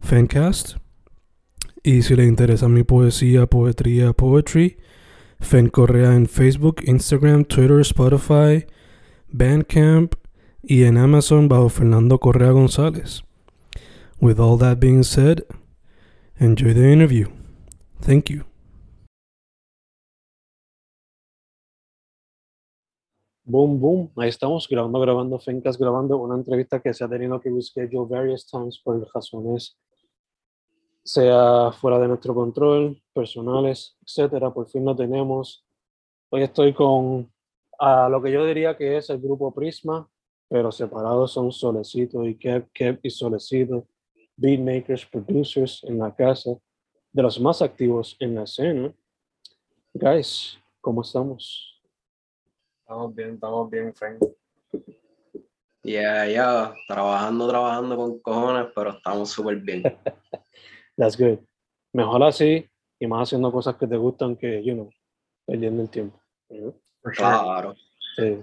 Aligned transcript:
Fancast. 0.00 0.76
Y 1.82 2.02
si 2.02 2.16
le 2.16 2.24
interesa 2.24 2.68
mi 2.68 2.82
poesía, 2.82 3.46
poetría, 3.46 4.12
poetry, 4.12 4.78
Fen 5.40 5.68
Correa 5.68 6.14
en 6.14 6.26
Facebook, 6.26 6.82
Instagram, 6.84 7.44
Twitter, 7.44 7.80
Spotify, 7.80 8.66
Bandcamp 9.28 10.14
y 10.62 10.84
en 10.84 10.98
Amazon 10.98 11.48
bajo 11.48 11.68
Fernando 11.68 12.18
Correa 12.18 12.50
González. 12.50 13.22
With 14.20 14.40
all 14.40 14.58
that 14.58 14.80
being 14.80 15.04
said, 15.04 15.44
enjoy 16.40 16.74
the 16.74 16.92
interview. 16.92 17.28
Thank 18.00 18.30
you. 18.30 18.44
Boom, 23.44 23.80
boom. 23.80 24.10
Ahí 24.16 24.28
estamos 24.28 24.68
grabando, 24.68 25.00
grabando, 25.00 25.38
Fencas 25.38 25.78
grabando 25.78 26.18
una 26.18 26.34
entrevista 26.34 26.80
que 26.80 26.92
se 26.92 27.02
ha 27.02 27.08
tenido 27.08 27.40
que 27.40 27.48
reschedule 27.48 28.06
various 28.06 28.44
times 28.46 28.78
por 28.78 29.08
razones, 29.14 29.74
sea 31.08 31.72
fuera 31.72 31.98
de 31.98 32.06
nuestro 32.06 32.34
control, 32.34 33.00
personales, 33.14 33.96
etcétera. 34.04 34.52
Por 34.52 34.68
fin 34.68 34.84
lo 34.84 34.94
tenemos. 34.94 35.64
Hoy 36.28 36.42
estoy 36.42 36.74
con 36.74 37.32
a 37.78 38.10
lo 38.10 38.20
que 38.20 38.30
yo 38.30 38.44
diría 38.44 38.76
que 38.76 38.98
es 38.98 39.08
el 39.08 39.18
grupo 39.18 39.54
Prisma, 39.54 40.06
pero 40.48 40.70
separados 40.70 41.32
son 41.32 41.50
Solecito 41.50 42.26
y 42.26 42.36
Kev, 42.36 42.68
Kev 42.74 43.00
y 43.02 43.08
Solecito, 43.08 43.86
beatmakers, 44.36 45.06
producers 45.06 45.82
en 45.84 45.98
la 45.98 46.14
casa, 46.14 46.50
de 47.10 47.22
los 47.22 47.40
más 47.40 47.62
activos 47.62 48.14
en 48.20 48.34
la 48.34 48.42
escena. 48.42 48.92
Guys, 49.94 50.58
¿cómo 50.78 51.00
estamos? 51.00 51.80
Estamos 52.80 53.14
bien, 53.14 53.34
estamos 53.34 53.70
bien, 53.70 53.94
Frank. 53.94 54.22
Yeah, 55.82 56.26
yeah, 56.26 56.74
trabajando, 56.86 57.48
trabajando 57.48 57.96
con 57.96 58.18
cojones, 58.18 58.66
pero 58.74 58.90
estamos 58.90 59.30
súper 59.30 59.56
bien. 59.56 59.82
That's 60.98 61.16
good. 61.16 61.38
Mejor 61.94 62.22
así 62.24 62.66
y 62.98 63.06
más 63.06 63.28
haciendo 63.28 63.50
cosas 63.52 63.76
que 63.76 63.86
te 63.86 63.96
gustan 63.96 64.36
que, 64.36 64.62
you 64.62 64.74
know, 64.74 64.90
perdiendo 65.46 65.82
el 65.82 65.88
tiempo. 65.88 66.20
you 66.50 66.56
know? 66.58 66.74
Claro. 67.14 67.74
Sí. 68.16 68.40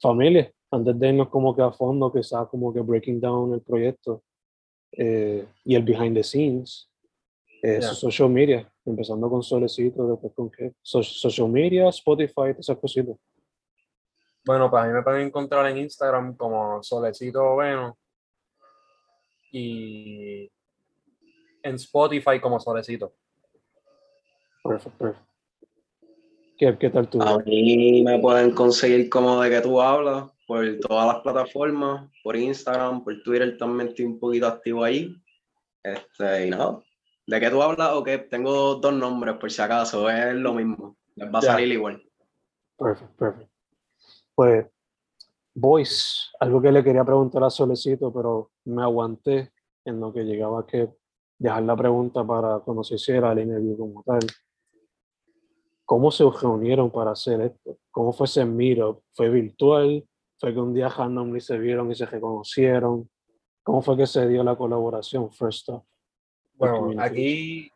Familia, 0.00 0.50
antes 0.70 0.98
de 0.98 1.08
irnos 1.08 1.28
como 1.28 1.54
que 1.54 1.62
a 1.62 1.72
fondo, 1.72 2.12
quizás 2.12 2.48
como 2.48 2.72
que 2.72 2.80
breaking 2.80 3.20
down 3.20 3.52
el 3.54 3.60
proyecto 3.62 4.22
eh, 4.92 5.46
y 5.64 5.74
el 5.74 5.82
behind 5.82 6.14
the 6.16 6.22
scenes, 6.22 6.88
eh, 7.62 7.80
Yeah. 7.80 7.94
social 7.94 8.28
media, 8.30 8.72
empezando 8.84 9.28
con 9.28 9.42
Solecito, 9.42 10.06
después 10.08 10.32
con 10.34 10.50
qué, 10.50 10.72
So- 10.82 11.02
social 11.02 11.48
media, 11.48 11.88
Spotify, 11.88 12.34
todas 12.34 12.58
esas 12.60 12.78
cositas. 12.78 13.16
Bueno, 14.44 14.70
pues 14.70 14.84
a 14.84 14.86
mí 14.86 14.92
me 14.92 15.02
pueden 15.02 15.26
encontrar 15.26 15.66
en 15.66 15.78
Instagram 15.78 16.36
como 16.36 16.80
Solecito 16.82 17.56
Veno 17.56 17.98
y 19.50 20.48
en 21.66 21.74
Spotify 21.76 22.40
como 22.40 22.60
Solecito. 22.60 23.12
Perfecto, 24.62 24.98
perfecto. 24.98 25.26
¿Qué, 26.58 26.78
¿Qué 26.78 26.90
tal 26.90 27.08
tú? 27.08 27.20
A 27.20 27.38
mí 27.40 28.02
me 28.02 28.18
pueden 28.18 28.52
conseguir 28.52 29.10
como 29.10 29.42
de 29.42 29.50
que 29.50 29.60
tú 29.60 29.80
hablas 29.80 30.30
por 30.46 30.64
todas 30.80 31.06
las 31.06 31.22
plataformas, 31.22 32.10
por 32.22 32.36
Instagram, 32.36 33.04
por 33.04 33.22
Twitter 33.22 33.58
también 33.58 33.88
estoy 33.88 34.06
un 34.06 34.18
poquito 34.18 34.46
activo 34.46 34.84
ahí. 34.84 35.14
Este, 35.82 36.46
y 36.46 36.50
nada, 36.50 36.80
de 37.26 37.40
que 37.40 37.50
tú 37.50 37.62
hablas 37.62 37.90
o 37.92 38.02
que 38.02 38.18
tengo 38.18 38.76
dos 38.76 38.92
nombres 38.94 39.36
por 39.36 39.50
si 39.50 39.60
acaso, 39.60 40.08
es 40.08 40.34
lo 40.34 40.54
mismo, 40.54 40.96
les 41.14 41.32
va 41.32 41.40
a 41.40 41.42
salir 41.42 41.72
igual. 41.72 42.02
Perfecto, 42.76 43.14
perfecto. 43.16 43.52
Pues, 44.34 44.66
Boys, 45.54 46.30
algo 46.40 46.60
que 46.60 46.72
le 46.72 46.84
quería 46.84 47.04
preguntar 47.04 47.42
a 47.44 47.50
Solecito, 47.50 48.12
pero 48.12 48.50
me 48.64 48.82
aguanté 48.82 49.52
en 49.84 50.00
lo 50.00 50.12
que 50.12 50.24
llegaba 50.24 50.66
que 50.66 50.90
dejar 51.38 51.62
la 51.62 51.76
pregunta 51.76 52.24
para 52.26 52.58
cuando 52.60 52.82
se 52.82 52.94
hiciera 52.94 53.32
el 53.32 53.40
interview 53.40 53.76
como 53.76 54.02
tal. 54.02 54.20
¿Cómo 55.84 56.10
se 56.10 56.24
reunieron 56.24 56.90
para 56.90 57.12
hacer 57.12 57.40
esto? 57.40 57.78
¿Cómo 57.90 58.12
fue 58.12 58.26
ese 58.26 58.44
meetup? 58.44 59.02
¿Fue 59.12 59.28
virtual? 59.28 60.04
¿Fue 60.38 60.52
que 60.52 60.60
un 60.60 60.74
día 60.74 60.88
randomly 60.88 61.40
se 61.40 61.58
vieron 61.58 61.90
y 61.90 61.94
se 61.94 62.06
reconocieron? 62.06 63.08
¿Cómo 63.62 63.82
fue 63.82 63.96
que 63.96 64.06
se 64.06 64.26
dio 64.26 64.42
la 64.42 64.56
colaboración, 64.56 65.30
first 65.32 65.68
off? 65.68 65.84
Bueno, 66.54 67.00
aquí 67.00 67.70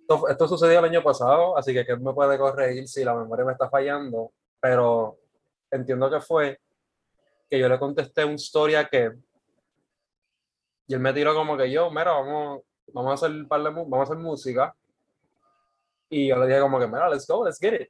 esto, 0.00 0.28
esto 0.28 0.48
sucedió 0.48 0.80
el 0.80 0.84
año 0.86 1.02
pasado, 1.02 1.56
así 1.56 1.72
que 1.72 1.86
que 1.86 1.96
me 1.96 2.12
puede 2.12 2.36
corregir 2.38 2.88
si 2.88 3.04
la 3.04 3.14
memoria 3.14 3.44
me 3.44 3.52
está 3.52 3.70
fallando, 3.70 4.32
pero 4.60 5.18
entiendo 5.70 6.10
que 6.10 6.20
fue 6.20 6.58
que 7.48 7.58
yo 7.58 7.68
le 7.68 7.78
contesté 7.78 8.24
una 8.24 8.34
historia 8.34 8.88
que 8.88 9.12
y 10.90 10.94
él 10.94 10.98
me 10.98 11.12
tiró 11.12 11.32
como 11.34 11.56
que 11.56 11.70
yo, 11.70 11.88
mira, 11.88 12.10
vamos, 12.10 12.62
vamos 12.92 13.10
a 13.10 13.14
hacer 13.14 13.30
un 13.30 13.48
par 13.48 13.62
de 13.62 13.70
vamos 13.70 13.98
a 13.98 14.02
hacer 14.02 14.16
música. 14.16 14.74
Y 16.08 16.28
yo 16.28 16.36
le 16.36 16.46
dije 16.46 16.60
como 16.60 16.78
que, 16.78 16.86
mira, 16.86 17.08
let's 17.08 17.26
go, 17.26 17.44
let's 17.44 17.58
get 17.58 17.80
it. 17.80 17.88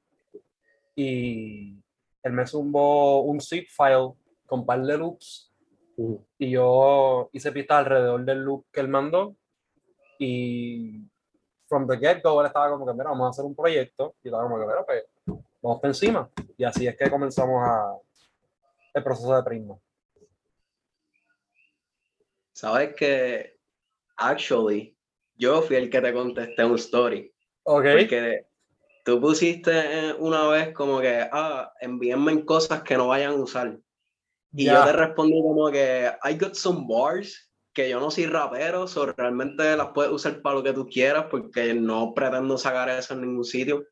Y 0.94 1.82
él 2.22 2.32
me 2.32 2.46
zumbó 2.46 3.22
un 3.22 3.40
zip 3.40 3.68
file 3.68 4.12
con 4.46 4.60
un 4.60 4.66
par 4.66 4.82
de 4.82 4.98
loops 4.98 5.50
y 6.38 6.50
yo 6.50 7.28
hice 7.32 7.52
pistas 7.52 7.78
alrededor 7.78 8.24
del 8.24 8.38
loop 8.38 8.66
que 8.72 8.80
él 8.80 8.88
mandó 8.88 9.36
y 10.18 11.02
from 11.66 11.86
the 11.86 11.98
get-go 11.98 12.40
él 12.40 12.46
estaba 12.46 12.70
como 12.70 12.86
que, 12.86 12.92
mira, 12.92 13.10
vamos 13.10 13.26
a 13.26 13.30
hacer 13.30 13.44
un 13.44 13.54
proyecto 13.54 14.14
y 14.22 14.28
yo 14.28 14.36
estaba 14.36 14.44
como 14.44 14.58
que, 14.58 14.66
mira, 14.66 14.84
pues 14.84 15.04
vamos 15.60 15.80
para 15.80 15.90
encima 15.90 16.30
y 16.56 16.64
así 16.64 16.86
es 16.86 16.96
que 16.96 17.10
comenzamos 17.10 17.62
a, 17.62 17.96
el 18.94 19.04
proceso 19.04 19.34
de 19.34 19.42
Prisma. 19.42 19.78
Sabes 22.52 22.94
que, 22.94 23.59
actually, 24.20 24.94
yo 25.36 25.62
fui 25.62 25.76
el 25.76 25.90
que 25.90 26.00
te 26.00 26.12
contesté 26.12 26.64
un 26.64 26.76
story. 26.76 27.32
Ok, 27.64 27.84
Porque 27.98 28.46
tú 29.04 29.20
pusiste 29.20 29.70
eh, 29.72 30.14
una 30.18 30.46
vez 30.48 30.72
como 30.74 31.00
que, 31.00 31.28
ah, 31.32 31.72
envíenme 31.80 32.44
cosas 32.44 32.82
que 32.82 32.96
no 32.96 33.08
vayan 33.08 33.32
a 33.32 33.42
usar. 33.42 33.78
Y 34.52 34.66
yo 34.66 34.84
te 34.84 34.92
respondí 34.92 35.40
como 35.40 35.70
que, 35.70 36.10
I 36.24 36.34
got 36.34 36.54
some 36.54 36.86
bars 36.88 37.50
que 37.72 37.88
yo 37.88 38.00
no 38.00 38.10
soy 38.10 38.26
rapero, 38.26 38.84
o 38.84 39.06
realmente 39.06 39.76
las 39.76 39.88
puedes 39.94 40.12
usar 40.12 40.42
para 40.42 40.56
lo 40.56 40.62
que 40.62 40.72
tú 40.72 40.88
quieras 40.88 41.26
porque 41.30 41.72
no 41.72 42.12
pretendo 42.14 42.58
sacar 42.58 42.88
eso 42.88 43.14
en 43.14 43.22
ningún 43.22 43.44
sitio. 43.44 43.86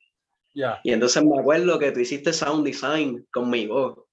ya, 0.55 0.81
Y 0.83 0.93
entonces 0.93 1.25
me 1.25 1.39
acuerdo 1.39 1.79
que 1.79 1.93
tú 1.93 2.01
hiciste 2.01 2.33
sound 2.33 2.65
design 2.65 3.27
conmigo. 3.33 4.08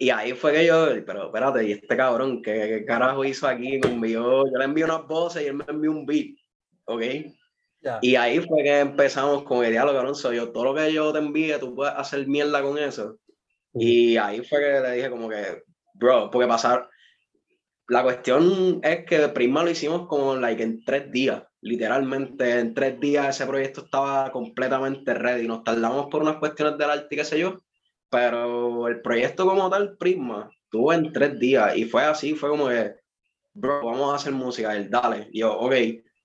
Y 0.00 0.10
ahí 0.10 0.32
fue 0.32 0.52
que 0.52 0.64
yo, 0.64 0.86
pero 1.04 1.26
espérate, 1.26 1.66
¿y 1.66 1.72
este 1.72 1.96
cabrón 1.96 2.40
qué, 2.40 2.52
qué 2.52 2.84
carajo 2.84 3.24
hizo 3.24 3.48
aquí? 3.48 3.80
Me 3.82 3.90
envió, 3.90 4.44
yo 4.46 4.56
le 4.56 4.64
envié 4.64 4.84
unas 4.84 5.04
voces 5.08 5.42
y 5.42 5.46
él 5.46 5.54
me 5.54 5.64
envió 5.68 5.90
un 5.90 6.06
beat, 6.06 6.36
¿ok? 6.84 7.02
ya. 7.80 7.98
Y 8.00 8.14
ahí 8.14 8.38
fue 8.40 8.62
que 8.62 8.78
empezamos 8.78 9.42
con 9.42 9.64
el 9.64 9.72
diálogo, 9.72 9.96
cabrón, 9.96 10.14
soy 10.14 10.36
yo, 10.36 10.52
todo 10.52 10.66
lo 10.66 10.74
que 10.74 10.92
yo 10.92 11.12
te 11.12 11.18
envíe, 11.18 11.58
tú 11.58 11.74
puedes 11.74 11.94
hacer 11.94 12.28
mierda 12.28 12.62
con 12.62 12.78
eso. 12.78 13.18
Y 13.74 14.16
ahí 14.16 14.44
fue 14.44 14.60
que 14.60 14.80
le 14.80 14.92
dije 14.92 15.10
como 15.10 15.28
que, 15.28 15.64
bro, 15.94 16.30
porque 16.30 16.46
pasar, 16.46 16.88
la 17.88 18.04
cuestión 18.04 18.80
es 18.84 19.04
que 19.04 19.28
Prisma 19.28 19.64
lo 19.64 19.70
hicimos 19.70 20.06
como 20.06 20.36
like 20.36 20.62
en 20.62 20.84
tres 20.84 21.10
días, 21.10 21.42
literalmente 21.60 22.60
en 22.60 22.72
tres 22.72 23.00
días 23.00 23.34
ese 23.34 23.46
proyecto 23.46 23.84
estaba 23.84 24.30
completamente 24.30 25.12
ready, 25.14 25.48
nos 25.48 25.64
tardamos 25.64 26.06
por 26.06 26.22
unas 26.22 26.36
cuestiones 26.36 26.78
del 26.78 26.90
arte 26.90 27.08
y 27.10 27.16
qué 27.16 27.24
sé 27.24 27.40
yo, 27.40 27.62
pero 28.10 28.88
el 28.88 29.00
proyecto 29.00 29.46
como 29.46 29.68
tal, 29.70 29.96
Prisma, 29.96 30.50
tuvo 30.70 30.92
en 30.92 31.12
tres 31.12 31.38
días 31.38 31.76
y 31.76 31.84
fue 31.84 32.04
así, 32.04 32.34
fue 32.34 32.50
como 32.50 32.68
que 32.68 32.94
bro, 33.58 33.84
vamos 33.84 34.12
a 34.12 34.16
hacer 34.16 34.32
música. 34.32 34.74
Él, 34.76 34.88
dale. 34.90 35.28
Y 35.32 35.40
yo, 35.40 35.58
ok, 35.58 35.74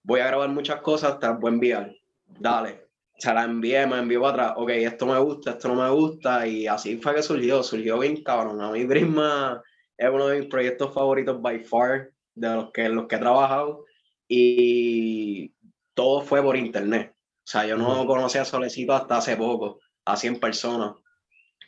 voy 0.03 0.19
a 0.19 0.27
grabar 0.27 0.49
muchas 0.49 0.81
cosas, 0.81 1.19
te 1.19 1.27
las 1.27 1.39
voy 1.39 1.49
a 1.49 1.53
enviar. 1.53 1.95
Dale. 2.25 2.83
Se 3.17 3.33
la 3.33 3.43
envié, 3.43 3.85
me 3.87 3.99
envió 3.99 4.21
para 4.21 4.33
atrás. 4.33 4.53
Ok, 4.57 4.69
esto 4.71 5.05
me 5.05 5.17
gusta, 5.19 5.51
esto 5.51 5.67
no 5.67 5.75
me 5.75 5.89
gusta. 5.89 6.47
Y 6.47 6.67
así 6.67 6.97
fue 6.97 7.15
que 7.15 7.23
surgió. 7.23 7.63
Surgió 7.63 7.99
bien 7.99 8.23
cabrón. 8.23 8.61
A 8.61 8.71
mí 8.71 8.85
Prisma 8.85 9.61
es 9.97 10.09
uno 10.09 10.27
de 10.27 10.39
mis 10.39 10.49
proyectos 10.49 10.93
favoritos 10.93 11.41
by 11.41 11.59
far, 11.59 12.11
de 12.35 12.55
los 12.55 12.71
que, 12.71 12.89
los 12.89 13.07
que 13.07 13.15
he 13.15 13.19
trabajado. 13.19 13.85
Y 14.27 15.53
todo 15.93 16.21
fue 16.21 16.41
por 16.41 16.57
internet. 16.57 17.13
O 17.15 17.47
sea, 17.47 17.65
yo 17.65 17.77
no 17.77 18.05
conocía 18.07 18.41
a 18.41 18.45
Solecito 18.45 18.93
hasta 18.93 19.17
hace 19.17 19.35
poco, 19.35 19.79
así 20.05 20.27
en 20.27 20.39
persona. 20.39 20.95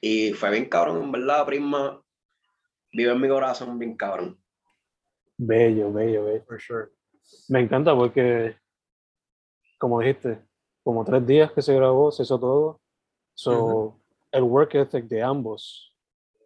Y 0.01 0.33
fue 0.33 0.51
bien 0.51 0.65
cabrón, 0.69 1.03
en 1.03 1.11
verdad, 1.11 1.45
Prisma. 1.45 2.01
Vive 2.91 3.11
en 3.11 3.21
mi 3.21 3.27
corazón, 3.27 3.77
bien 3.77 3.95
cabrón. 3.95 4.39
Bello, 5.37 5.91
bello, 5.91 6.25
bello. 6.25 6.43
For 6.45 6.59
sure. 6.59 6.89
Me 7.49 7.59
encanta 7.59 7.95
porque, 7.95 8.57
como 9.77 9.99
dijiste, 9.99 10.41
como 10.83 11.03
tres 11.03 11.25
días 11.25 11.51
que 11.51 11.61
se 11.61 11.73
grabó, 11.73 12.11
se 12.11 12.23
hizo 12.23 12.39
todo. 12.39 12.79
So, 13.33 13.99
el 14.31 14.43
work 14.43 14.75
ethic 14.75 15.05
de 15.05 15.21
ambos 15.21 15.93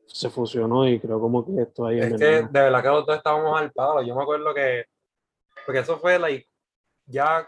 se 0.07 0.29
fusionó 0.29 0.87
y 0.87 0.99
creo 0.99 1.19
como 1.19 1.45
que 1.45 1.61
esto 1.61 1.85
ahí 1.85 1.99
Es 1.99 2.11
en 2.11 2.17
que 2.17 2.25
de 2.25 2.47
verdad 2.47 2.81
que 2.81 2.87
los 2.87 3.05
dos 3.05 3.17
estábamos 3.17 3.59
al 3.59 3.71
palo. 3.71 4.01
Yo 4.01 4.15
me 4.15 4.23
acuerdo 4.23 4.53
que, 4.53 4.85
porque 5.65 5.79
eso 5.81 5.99
fue 5.99 6.17
like, 6.17 6.47
ya 7.05 7.47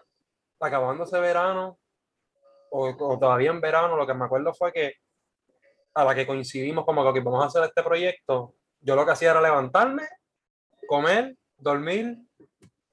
acabándose 0.59 1.19
verano, 1.19 1.79
o, 2.69 2.89
o 2.89 3.19
todavía 3.19 3.49
en 3.49 3.61
verano, 3.61 3.97
lo 3.97 4.05
que 4.05 4.13
me 4.13 4.25
acuerdo 4.25 4.53
fue 4.53 4.71
que 4.71 4.93
a 5.93 6.03
la 6.03 6.15
que 6.15 6.25
coincidimos 6.27 6.85
como 6.85 7.03
que 7.03 7.19
ok, 7.19 7.25
vamos 7.25 7.43
a 7.43 7.47
hacer 7.47 7.63
este 7.63 7.83
proyecto, 7.83 8.53
yo 8.79 8.95
lo 8.95 9.05
que 9.05 9.11
hacía 9.11 9.31
era 9.31 9.41
levantarme, 9.41 10.03
comer, 10.87 11.35
dormir 11.57 12.17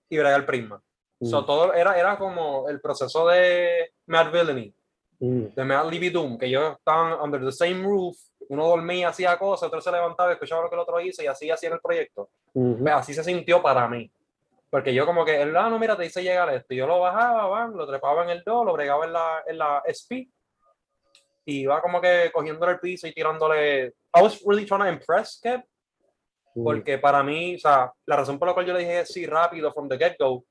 y 0.08 0.18
bregar 0.18 0.44
prisma. 0.46 0.82
So, 1.20 1.42
Mm, 1.42 1.46
todo 1.46 1.74
era, 1.74 1.98
era 1.98 2.16
como 2.16 2.68
el 2.68 2.80
proceso 2.80 3.26
de 3.26 3.90
Mad 4.06 4.30
Villainy, 4.30 4.72
mm, 5.18 5.44
de 5.54 5.64
Mad 5.64 5.90
Libby 5.90 6.10
Doom, 6.10 6.38
que 6.38 6.46
ellos 6.46 6.76
estaban 6.78 7.20
under 7.20 7.44
the 7.44 7.50
same 7.52 7.82
roof, 7.82 8.16
uno 8.48 8.68
dormía, 8.68 9.08
hacía 9.08 9.36
cosas, 9.38 9.66
otro 9.66 9.80
se 9.80 9.90
levantaba, 9.90 10.32
escuchaba 10.32 10.62
lo 10.62 10.68
que 10.68 10.76
el 10.76 10.80
otro 10.80 11.00
hizo 11.00 11.22
y 11.22 11.26
así 11.26 11.50
hacían 11.50 11.72
el 11.74 11.80
proyecto. 11.80 12.30
mm, 12.54 12.82
Ve, 12.84 12.90
Así 12.92 13.12
se 13.14 13.24
sintió 13.24 13.60
para 13.60 13.88
mí. 13.88 14.10
Porque 14.70 14.92
yo 14.92 15.06
como 15.06 15.24
que, 15.24 15.40
el 15.40 15.56
ah, 15.56 15.68
no, 15.70 15.78
mira, 15.78 15.96
te 15.96 16.04
hice 16.04 16.22
llegar 16.22 16.52
esto. 16.54 16.74
Y 16.74 16.76
yo 16.76 16.86
lo 16.86 17.00
bajaba, 17.00 17.46
van, 17.46 17.74
lo 17.76 17.86
trepaba 17.86 18.22
en 18.24 18.30
el 18.30 18.42
do, 18.44 18.64
lo 18.64 18.74
bregaba 18.74 19.06
en 19.06 19.12
la, 19.14 19.42
en 19.46 19.58
la 19.58 19.82
SP. 19.88 20.28
Y 21.48 21.62
iba 21.62 21.80
como 21.80 21.98
que 21.98 22.30
cogiéndole 22.30 22.72
el 22.72 22.78
piso 22.78 23.06
y 23.06 23.14
tirándole... 23.14 23.94
I 24.14 24.20
was 24.20 24.38
really 24.44 24.66
trying 24.66 24.82
to 24.82 24.88
impress 24.88 25.40
Kev, 25.42 25.62
porque 26.62 26.98
para 26.98 27.22
mí, 27.22 27.54
o 27.54 27.58
sea, 27.58 27.90
la 28.04 28.16
razón 28.16 28.38
por 28.38 28.48
la 28.48 28.52
cual 28.52 28.66
yo 28.66 28.74
le 28.74 28.80
dije 28.80 29.06
sí 29.06 29.24
rápido 29.24 29.72
from 29.72 29.88
the 29.88 29.96
get-go 29.96 30.44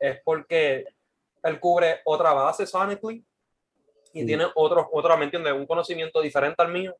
es 0.00 0.20
porque 0.24 0.84
él 1.44 1.60
cubre 1.60 2.00
otra 2.04 2.32
base 2.32 2.66
sonically 2.66 3.24
y 4.14 4.24
Mm. 4.24 4.26
tiene 4.26 4.46
otro, 4.56 4.88
otra, 4.92 5.16
¿me 5.16 5.26
entiendes? 5.26 5.52
Un 5.52 5.64
conocimiento 5.64 6.20
diferente 6.20 6.60
al 6.60 6.72
mío. 6.72 6.96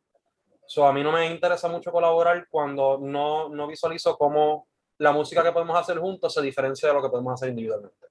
So, 0.64 0.86
a 0.86 0.92
mí 0.92 1.02
no 1.02 1.10
me 1.10 1.26
interesa 1.26 1.66
mucho 1.66 1.90
colaborar 1.90 2.46
cuando 2.48 2.96
no, 2.96 3.48
no 3.48 3.66
visualizo 3.66 4.16
cómo 4.16 4.68
la 4.98 5.10
música 5.10 5.42
que 5.42 5.50
podemos 5.50 5.76
hacer 5.76 5.98
juntos 5.98 6.32
se 6.32 6.42
diferencia 6.42 6.88
de 6.88 6.94
lo 6.94 7.02
que 7.02 7.08
podemos 7.08 7.34
hacer 7.34 7.48
individualmente. 7.48 8.06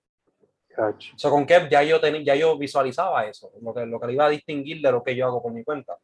So, 1.16 1.30
con 1.30 1.46
Kev 1.46 1.70
ya 1.70 1.84
yo, 1.84 2.00
teni- 2.00 2.24
ya 2.24 2.36
yo 2.36 2.58
visualizaba 2.58 3.26
eso, 3.26 3.52
lo 3.62 3.74
que, 3.74 3.86
lo 3.86 4.00
que 4.00 4.08
le 4.08 4.14
iba 4.14 4.26
a 4.26 4.30
distinguir 4.30 4.82
de 4.82 4.92
lo 4.92 5.04
que 5.04 5.16
yo 5.16 5.26
hago 5.26 5.42
por 5.42 5.52
mi 5.52 5.64
cuenta. 5.64 5.98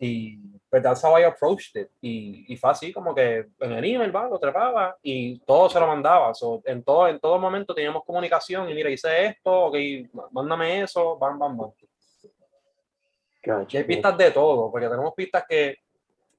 Y 0.00 0.38
pues 0.70 0.82
that's 0.82 1.02
how 1.02 1.18
I 1.18 1.24
approached 1.24 1.74
it. 1.80 1.88
Y, 2.00 2.52
y 2.52 2.56
fue 2.56 2.70
así 2.70 2.92
como 2.92 3.14
que 3.14 3.48
en 3.58 3.72
el 3.72 3.84
email, 3.84 4.14
va, 4.14 4.28
lo 4.28 4.38
trepaba 4.38 4.96
y 5.02 5.38
todo 5.40 5.68
se 5.68 5.80
lo 5.80 5.86
mandaba. 5.86 6.34
So, 6.34 6.62
en, 6.64 6.82
todo, 6.84 7.08
en 7.08 7.18
todo 7.18 7.38
momento 7.38 7.74
teníamos 7.74 8.04
comunicación 8.04 8.68
y 8.70 8.74
mira, 8.74 8.90
hice 8.90 9.26
esto, 9.26 9.66
ok, 9.66 9.76
mándame 10.30 10.82
eso, 10.82 11.18
bam, 11.18 11.38
bam, 11.38 11.56
bam. 11.56 11.72
Catch. 13.42 13.74
Y 13.74 13.76
hay 13.78 13.84
pistas 13.84 14.16
de 14.18 14.30
todo, 14.30 14.70
porque 14.70 14.88
tenemos 14.88 15.14
pistas 15.14 15.44
que 15.48 15.78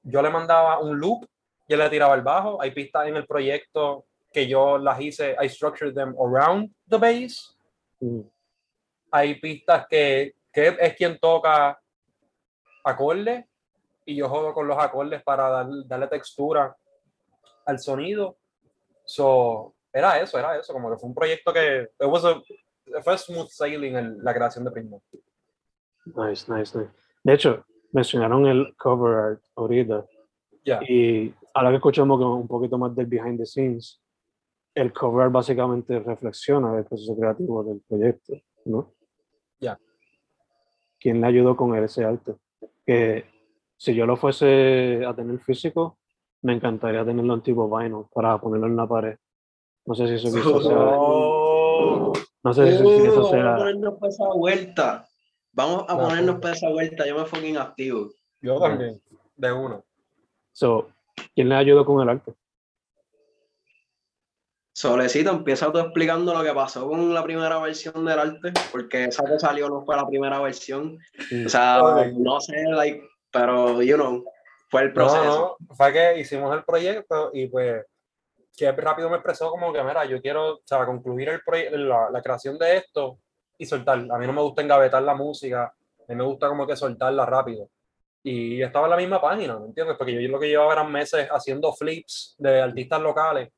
yo 0.02 0.22
le 0.22 0.30
mandaba 0.30 0.78
un 0.78 0.98
loop 0.98 1.26
y 1.66 1.72
él 1.72 1.78
le 1.80 1.90
tiraba 1.90 2.14
el 2.14 2.22
bajo. 2.22 2.60
Hay 2.62 2.70
pistas 2.70 3.08
en 3.08 3.16
el 3.16 3.26
proyecto 3.26 4.06
que 4.32 4.46
yo 4.46 4.78
las 4.78 5.00
hice, 5.00 5.36
I 5.42 5.48
structured 5.48 5.94
them 5.94 6.14
around 6.20 6.70
the 6.88 6.98
bass. 6.98 7.56
Mm, 8.00 8.20
Hay 9.12 9.40
pistas 9.40 9.86
que, 9.88 10.34
que 10.52 10.76
es 10.78 10.94
quien 10.96 11.18
toca 11.18 11.80
acordes 12.84 13.44
y 14.04 14.16
yo 14.16 14.28
juego 14.28 14.54
con 14.54 14.66
los 14.68 14.78
acordes 14.78 15.22
para 15.22 15.48
dar- 15.48 15.68
darle 15.86 16.06
textura 16.08 16.76
al 17.66 17.78
sonido. 17.78 18.36
So, 19.04 19.74
era 19.92 20.20
eso, 20.20 20.38
era 20.38 20.56
eso, 20.58 20.72
como 20.72 20.90
que 20.90 20.96
fue 20.96 21.08
un 21.08 21.14
proyecto 21.14 21.52
que 21.52 21.82
it 21.82 22.06
was 22.06 22.24
a- 22.24 22.40
fue 23.02 23.18
smooth 23.18 23.48
sailing 23.48 23.96
el- 23.96 24.18
la 24.24 24.32
creación 24.32 24.64
de 24.64 24.70
Prisma. 24.70 24.98
Nice, 26.06 26.50
nice, 26.52 26.78
nice. 26.78 26.90
De 27.22 27.34
hecho, 27.34 27.64
mencionaron 27.92 28.46
el 28.46 28.74
cover 28.76 29.14
art 29.14 29.42
ahorita. 29.56 30.06
Ya. 30.64 30.80
Y 30.88 31.34
ahora 31.54 31.70
que 31.70 31.76
escuchamos 31.76 32.20
un 32.20 32.46
poquito 32.48 32.78
más 32.78 32.94
del 32.94 33.06
behind 33.06 33.38
the 33.38 33.46
scenes, 33.46 33.99
el 34.74 34.92
cover 34.92 35.28
básicamente 35.30 35.98
reflexiona 36.00 36.76
el 36.78 36.84
proceso 36.84 37.16
creativo 37.16 37.62
del 37.64 37.80
proyecto, 37.88 38.34
¿no? 38.64 38.92
Ya. 39.58 39.78
¿Quién 40.98 41.20
le 41.20 41.26
ayudó 41.26 41.56
con 41.56 41.74
ese 41.76 42.04
arte? 42.04 42.34
Que 42.86 43.24
si 43.76 43.94
yo 43.94 44.06
lo 44.06 44.16
fuese 44.16 45.04
a 45.06 45.14
tener 45.14 45.38
físico, 45.40 45.98
me 46.42 46.54
encantaría 46.54 47.04
tenerlo 47.04 47.34
en 47.34 47.42
tipo 47.42 47.68
vinyl 47.68 48.04
para 48.14 48.38
ponerlo 48.40 48.66
en 48.66 48.76
la 48.76 48.86
pared. 48.86 49.16
No 49.86 49.94
sé 49.94 50.06
si 50.06 50.14
eso 50.14 50.28
quizás 50.28 50.62
sea, 50.64 50.76
Oh. 50.78 52.12
no 52.42 52.52
sé 52.54 52.66
si 52.68 52.74
eso, 52.74 52.84
si 52.84 53.06
eso 53.06 53.20
Uh, 53.20 53.22
vamos 53.22 53.26
a 53.26 53.30
sea, 53.30 53.56
ponernos 53.56 53.94
para 53.98 54.08
esa 54.10 54.28
vuelta. 54.34 55.08
Vamos 55.52 55.84
a 55.88 55.94
No, 55.94 56.00
ponernos 56.00 56.34
no. 56.36 56.40
para 56.40 56.54
esa 56.54 56.68
vuelta. 56.70 57.06
Yo 57.06 57.18
me 57.18 57.24
fucking 57.24 57.56
activo. 57.56 58.10
Yo 58.42 58.58
también, 58.60 59.00
de 59.36 59.52
uno. 59.52 59.84
so, 60.52 60.88
¿quién 61.34 61.48
le 61.48 61.54
ayudó 61.56 61.84
con 61.84 62.00
el 62.02 62.08
arte? 62.08 62.34
Solecito, 64.80 65.30
empieza 65.30 65.70
tú 65.70 65.78
explicando 65.78 66.32
lo 66.32 66.42
que 66.42 66.54
pasó 66.54 66.88
con 66.88 67.12
la 67.12 67.22
primera 67.22 67.58
versión 67.58 68.02
del 68.02 68.18
arte, 68.18 68.54
porque 68.72 69.04
esa 69.04 69.22
que 69.26 69.38
salió 69.38 69.68
no 69.68 69.84
fue 69.84 69.94
la 69.94 70.06
primera 70.06 70.40
versión. 70.40 70.98
O 71.44 71.48
sea, 71.50 71.82
no 72.14 72.40
sé, 72.40 72.62
like, 72.62 73.06
pero, 73.30 73.82
you 73.82 73.96
know, 73.96 74.24
fue 74.70 74.80
el 74.84 74.88
No, 74.88 74.94
proceso. 74.94 75.56
no, 75.60 75.74
fue 75.76 75.92
que 75.92 76.20
hicimos 76.20 76.56
el 76.56 76.64
proyecto 76.64 77.28
y 77.34 77.48
pues 77.48 77.84
que 78.56 78.72
rápido 78.72 79.10
me 79.10 79.16
expresó 79.16 79.50
como 79.50 79.70
que, 79.70 79.82
mira, 79.82 80.06
yo 80.06 80.18
quiero, 80.22 80.54
o 80.54 80.60
sea, 80.64 80.86
concluir 80.86 81.28
el 81.28 81.86
la, 81.86 82.08
la 82.10 82.22
creación 82.22 82.56
de 82.56 82.78
esto 82.78 83.18
y 83.58 83.66
soltar. 83.66 83.98
A 83.98 84.16
mí 84.16 84.26
no 84.26 84.32
me 84.32 84.40
gusta 84.40 84.62
engavetar 84.62 85.02
la 85.02 85.14
música, 85.14 85.64
a 85.64 86.04
mí 86.08 86.14
me 86.14 86.24
gusta 86.24 86.48
como 86.48 86.66
que 86.66 86.74
soltarla 86.74 87.26
rápido. 87.26 87.68
Y 88.22 88.62
estaba 88.62 88.86
en 88.86 88.92
la 88.92 88.96
misma 88.96 89.20
página, 89.20 89.58
¿me 89.58 89.66
entiendes? 89.66 89.98
Porque 89.98 90.14
yo 90.14 90.26
lo 90.30 90.40
que 90.40 90.48
llevaba 90.48 90.72
eran 90.72 90.90
meses 90.90 91.28
haciendo 91.30 91.70
flips 91.74 92.34
de 92.38 92.62
artistas 92.62 93.02
locales 93.02 93.50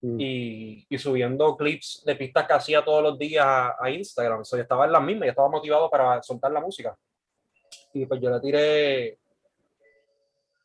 mm. 0.00 0.20
y, 0.20 0.86
y 0.88 0.98
subiendo 0.98 1.56
clips 1.56 2.02
de 2.04 2.16
pistas 2.16 2.46
que 2.46 2.52
hacía 2.52 2.84
todos 2.84 3.02
los 3.02 3.18
días 3.18 3.44
a, 3.44 3.76
a 3.80 3.90
Instagram. 3.90 4.44
So, 4.44 4.56
yo 4.56 4.62
estaba 4.62 4.86
en 4.86 4.92
las 4.92 5.02
mismas 5.02 5.26
y 5.26 5.30
estaba 5.30 5.48
motivado 5.48 5.90
para 5.90 6.22
soltar 6.22 6.52
la 6.52 6.60
música. 6.60 6.96
Y 7.92 8.06
pues 8.06 8.20
yo 8.20 8.30
le 8.30 8.40
tiré 8.40 9.18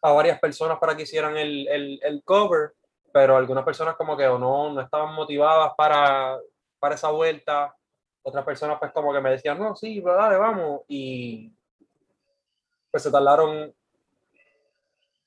a 0.02 0.12
varias 0.12 0.40
personas 0.40 0.78
para 0.80 0.96
que 0.96 1.04
hicieran 1.04 1.38
el, 1.38 1.68
el, 1.68 2.00
el 2.04 2.24
cover, 2.24 2.74
pero 3.12 3.38
algunas 3.38 3.64
personas 3.64 3.96
como 3.96 4.18
que 4.18 4.28
o 4.28 4.38
no, 4.38 4.74
no 4.74 4.82
estaban 4.82 5.14
motivadas 5.14 5.74
para, 5.78 6.38
para 6.80 6.96
esa 6.96 7.10
vuelta. 7.12 7.76
Otras 8.22 8.44
personas 8.46 8.78
pues 8.80 8.92
como 8.92 9.14
que 9.14 9.22
me 9.22 9.32
decían, 9.32 9.60
no, 9.60 9.76
sí, 9.76 10.02
pero 10.02 10.16
dale, 10.16 10.38
vamos. 10.38 10.82
Y 10.88 11.54
pues 12.92 13.04
se 13.04 13.12
tardaron 13.12 13.74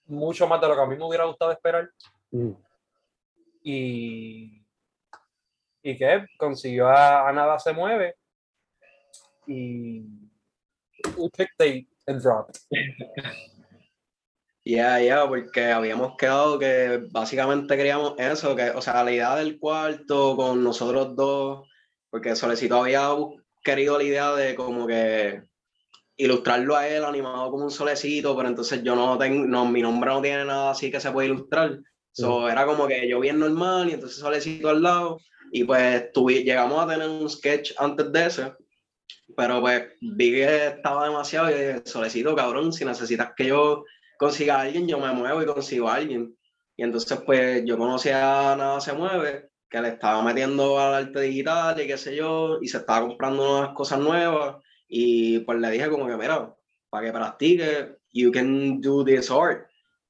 mucho 0.06 0.46
más 0.46 0.60
de 0.60 0.68
lo 0.68 0.74
que 0.76 0.80
a 0.82 0.86
mí 0.86 0.96
me 0.96 1.04
hubiera 1.04 1.24
gustado 1.24 1.50
esperar 1.52 1.90
Mm. 2.30 2.52
Y, 3.68 4.64
y 5.82 5.96
que 5.96 6.24
consiguió 6.38 6.86
a, 6.88 7.32
Nada 7.32 7.58
se 7.58 7.72
mueve 7.72 8.14
y 9.48 9.98
un 11.16 11.30
date 11.36 11.88
and 12.06 12.22
drop. 12.22 12.50
Ya, 14.68 15.00
ya, 15.00 15.28
porque 15.28 15.66
habíamos 15.66 16.16
quedado 16.16 16.58
que 16.58 17.06
básicamente 17.12 17.76
queríamos 17.76 18.14
eso, 18.18 18.56
que, 18.56 18.70
o 18.70 18.82
sea, 18.82 19.04
la 19.04 19.12
idea 19.12 19.36
del 19.36 19.60
cuarto 19.60 20.34
con 20.34 20.64
nosotros 20.64 21.14
dos, 21.14 21.68
porque 22.10 22.34
Solecito 22.34 22.82
había 22.82 23.10
querido 23.62 23.96
la 23.96 24.02
idea 24.02 24.34
de 24.34 24.56
como 24.56 24.88
que 24.88 25.44
ilustrarlo 26.16 26.74
a 26.74 26.88
él 26.88 27.04
animado 27.04 27.52
como 27.52 27.62
un 27.62 27.70
solecito, 27.70 28.36
pero 28.36 28.48
entonces 28.48 28.82
yo 28.82 28.96
no 28.96 29.16
tengo, 29.16 29.46
no, 29.46 29.66
mi 29.66 29.82
nombre 29.82 30.10
no 30.10 30.20
tiene 30.20 30.44
nada 30.44 30.72
así 30.72 30.90
que 30.90 30.98
se 30.98 31.12
puede 31.12 31.28
ilustrar. 31.28 31.78
So, 32.16 32.48
era 32.48 32.64
como 32.64 32.86
que 32.86 33.06
yo 33.08 33.20
bien 33.20 33.38
normal 33.38 33.90
y 33.90 33.92
entonces 33.92 34.18
Solecito 34.18 34.70
al 34.70 34.82
lado, 34.82 35.20
y 35.52 35.64
pues 35.64 36.10
tuvi- 36.14 36.44
llegamos 36.44 36.82
a 36.82 36.88
tener 36.88 37.06
un 37.08 37.28
sketch 37.28 37.72
antes 37.78 38.10
de 38.10 38.26
ese, 38.26 38.52
pero 39.36 39.60
pues 39.60 39.84
vi 40.00 40.30
que 40.32 40.66
estaba 40.68 41.04
demasiado 41.06 41.50
y 41.50 41.54
dije, 41.54 41.82
Solecito, 41.84 42.34
cabrón, 42.34 42.72
si 42.72 42.84
necesitas 42.84 43.32
que 43.36 43.46
yo 43.46 43.84
consiga 44.18 44.56
a 44.56 44.60
alguien, 44.62 44.88
yo 44.88 44.98
me 44.98 45.12
muevo 45.12 45.42
y 45.42 45.46
consigo 45.46 45.88
a 45.88 45.96
alguien. 45.96 46.34
Y 46.76 46.82
entonces, 46.84 47.20
pues 47.26 47.62
yo 47.66 47.76
conocí 47.76 48.08
a 48.08 48.54
Nada 48.56 48.80
Se 48.80 48.92
Mueve, 48.94 49.50
que 49.68 49.80
le 49.80 49.88
estaba 49.88 50.22
metiendo 50.22 50.78
al 50.78 50.94
arte 50.94 51.20
digital 51.20 51.78
y 51.80 51.86
qué 51.86 51.98
sé 51.98 52.16
yo, 52.16 52.58
y 52.62 52.68
se 52.68 52.78
estaba 52.78 53.06
comprando 53.06 53.58
unas 53.58 53.74
cosas 53.74 53.98
nuevas. 53.98 54.56
Y 54.88 55.40
pues 55.40 55.58
le 55.58 55.70
dije 55.70 55.90
como 55.90 56.06
que, 56.06 56.16
mira, 56.16 56.54
para 56.88 57.06
que 57.06 57.12
practique, 57.12 57.96
you 58.12 58.32
can 58.32 58.80
do 58.80 59.04
this 59.04 59.30
art. 59.30 59.66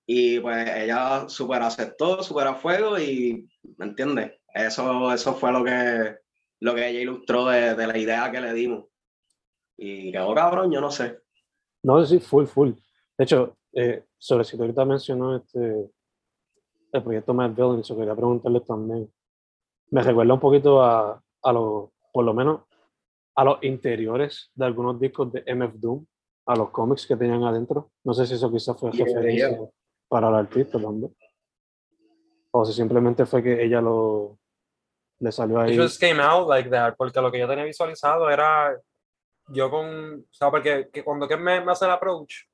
Y 0.07 0.39
pues 0.39 0.69
ella 0.77 1.29
súper 1.29 1.63
aceptó, 1.63 2.23
súper 2.23 2.47
a 2.47 2.55
fuego 2.55 2.99
y, 2.99 3.49
¿me 3.77 3.87
entiendes? 3.87 4.33
Eso, 4.55 5.13
eso 5.13 5.35
fue 5.35 5.53
lo 5.53 5.65
que, 5.65 6.17
lo 6.61 6.75
que 6.75 6.89
ella 6.89 7.01
ilustró 7.01 7.47
de, 7.47 7.75
de 7.75 7.87
la 7.87 7.99
idea 7.99 8.31
que 8.31 8.41
le 8.41 8.53
dimos. 8.53 8.85
Y 9.77 10.13
quedó 10.13 10.35
cabrón, 10.35 10.71
yo 10.71 10.81
no 10.81 10.91
sé. 10.91 11.21
No, 11.83 12.05
sí, 12.07 12.21
full, 12.21 12.47
full. 12.47 12.71
De 13.19 13.25
hecho, 13.25 13.57
eh, 13.73 14.05
sobre 14.17 14.45
si 14.45 14.57
tú 14.57 14.63
ahorita 14.63 14.85
mencionó 14.85 15.37
este, 15.37 15.91
el 16.93 17.03
proyecto 17.03 17.35
Mad 17.35 17.51
Villains, 17.51 17.89
yo 17.89 17.97
quería 17.97 18.15
preguntarle 18.15 18.61
también. 18.61 19.13
Me 19.91 20.03
recuerda 20.03 20.35
un 20.35 20.41
poquito 20.41 20.83
a, 20.83 21.23
a 21.43 21.53
los, 21.53 21.91
por 22.13 22.25
lo 22.25 22.33
menos, 22.33 22.63
a 23.35 23.45
los 23.45 23.63
interiores 23.63 24.51
de 24.55 24.65
algunos 24.65 24.99
discos 24.99 25.33
de 25.33 25.45
MF 25.55 25.75
Doom, 25.75 26.07
a 26.47 26.57
los 26.57 26.71
cómics 26.71 27.07
que 27.07 27.17
tenían 27.17 27.45
adentro. 27.45 27.91
No 28.05 28.15
sé 28.15 28.27
si 28.27 28.35
eso 28.35 28.51
quizás 28.51 28.79
fue 28.79 28.91
Yeah, 28.93 29.05
referencia 29.05 29.51
yeah. 29.51 29.69
Para 30.09 30.29
el 30.29 30.35
artista 30.35 30.81
también. 30.81 31.15
O 32.51 32.65
si 32.65 32.73
simplemente 32.73 33.27
fue 33.27 33.43
que 33.43 33.63
ella 33.63 33.81
lo 33.81 34.39
le 35.19 35.33
salió 35.33 35.63
It 35.65 35.71
ahí. 35.71 35.79
just 35.79 36.01
came 36.01 36.21
out 36.21 36.49
like 36.49 36.69
that, 36.71 36.95
porque 36.97 37.21
lo 37.21 37.31
que 37.33 37.39
yo 37.39 37.49
tenía 37.49 37.65
visualizado 37.65 38.29
era 38.31 38.79
yo 39.49 39.71
con, 39.71 40.15
o 40.21 40.35
sea, 40.35 40.51
porque 40.51 40.89
que 40.93 41.03
cuando 41.05 41.27
que 41.27 41.37
me, 41.37 41.61
me 41.65 41.73
hace 41.73 41.85
el 41.87 41.91
approach, 41.93 42.45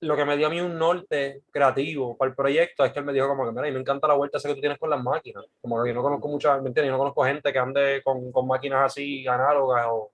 lo 0.00 0.16
que 0.16 0.24
me 0.24 0.36
dio 0.36 0.46
a 0.46 0.50
mí 0.50 0.60
un 0.60 0.78
norte 0.78 1.42
creativo 1.50 2.16
para 2.16 2.30
el 2.30 2.36
proyecto 2.36 2.84
es 2.84 2.92
que 2.92 3.00
él 3.00 3.04
me 3.04 3.12
dijo 3.12 3.28
como 3.28 3.44
que, 3.44 3.50
mira, 3.50 3.62
a 3.62 3.66
mí 3.66 3.72
me 3.72 3.80
encanta 3.80 4.06
la 4.06 4.14
vuelta 4.14 4.38
esa 4.38 4.48
que 4.48 4.54
tú 4.54 4.60
tienes 4.60 4.78
con 4.78 4.90
las 4.90 5.02
máquinas, 5.02 5.44
como 5.60 5.82
que 5.82 5.88
yo 5.90 5.94
no 5.94 6.02
conozco 6.02 6.28
mucha, 6.28 6.52
¿me 6.60 6.68
entiendes? 6.68 6.86
Yo 6.86 6.92
no 6.92 6.98
conozco 6.98 7.24
gente 7.24 7.52
que 7.52 7.58
ande 7.58 8.00
con, 8.04 8.30
con 8.30 8.46
máquinas 8.46 8.86
así 8.86 9.26
análogas 9.26 9.86
o, 9.90 10.12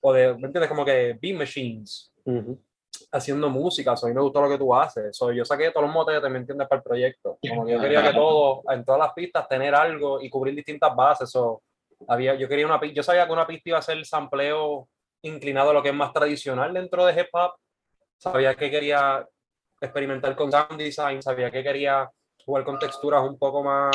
o 0.00 0.12
de, 0.12 0.28
¿me 0.34 0.46
entiendes? 0.46 0.68
Como 0.68 0.84
que 0.84 1.18
beat 1.20 1.36
machines 1.36 2.12
Ujú. 2.24 2.58
Haciendo 3.10 3.48
música, 3.48 3.96
so, 3.96 4.06
a 4.06 4.08
mí 4.08 4.14
me 4.14 4.20
gustó 4.20 4.40
lo 4.40 4.48
que 4.48 4.58
tú 4.58 4.74
haces. 4.74 5.16
So, 5.16 5.32
yo 5.32 5.44
saqué 5.44 5.70
todos 5.70 5.86
los 5.86 5.94
motetes, 5.94 6.30
¿me 6.30 6.38
entiendes? 6.38 6.68
Para 6.68 6.78
el 6.78 6.82
proyecto. 6.82 7.38
Como 7.48 7.64
que 7.64 7.72
yo 7.72 7.80
quería 7.80 8.02
que 8.02 8.12
todo, 8.12 8.62
en 8.68 8.84
todas 8.84 9.00
las 9.00 9.12
pistas, 9.12 9.48
tener 9.48 9.74
algo 9.74 10.20
y 10.20 10.28
cubrir 10.28 10.54
distintas 10.54 10.94
bases. 10.94 11.30
So, 11.30 11.62
había, 12.06 12.34
yo 12.34 12.48
quería 12.48 12.66
una 12.66 12.80
yo 12.86 13.02
sabía 13.02 13.26
que 13.26 13.32
una 13.32 13.46
pista 13.46 13.70
iba 13.70 13.78
a 13.78 13.82
ser 13.82 14.04
sampleo 14.04 14.88
inclinado 15.22 15.70
a 15.70 15.72
lo 15.72 15.82
que 15.82 15.88
es 15.88 15.94
más 15.94 16.12
tradicional 16.12 16.72
dentro 16.72 17.04
de 17.06 17.20
hip 17.20 17.28
hop. 17.32 17.52
Sabía 18.18 18.54
que 18.54 18.70
quería 18.70 19.26
experimentar 19.80 20.34
con 20.36 20.50
sound 20.50 20.76
design, 20.76 21.22
sabía 21.22 21.50
que 21.50 21.62
quería 21.62 22.10
jugar 22.44 22.64
con 22.64 22.78
texturas 22.78 23.22
un 23.22 23.38
poco 23.38 23.62
más 23.62 23.94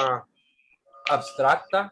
abstractas. 1.10 1.92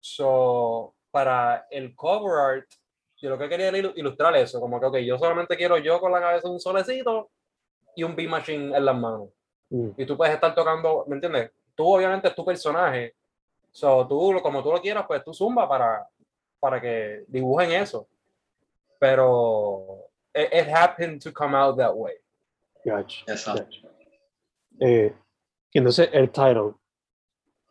So, 0.00 0.94
para 1.10 1.66
el 1.70 1.94
cover 1.94 2.56
art, 2.56 2.66
yo 3.22 3.30
lo 3.30 3.38
que 3.38 3.48
quería 3.48 3.68
era 3.68 3.78
ilu- 3.78 3.92
ilustrar 3.96 4.36
eso, 4.36 4.60
como 4.60 4.78
que, 4.80 4.86
ok, 4.86 4.96
yo 4.98 5.16
solamente 5.16 5.56
quiero 5.56 5.78
yo 5.78 6.00
con 6.00 6.10
la 6.12 6.20
cabeza 6.20 6.50
un 6.50 6.58
solecito 6.60 7.30
y 7.94 8.02
un 8.02 8.16
beat 8.16 8.28
machine 8.28 8.76
en 8.76 8.84
las 8.84 8.96
manos. 8.96 9.28
Mm. 9.70 9.90
Y 9.96 10.04
tú 10.04 10.16
puedes 10.16 10.34
estar 10.34 10.54
tocando, 10.54 11.04
¿me 11.06 11.14
entiendes? 11.14 11.52
Tú 11.74 11.86
obviamente 11.94 12.28
es 12.28 12.34
tu 12.34 12.44
personaje, 12.44 13.14
so, 13.70 14.06
tú, 14.08 14.38
como 14.42 14.62
tú 14.62 14.72
lo 14.72 14.80
quieras, 14.80 15.04
pues 15.06 15.22
tú 15.24 15.32
zumba 15.32 15.68
para, 15.68 16.06
para 16.60 16.80
que 16.80 17.24
dibujen 17.28 17.70
eso. 17.72 18.06
Pero 18.98 20.08
it, 20.34 20.48
it 20.52 20.68
happened 20.68 21.20
to 21.22 21.32
come 21.32 21.56
out 21.56 21.76
that 21.76 21.92
way. 21.94 22.14
Gotcha, 22.84 23.24
Exacto. 23.26 23.62
gotcha. 23.64 23.88
Eh, 24.80 25.14
y 25.70 25.78
entonces 25.78 26.08
el 26.12 26.30
title 26.30 26.72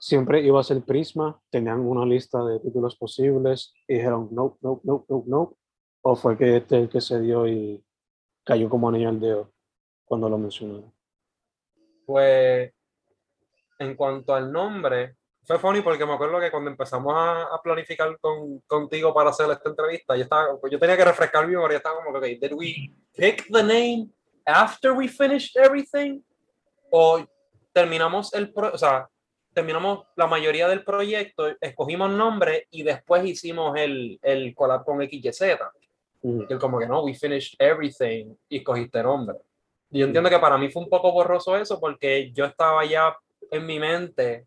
siempre 0.01 0.41
iba 0.41 0.59
a 0.59 0.63
ser 0.63 0.81
Prisma, 0.81 1.39
tenían 1.51 1.79
una 1.81 2.05
lista 2.05 2.43
de 2.43 2.59
títulos 2.59 2.95
posibles 2.95 3.71
y 3.87 3.95
dijeron 3.95 4.29
no, 4.31 4.57
no, 4.61 4.81
no, 4.83 5.05
no, 5.07 5.23
no. 5.27 5.57
O 6.01 6.15
fue 6.15 6.35
que 6.35 6.57
este 6.57 6.77
el 6.79 6.89
que 6.89 6.99
se 6.99 7.21
dio 7.21 7.47
y 7.47 7.83
cayó 8.43 8.67
como 8.67 8.89
anillo 8.89 9.09
al 9.09 9.19
dedo 9.19 9.53
cuando 10.03 10.27
lo 10.27 10.39
mencionaron. 10.39 10.91
Pues 12.05 12.73
en 13.77 13.95
cuanto 13.95 14.33
al 14.33 14.51
nombre, 14.51 15.17
fue 15.43 15.59
funny 15.59 15.81
porque 15.81 16.05
me 16.05 16.13
acuerdo 16.13 16.39
que 16.39 16.49
cuando 16.49 16.71
empezamos 16.71 17.13
a, 17.15 17.43
a 17.43 17.61
planificar 17.61 18.17
con, 18.19 18.59
contigo 18.61 19.13
para 19.13 19.29
hacer 19.29 19.51
esta 19.51 19.69
entrevista, 19.69 20.15
yo, 20.15 20.23
estaba, 20.23 20.47
yo 20.69 20.79
tenía 20.79 20.97
que 20.97 21.05
refrescar 21.05 21.45
mi 21.45 21.53
memoria, 21.53 21.77
estaba 21.77 22.03
como 22.03 22.19
que, 22.19 22.33
ok, 22.33 22.41
did 22.41 22.53
we 22.53 22.91
pick 23.15 23.45
the 23.51 23.61
name 23.61 24.09
after 24.47 24.93
we 24.93 25.07
finished 25.07 25.55
everything? 25.63 26.21
¿O 26.89 27.23
terminamos 27.71 28.33
el, 28.33 28.51
pro, 28.51 28.71
o 28.73 28.77
sea, 28.77 29.07
terminamos 29.53 30.05
la 30.15 30.27
mayoría 30.27 30.67
del 30.67 30.83
proyecto, 30.83 31.47
escogimos 31.59 32.09
nombre 32.11 32.67
y 32.71 32.83
después 32.83 33.25
hicimos 33.25 33.77
el, 33.77 34.19
el 34.21 34.53
collab 34.55 34.83
con 34.85 35.01
XYZ? 35.01 35.41
Mm, 36.21 36.41
Y 36.49 36.53
él 36.53 36.59
como 36.59 36.79
que 36.79 36.87
no, 36.87 37.03
we 37.03 37.13
finished 37.13 37.55
everything 37.59 38.35
y 38.49 38.57
escogiste 38.57 39.01
nombre. 39.03 39.37
Y 39.91 39.99
yo 39.99 40.05
entiendo 40.05 40.29
que 40.29 40.39
para 40.39 40.57
mí 40.57 40.69
fue 40.69 40.83
un 40.83 40.89
poco 40.89 41.11
borroso 41.11 41.57
eso 41.57 41.79
porque 41.79 42.31
yo 42.31 42.45
estaba 42.45 42.85
ya 42.85 43.15
en 43.49 43.65
mi 43.65 43.79
mente, 43.79 44.45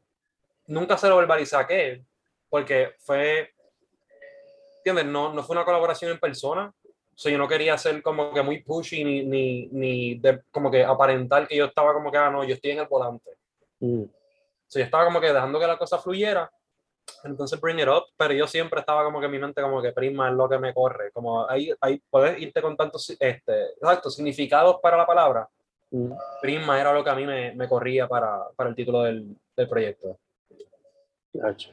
nunca 0.67 0.97
se 0.97 1.09
lo 1.09 1.19
verbalizé 1.19 1.57
a 1.57 1.67
qué, 1.67 2.03
porque 2.49 2.93
fue, 2.99 3.51
¿entiendes? 4.79 5.07
No, 5.07 5.33
no 5.35 5.43
fue 5.43 5.57
una 5.57 5.65
colaboración 5.65 6.13
en 6.13 6.19
persona. 6.19 6.73
O 7.15 7.17
sea, 7.19 7.31
yo 7.31 7.39
no 7.39 7.47
quería 7.47 7.77
ser 7.79 8.03
como 8.03 8.33
que 8.33 8.43
muy 8.43 8.63
pushy 8.63 9.05
ni, 9.05 9.25
ni, 9.25 9.67
ni 9.69 10.15
de, 10.17 10.41
como 10.51 10.71
que 10.71 10.83
aparentar 10.83 11.47
que 11.47 11.57
yo 11.57 11.67
estaba 11.67 11.93
como 11.93 12.11
que, 12.11 12.19
ah, 12.19 12.31
no, 12.31 12.43
yo 12.45 12.55
estoy 12.55 12.73
en 12.73 12.79
el 12.81 12.87
volante. 12.89 13.31
mm, 13.81 14.03
O 14.67 14.71
sea, 14.71 14.81
yo 14.81 14.85
estaba 14.87 15.05
como 15.05 15.21
que 15.21 15.33
dejando 15.33 15.59
que 15.59 15.67
la 15.67 15.79
cosa 15.79 15.99
fluyera. 15.99 16.51
Entonces, 17.23 17.61
bring 17.61 17.79
it 17.79 17.89
up, 17.89 18.05
pero 18.17 18.33
yo 18.35 18.47
siempre 18.47 18.81
estaba 18.81 19.05
como 19.05 19.21
que 19.21 19.29
mi 19.29 19.39
mente 19.39 19.61
como 19.63 19.83
que 19.83 19.93
Prisma 19.93 20.29
es 20.31 20.35
lo 20.35 20.49
que 20.49 20.59
me 20.59 20.73
corre. 20.73 21.13
Como 21.13 21.49
ahí, 21.49 21.71
ahí 21.81 22.03
puedes 22.11 22.41
irte 22.41 22.63
con 22.63 22.77
tantos, 22.77 23.11
este, 23.19 23.73
exacto, 23.73 24.11
significados 24.11 24.79
para 24.83 24.97
la 24.97 25.07
palabra. 25.07 25.49
mm. 25.91 26.13
Prisma 26.41 26.81
era 26.81 26.93
lo 26.93 27.05
que 27.05 27.11
a 27.11 27.15
mí 27.15 27.27
me, 27.27 27.55
me 27.55 27.69
corría 27.69 28.09
para, 28.09 28.49
para 28.57 28.71
el 28.71 28.77
título 28.77 29.03
del, 29.03 29.37
del 29.57 29.69
proyecto. 29.69 30.19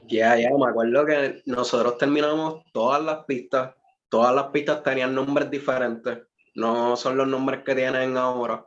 Ya, 0.07 0.37
ya, 0.37 0.49
me 0.57 0.69
acuerdo 0.69 1.05
que 1.05 1.43
nosotros 1.45 1.97
terminamos 1.97 2.63
todas 2.73 3.01
las 3.03 3.25
pistas, 3.25 3.75
todas 4.09 4.33
las 4.33 4.45
pistas 4.45 4.81
tenían 4.81 5.13
nombres 5.13 5.51
diferentes, 5.51 6.17
no 6.55 6.95
son 6.95 7.15
los 7.15 7.27
nombres 7.27 7.63
que 7.63 7.75
tienen 7.75 8.17
ahora. 8.17 8.65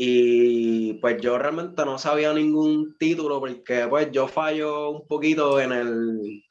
Y 0.00 0.92
pues 1.00 1.20
yo 1.20 1.38
realmente 1.38 1.84
no 1.84 1.98
sabía 1.98 2.32
ningún 2.32 2.96
título 2.98 3.40
porque 3.40 3.88
pues 3.88 4.12
yo 4.12 4.28
fallo 4.28 4.90
un 4.90 5.08
poquito 5.08 5.60
en 5.60 5.72
el, 5.72 6.44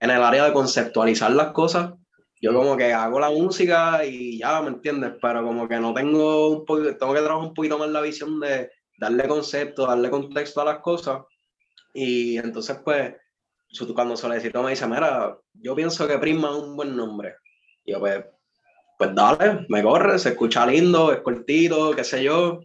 en 0.00 0.10
el 0.10 0.22
área 0.22 0.44
de 0.44 0.52
conceptualizar 0.52 1.32
las 1.32 1.48
cosas. 1.48 1.94
Yo 2.40 2.54
como 2.54 2.76
que 2.76 2.92
hago 2.92 3.18
la 3.18 3.30
música 3.30 4.04
y 4.06 4.38
ya, 4.38 4.62
¿me 4.62 4.68
entiendes? 4.68 5.14
Pero 5.20 5.42
como 5.42 5.68
que 5.68 5.80
no 5.80 5.92
tengo 5.92 6.50
un 6.50 6.64
poquito, 6.64 6.96
tengo 6.96 7.12
que 7.12 7.20
trabajar 7.22 7.48
un 7.48 7.54
poquito 7.54 7.76
más 7.76 7.88
la 7.88 8.02
visión 8.02 8.38
de 8.38 8.70
darle 8.96 9.26
concepto, 9.26 9.84
darle 9.84 10.08
contexto 10.08 10.60
a 10.60 10.66
las 10.66 10.78
cosas. 10.78 11.22
Y 11.92 12.36
entonces 12.38 12.78
pues 12.84 13.14
cuando 13.96 14.16
solicitó 14.16 14.62
me 14.62 14.70
dice, 14.70 14.86
mira, 14.86 15.36
yo 15.54 15.74
pienso 15.74 16.06
que 16.06 16.18
Prisma 16.18 16.50
es 16.50 16.62
un 16.62 16.76
buen 16.76 16.94
nombre. 16.94 17.34
Y 17.84 17.90
yo, 17.90 17.98
pues, 17.98 18.24
pues 18.96 19.10
dale, 19.12 19.66
me 19.68 19.82
corre, 19.82 20.20
se 20.20 20.28
escucha 20.28 20.64
lindo, 20.66 21.12
es 21.12 21.20
cortito, 21.20 21.96
qué 21.96 22.04
sé 22.04 22.22
yo, 22.22 22.60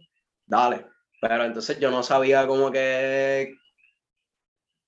dale. 0.48 0.86
Pero 1.20 1.44
entonces 1.44 1.78
yo 1.78 1.90
no 1.90 2.02
sabía 2.02 2.46
como 2.46 2.70
que, 2.70 3.54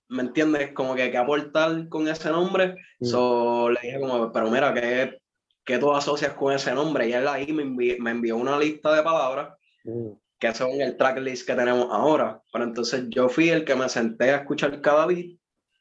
¿me 0.09 0.23
entiendes? 0.23 0.73
Como 0.73 0.95
que 0.95 1.11
qué 1.11 1.19
aportar 1.19 1.89
con 1.89 2.09
ese 2.09 2.31
nombre. 2.31 2.77
Mm. 3.01 3.07
So, 3.07 3.71
le 3.71 3.81
dije 3.81 4.01
como, 4.01 4.33
pero 4.33 4.51
mira, 4.51 4.75
¿qué, 4.75 5.21
qué 5.65 5.79
tú 5.79 5.93
asocias 5.93 6.35
con 6.35 6.53
ese 6.53 6.73
nombre? 6.73 7.09
Y 7.09 7.13
él 7.13 7.29
ahí 7.29 7.53
me 7.53 7.63
envió, 7.63 7.97
me 8.01 8.11
envió 8.11 8.37
una 8.37 8.59
lista 8.59 8.95
de 8.95 9.03
palabras 9.03 9.55
Mm, 9.85 10.13
que 10.39 10.55
son 10.55 10.81
el 10.81 10.97
tracklist 10.97 11.47
que 11.47 11.55
tenemos 11.55 11.89
ahora. 11.91 12.43
Pero 12.53 12.65
entonces 12.65 13.05
yo 13.09 13.29
fui 13.29 13.51
el 13.51 13.65
que 13.65 13.75
me 13.75 13.89
senté 13.89 14.31
a 14.31 14.37
escuchar 14.37 14.81
cada 14.81 15.07
beat 15.07 15.37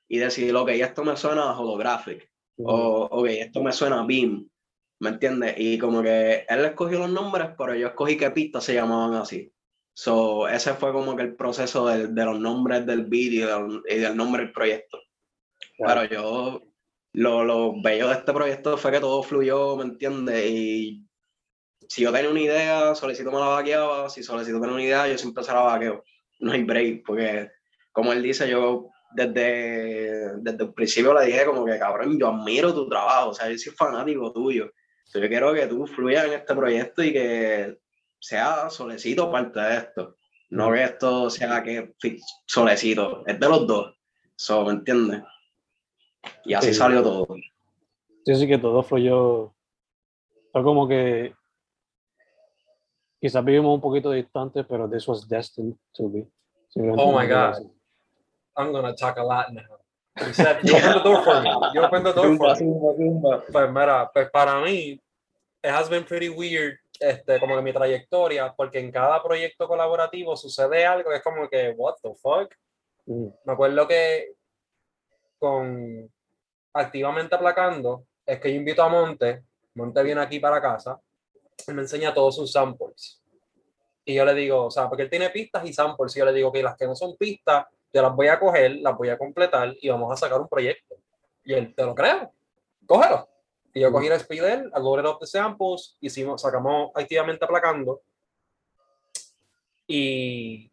y 0.08 0.18
decir, 0.18 0.56
ok, 0.56 0.70
esto 0.70 1.04
me 1.04 1.16
suena 1.16 1.44
a 1.44 1.60
holographic, 1.60 2.30
mm. 2.58 2.66
o 2.66 3.06
ok, 3.06 3.28
esto 3.30 3.64
me 3.64 3.72
suena 3.72 4.02
a 4.02 4.06
beam, 4.06 4.50
¿me 5.00 5.10
entiendes? 5.10 5.56
Y 5.58 5.78
como 5.78 6.02
que 6.02 6.46
él 6.48 6.66
escogió 6.66 7.00
los 7.00 7.12
nombres, 7.12 7.50
pero 7.58 7.76
yo 7.76 7.88
escogí 7.88 8.18
qué 8.18 8.32
pistas 8.32 8.64
se 8.64 8.74
llamaban 8.74 9.14
así. 9.16 9.52
So, 10.02 10.48
ese 10.48 10.76
fue 10.76 10.94
como 10.94 11.14
que 11.14 11.24
el 11.24 11.36
proceso 11.36 11.86
del- 11.86 12.16
de, 12.16 12.24
los 12.24 12.40
nombres 12.40 12.86
del 12.86 13.04
beat 13.04 13.34
y 13.34 13.40
del, 13.40 13.82
y 13.90 13.96
del 13.96 14.16
nombre 14.16 14.44
del 14.44 14.54
proyecto. 14.54 14.98
Claro. 15.76 16.08
Pero 16.08 16.14
yo, 16.14 16.62
lo, 17.16 17.44
lo 17.44 17.82
bello 17.82 18.08
de 18.08 18.14
este 18.14 18.32
proyecto 18.32 18.78
fue 18.78 18.92
que 18.94 19.02
todo 19.02 19.22
fluyó, 19.24 19.76
¿me 19.76 19.84
entiendes? 19.84 20.46
Y 20.50 21.06
si 21.90 22.04
yo 22.04 22.14
tenía 22.14 22.30
una 22.30 22.40
idea, 22.40 22.96
Solicito 22.96 23.30
me 23.30 23.40
la 23.40 23.48
vaqueaba, 23.48 24.10
si 24.10 24.24
Solicito 24.24 24.62
tenía 24.62 24.74
una 24.76 24.84
idea, 24.84 25.06
yo 25.10 25.18
siempre 25.18 25.44
se 25.44 25.52
la 25.52 25.64
vaqueo. 25.64 26.02
No 26.40 26.54
hay 26.54 26.64
break, 26.64 27.04
porque 27.06 27.50
como 27.92 28.14
él 28.14 28.24
dice, 28.24 28.50
yo 28.50 28.88
desde, 29.14 30.38
desde 30.38 30.64
el 30.64 30.74
principio 30.74 31.14
le 31.14 31.26
dije 31.26 31.44
como 31.44 31.66
que, 31.66 31.78
cabrón, 31.78 32.18
yo 32.18 32.30
admiro 32.30 32.74
tu 32.74 32.88
trabajo, 32.88 33.32
o 33.32 33.34
sea, 33.34 33.50
yo 33.52 33.58
soy 33.58 33.74
fanático 33.74 34.32
tuyo. 34.32 34.72
So, 35.04 35.20
yo 35.20 35.28
quiero 35.28 35.54
que 35.54 35.68
tú 35.68 35.86
fluyas 35.86 36.24
en 36.24 36.34
este 36.36 36.56
proyecto 36.56 37.04
y 37.04 37.12
que 37.12 37.78
sea 38.20 38.70
Solecito 38.70 39.32
parte 39.32 39.60
de 39.60 39.78
esto. 39.78 40.16
No 40.52 40.72
que 40.72 40.84
esto 40.84 41.30
sea 41.30 41.64
que 41.64 41.94
Solecito, 42.46 43.24
es 43.28 43.40
de 43.40 43.48
los 43.50 43.68
dos. 43.68 43.96
So, 44.36 44.64
¿me 44.66 44.72
entiendes? 44.74 45.22
Y 46.46 46.54
así 46.54 46.68
Sí. 46.68 46.74
salió 46.76 47.04
todo. 47.04 47.28
Sí, 48.26 48.36
sí, 48.36 48.48
que 48.48 48.58
todo 48.58 48.84
fluyó. 48.84 49.54
Fue 50.52 50.64
como 50.64 50.88
que. 50.88 51.34
Quizás 53.22 53.44
vivimos 53.44 53.76
un 53.76 53.82
poquito 53.82 54.12
distantes, 54.12 54.66
pero 54.68 54.90
this 54.90 55.08
was 55.08 55.28
destined 55.28 55.76
to 55.94 56.10
be. 56.10 56.26
Simplemente 56.70 57.04
Oh 57.04 57.12
my 57.12 57.26
God. 57.28 57.54
así. 57.54 57.70
I'm 58.56 58.72
gonna 58.72 58.94
talk 58.96 59.18
a 59.18 59.24
lot 59.24 59.52
now. 59.54 59.62
You 60.26 60.34
said 60.34 60.60
you 60.64 60.76
opened 60.76 60.96
the 60.96 61.04
door 61.04 61.24
for 61.24 61.42
me. 61.42 61.50
You 61.74 61.82
opened 61.84 62.06
the 62.06 62.14
door 62.14 62.36
for 62.38 62.56
me. 62.58 63.22
Pues 63.52 63.72
mira, 63.72 64.10
pues 64.14 64.30
para 64.32 64.60
mí, 64.62 65.00
it 65.64 65.70
has 65.72 65.90
been 65.90 66.04
pretty 66.04 66.30
weird, 66.30 66.78
este, 67.00 67.40
como 67.40 67.56
que 67.56 67.62
mi 67.62 67.74
trayectoria, 67.74 68.54
porque 68.56 68.80
en 68.80 68.92
cada 68.92 69.22
proyecto 69.24 69.68
colaborativo 69.68 70.36
sucede 70.36 70.86
algo 70.86 71.10
que 71.10 71.18
es 71.18 71.24
como 71.24 71.48
que, 71.48 71.74
what 71.78 71.96
the 72.02 72.14
fuck? 72.16 72.54
Mm, 73.06 73.28
Me 73.46 73.54
acuerdo 73.54 73.88
que 73.88 74.34
con 75.38 76.12
Activamente 76.74 77.36
Aplacando, 77.36 78.06
es 78.26 78.40
que 78.40 78.52
yo 78.52 78.58
invito 78.58 78.84
a 78.84 78.90
Monte, 78.90 79.44
Monte 79.74 80.04
viene 80.04 80.22
aquí 80.22 80.40
para 80.40 80.62
casa 80.62 81.00
y 81.68 81.72
me 81.74 81.82
enseña 81.82 82.14
todos 82.14 82.36
sus 82.36 82.52
samples. 82.52 83.22
Y 84.06 84.16
yo 84.16 84.26
le 84.26 84.34
digo, 84.34 84.66
o 84.66 84.72
sea, 84.72 84.88
porque 84.88 85.04
él 85.04 85.10
tiene 85.10 85.30
pistas 85.30 85.66
y 85.66 85.74
samples, 85.74 86.16
y 86.16 86.20
yo 86.20 86.26
le 86.26 86.34
digo 86.34 86.52
que 86.52 86.64
las 86.64 86.76
que 86.76 86.86
no 86.86 86.96
son 86.96 87.16
pistas, 87.16 87.66
yo 87.92 88.02
las 88.02 88.16
voy 88.16 88.28
a 88.28 88.40
coger, 88.40 88.76
las 88.78 88.96
voy 88.98 89.10
a 89.10 89.18
completar 89.18 89.74
y 89.82 89.90
vamos 89.90 90.12
a 90.12 90.16
sacar 90.16 90.40
un 90.40 90.48
proyecto. 90.48 90.96
Y 91.44 91.54
él, 91.54 91.74
te 91.74 91.84
lo 91.84 91.96
creo, 91.96 92.34
cógelo. 92.86 93.28
Y 93.74 93.82
yo 93.82 93.92
cogí 93.92 94.08
el 94.08 94.14
Spider, 94.14 94.72
I 94.76 94.80
loaded 94.82 95.06
up 95.06 95.20
the 95.20 95.28
samples, 95.28 95.98
hicimos, 96.02 96.42
sacamos 96.42 96.92
activamente 96.96 97.46
aplacando. 97.46 98.02
Y 99.88 100.72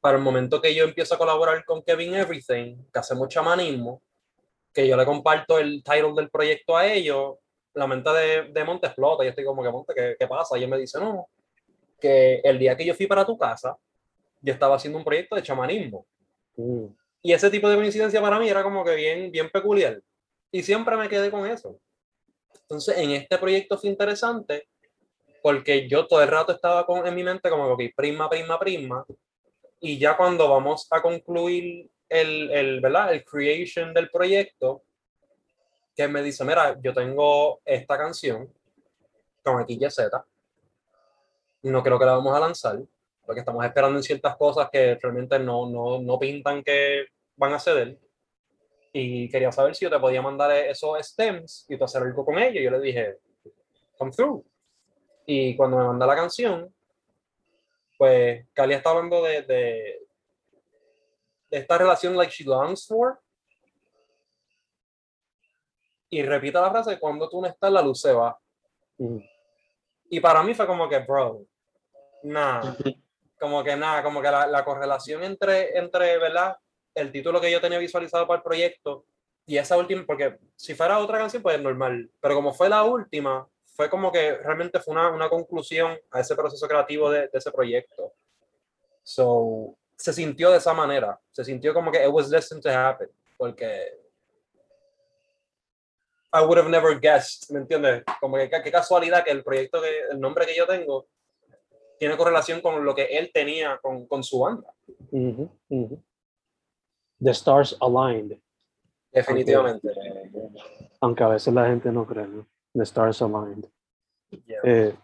para 0.00 0.18
el 0.18 0.22
momento 0.22 0.60
que 0.60 0.74
yo 0.74 0.84
empiezo 0.84 1.14
a 1.14 1.18
colaborar 1.18 1.64
con 1.64 1.82
Kevin 1.82 2.14
Everything, 2.14 2.76
que 2.92 2.98
hacemos 2.98 3.28
chamanismo, 3.28 4.02
que 4.72 4.86
yo 4.86 4.96
le 4.96 5.04
comparto 5.04 5.58
el 5.58 5.82
title 5.82 6.12
del 6.14 6.30
proyecto 6.30 6.76
a 6.76 6.86
ellos, 6.86 7.36
la 7.74 7.86
mente 7.86 8.10
de, 8.10 8.42
de 8.52 8.64
Monte 8.64 8.86
explota. 8.86 9.24
Yo 9.24 9.30
estoy 9.30 9.44
como 9.44 9.62
que, 9.62 9.70
Monte, 9.70 9.94
¿qué, 9.94 10.16
qué 10.18 10.26
pasa? 10.26 10.58
Y 10.58 10.64
él 10.64 10.70
me 10.70 10.78
dice, 10.78 10.98
no, 11.00 11.28
que 12.00 12.40
el 12.44 12.58
día 12.58 12.76
que 12.76 12.84
yo 12.84 12.94
fui 12.94 13.06
para 13.06 13.24
tu 13.24 13.36
casa, 13.38 13.76
yo 14.40 14.52
estaba 14.52 14.76
haciendo 14.76 14.98
un 14.98 15.04
proyecto 15.04 15.34
de 15.34 15.42
chamanismo. 15.42 16.06
mm, 16.56 16.86
Y 17.22 17.32
ese 17.32 17.50
tipo 17.50 17.68
de 17.68 17.76
coincidencia 17.76 18.20
para 18.20 18.38
mí 18.38 18.48
era 18.48 18.62
como 18.62 18.84
que 18.84 18.94
bien, 18.94 19.30
bien 19.30 19.50
peculiar. 19.50 20.00
Y 20.52 20.62
siempre 20.62 20.96
me 20.96 21.08
quedé 21.08 21.30
con 21.30 21.46
eso. 21.46 21.78
Entonces, 22.68 22.98
en 22.98 23.12
este 23.12 23.38
proyecto 23.38 23.78
fue 23.78 23.90
interesante 23.90 24.68
porque 25.40 25.88
yo 25.88 26.08
todo 26.08 26.20
el 26.22 26.28
rato 26.28 26.50
estaba 26.50 26.84
con, 26.84 27.06
en 27.06 27.14
mi 27.14 27.22
mente 27.22 27.48
como 27.48 27.68
ok, 27.68 27.82
prisma, 27.94 28.28
prisma, 28.28 28.58
prisma. 28.58 29.06
Y 29.78 29.96
ya 29.96 30.16
cuando 30.16 30.48
vamos 30.48 30.88
a 30.90 31.00
concluir 31.00 31.88
el, 32.08 32.50
el, 32.50 32.80
¿verdad? 32.80 33.12
el 33.12 33.24
creation 33.24 33.94
del 33.94 34.10
proyecto, 34.10 34.82
que 35.94 36.08
me 36.08 36.20
dice, 36.22 36.44
mira, 36.44 36.76
yo 36.82 36.92
tengo 36.92 37.60
esta 37.64 37.96
canción 37.96 38.52
con 39.44 39.62
X, 39.62 39.78
Y, 39.80 39.90
Z. 39.90 40.26
No 41.62 41.82
creo 41.82 41.98
que 41.98 42.04
la 42.04 42.12
vamos 42.16 42.36
a 42.36 42.40
lanzar, 42.40 42.80
porque 43.24 43.40
estamos 43.40 43.64
esperando 43.64 43.98
en 43.98 44.02
ciertas 44.02 44.36
cosas 44.36 44.68
que 44.70 44.96
realmente 44.96 45.38
no, 45.38 45.68
no, 45.70 46.00
no 46.00 46.18
pintan 46.18 46.64
que 46.64 47.06
van 47.36 47.52
a 47.52 47.60
ceder. 47.60 47.98
Y 48.98 49.28
quería 49.28 49.52
saber 49.52 49.74
si 49.74 49.84
yo 49.84 49.90
te 49.90 49.98
podía 49.98 50.22
mandar 50.22 50.50
esos 50.52 50.98
stems 51.06 51.66
y 51.68 51.76
tú 51.76 51.84
hacer 51.84 52.02
algo 52.02 52.24
con 52.24 52.38
ellos. 52.38 52.64
Yo 52.64 52.70
le 52.70 52.80
dije, 52.80 53.18
come 53.98 54.10
through. 54.10 54.42
Y 55.26 55.54
cuando 55.54 55.76
me 55.76 55.84
manda 55.84 56.06
la 56.06 56.16
canción, 56.16 56.74
pues 57.98 58.46
Cali 58.54 58.72
está 58.72 58.88
hablando 58.88 59.22
de, 59.22 59.42
de, 59.42 60.08
de 61.50 61.58
esta 61.58 61.76
relación 61.76 62.16
like 62.16 62.32
she 62.32 62.44
longs 62.44 62.86
for. 62.86 63.20
Y 66.08 66.22
repite 66.22 66.58
la 66.58 66.70
frase, 66.70 66.98
cuando 66.98 67.28
tú 67.28 67.42
no 67.42 67.48
estás, 67.48 67.70
la 67.70 67.82
luz 67.82 68.00
se 68.00 68.14
va. 68.14 68.38
mm. 68.96 69.18
Y 70.08 70.20
para 70.20 70.42
mí 70.42 70.54
fue 70.54 70.66
como 70.66 70.88
que, 70.88 71.00
bro, 71.00 71.44
nada, 72.22 72.74
como 73.38 73.62
que 73.62 73.76
nada, 73.76 74.02
como 74.02 74.22
que 74.22 74.30
la, 74.30 74.46
la 74.46 74.64
correlación 74.64 75.22
entre, 75.22 75.76
entre, 75.76 76.16
¿verdad? 76.16 76.56
El 76.96 77.12
título 77.12 77.40
que 77.40 77.52
yo 77.52 77.60
tenía 77.60 77.78
visualizado 77.78 78.26
para 78.26 78.38
el 78.38 78.42
proyecto 78.42 79.04
y 79.44 79.58
esa 79.58 79.76
última, 79.76 80.04
porque 80.04 80.38
si 80.56 80.74
fuera 80.74 80.98
otra 80.98 81.18
canción, 81.18 81.42
pues 81.42 81.56
es 81.56 81.62
normal, 81.62 82.10
pero 82.20 82.34
como 82.34 82.52
fue 82.52 82.68
la 82.68 82.82
última, 82.82 83.46
fue 83.64 83.90
como 83.90 84.10
que 84.10 84.38
realmente 84.38 84.80
fue 84.80 84.92
una, 84.94 85.10
una 85.10 85.28
conclusión 85.28 85.96
a 86.10 86.20
ese 86.20 86.34
proceso 86.34 86.66
creativo 86.66 87.10
de, 87.10 87.28
ese 87.32 87.52
proyecto. 87.52 88.12
So, 89.02 89.76
se 89.96 90.14
sintió 90.14 90.50
de 90.50 90.56
esa 90.56 90.72
manera, 90.72 91.20
se 91.30 91.44
sintió 91.44 91.74
como 91.74 91.92
que 91.92 92.02
it 92.02 92.10
was 92.10 92.30
destined 92.30 92.62
to 92.62 92.70
happen, 92.70 93.08
porque 93.36 93.92
I 96.32 96.40
would 96.40 96.58
have 96.58 96.70
never 96.70 96.98
guessed, 96.98 97.50
¿me 97.50 97.60
entiendes? 97.60 98.02
Como 98.18 98.36
que 98.36 98.48
qué 98.50 98.72
casualidad 98.72 99.22
que 99.22 99.30
el 99.30 99.44
proyecto, 99.44 99.82
que 99.82 100.00
el 100.10 100.18
nombre 100.18 100.46
que 100.46 100.56
yo 100.56 100.66
tengo, 100.66 101.06
tiene 101.98 102.16
correlación 102.16 102.60
con 102.60 102.84
lo 102.84 102.94
que 102.94 103.04
él 103.04 103.30
tenía 103.32 103.78
con, 103.80 104.06
con 104.06 104.24
su 104.24 104.40
banda. 104.40 104.74
The 107.22 107.32
stars 107.32 107.76
aligned, 107.80 108.38
Definitivamente. 109.12 109.88
aunque 111.00 111.24
a 111.24 111.28
veces 111.28 111.52
la 111.54 111.66
gente 111.66 111.90
no 111.90 112.06
cree, 112.06 112.26
¿no? 112.26 112.46
The 112.74 112.84
stars 112.84 113.22
aligned. 113.22 113.66
Yeah. 114.44 114.60
Eh, 114.64 114.94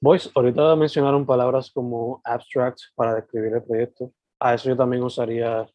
boys, 0.00 0.30
ahorita 0.34 0.76
mencionaron 0.76 1.26
palabras 1.26 1.70
como 1.70 2.20
abstract 2.24 2.80
para 2.94 3.14
describir 3.14 3.54
el 3.54 3.62
proyecto. 3.62 4.12
A 4.38 4.54
eso 4.54 4.68
yo 4.68 4.76
también 4.76 5.02
usaría 5.02 5.66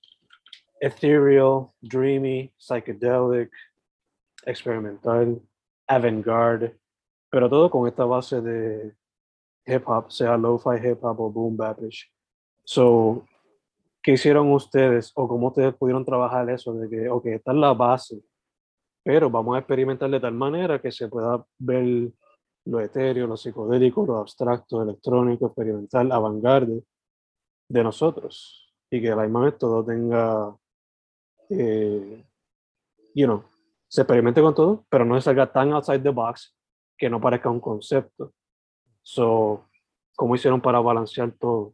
ethereal, 0.80 1.72
dreamy, 1.82 2.54
psychedelic, 2.58 3.52
experimental, 4.46 5.42
avant-garde, 5.88 6.78
pero 7.30 7.50
todo 7.50 7.70
con 7.70 7.88
esta 7.88 8.06
base 8.06 8.42
de 8.42 8.96
hip 9.66 9.88
hop, 9.88 10.12
sea 10.12 10.38
lo-fi 10.38 10.78
hip 10.82 11.04
hop 11.04 11.20
o 11.20 11.30
boom 11.30 11.58
bapish. 11.58 12.10
So, 12.64 13.26
¿qué 14.08 14.14
hicieron 14.14 14.50
ustedes 14.54 15.12
o 15.16 15.28
cómo 15.28 15.48
ustedes 15.48 15.76
pudieron 15.76 16.06
trabajar 16.06 16.50
eso 16.50 16.74
de 16.76 16.90
que, 16.90 17.10
ok, 17.10 17.26
esta 17.26 17.52
es 17.52 17.58
la 17.58 17.74
base, 17.74 18.18
pero 19.04 19.30
vamos 19.30 19.58
a 19.58 19.60
experimentar 19.60 20.10
de 20.10 20.22
tal 20.22 20.34
manera 20.34 20.82
que 20.82 20.94
se 20.94 21.10
pueda 21.10 21.46
ver 21.60 22.14
lo 22.64 22.80
etéreo, 22.80 23.28
lo 23.28 23.36
psicodélico, 23.36 24.06
lo 24.06 24.20
abstracto, 24.20 24.82
electrónico, 24.82 25.48
experimental, 25.48 26.10
avant-garde 26.10 26.82
de 27.68 27.84
nosotros 27.84 28.74
y 28.90 29.02
que 29.02 29.10
la 29.10 29.24
misma 29.24 29.42
vez 29.42 29.58
todo 29.58 29.84
tenga, 29.84 30.56
eh, 31.50 32.24
you 33.14 33.26
know, 33.26 33.44
se 33.90 34.04
experimente 34.04 34.42
con 34.42 34.56
todo, 34.56 34.86
pero 34.88 35.04
no 35.04 35.16
se 35.16 35.26
salga 35.26 35.52
tan 35.52 35.74
outside 35.74 36.00
the 36.00 36.12
box 36.12 36.56
que 36.98 37.10
no 37.10 37.20
parezca 37.20 37.50
un 37.50 37.60
concepto. 37.60 38.32
So, 39.04 39.66
¿cómo 40.16 40.34
hicieron 40.34 40.62
para 40.62 40.80
balancear 40.80 41.34
todo? 41.34 41.74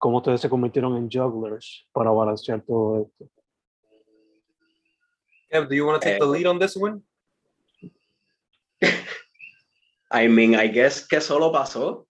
¿Cómo 0.00 0.16
ustedes 0.16 0.40
se 0.40 0.48
convirtieron 0.48 0.96
en 0.96 1.10
jugglers 1.10 1.86
para 1.92 2.10
balancear 2.10 2.62
todo 2.62 3.02
esto? 3.02 3.30
Kev, 5.50 5.68
do 5.68 5.74
you 5.74 5.86
want 5.86 6.00
to 6.00 6.08
take 6.08 6.18
the 6.18 6.26
lead 6.26 6.46
on 6.46 6.58
this 6.58 6.74
one? 6.74 7.02
I 10.10 10.26
mean, 10.26 10.54
I 10.54 10.68
guess 10.68 11.06
que 11.06 11.20
solo 11.20 11.52
pasó, 11.52 12.06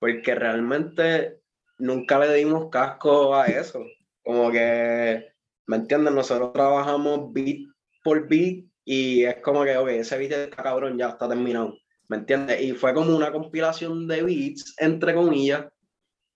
porque 0.00 0.34
realmente 0.34 1.38
nunca 1.78 2.18
le 2.18 2.34
dimos 2.34 2.68
casco 2.68 3.32
a 3.32 3.46
eso. 3.46 3.84
Como 4.24 4.50
que, 4.50 5.24
¿me 5.68 5.76
entiendes? 5.76 6.12
Nosotros 6.12 6.52
trabajamos 6.52 7.32
beat 7.32 7.68
por 8.02 8.26
beat 8.26 8.64
y 8.84 9.22
es 9.22 9.36
como 9.36 9.62
que, 9.62 9.76
ok, 9.76 9.88
ese 9.90 10.18
beat 10.18 10.32
está 10.32 10.64
cabrón, 10.64 10.98
ya 10.98 11.10
está 11.10 11.28
terminado. 11.28 11.78
¿Me 12.08 12.16
entiendes? 12.16 12.60
Y 12.60 12.72
fue 12.72 12.92
como 12.92 13.14
una 13.14 13.30
compilación 13.30 14.08
de 14.08 14.24
beats, 14.24 14.74
entre 14.78 15.14
comillas, 15.14 15.66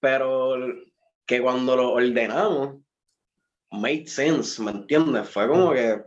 pero 0.03 0.57
que 1.25 1.41
cuando 1.41 1.77
lo 1.77 1.93
ordenamos, 1.93 2.81
made 3.71 4.09
sense, 4.09 4.61
¿me 4.61 4.73
entiendes? 4.73 5.29
Fue 5.31 5.47
como 5.47 5.73
que 5.73 6.03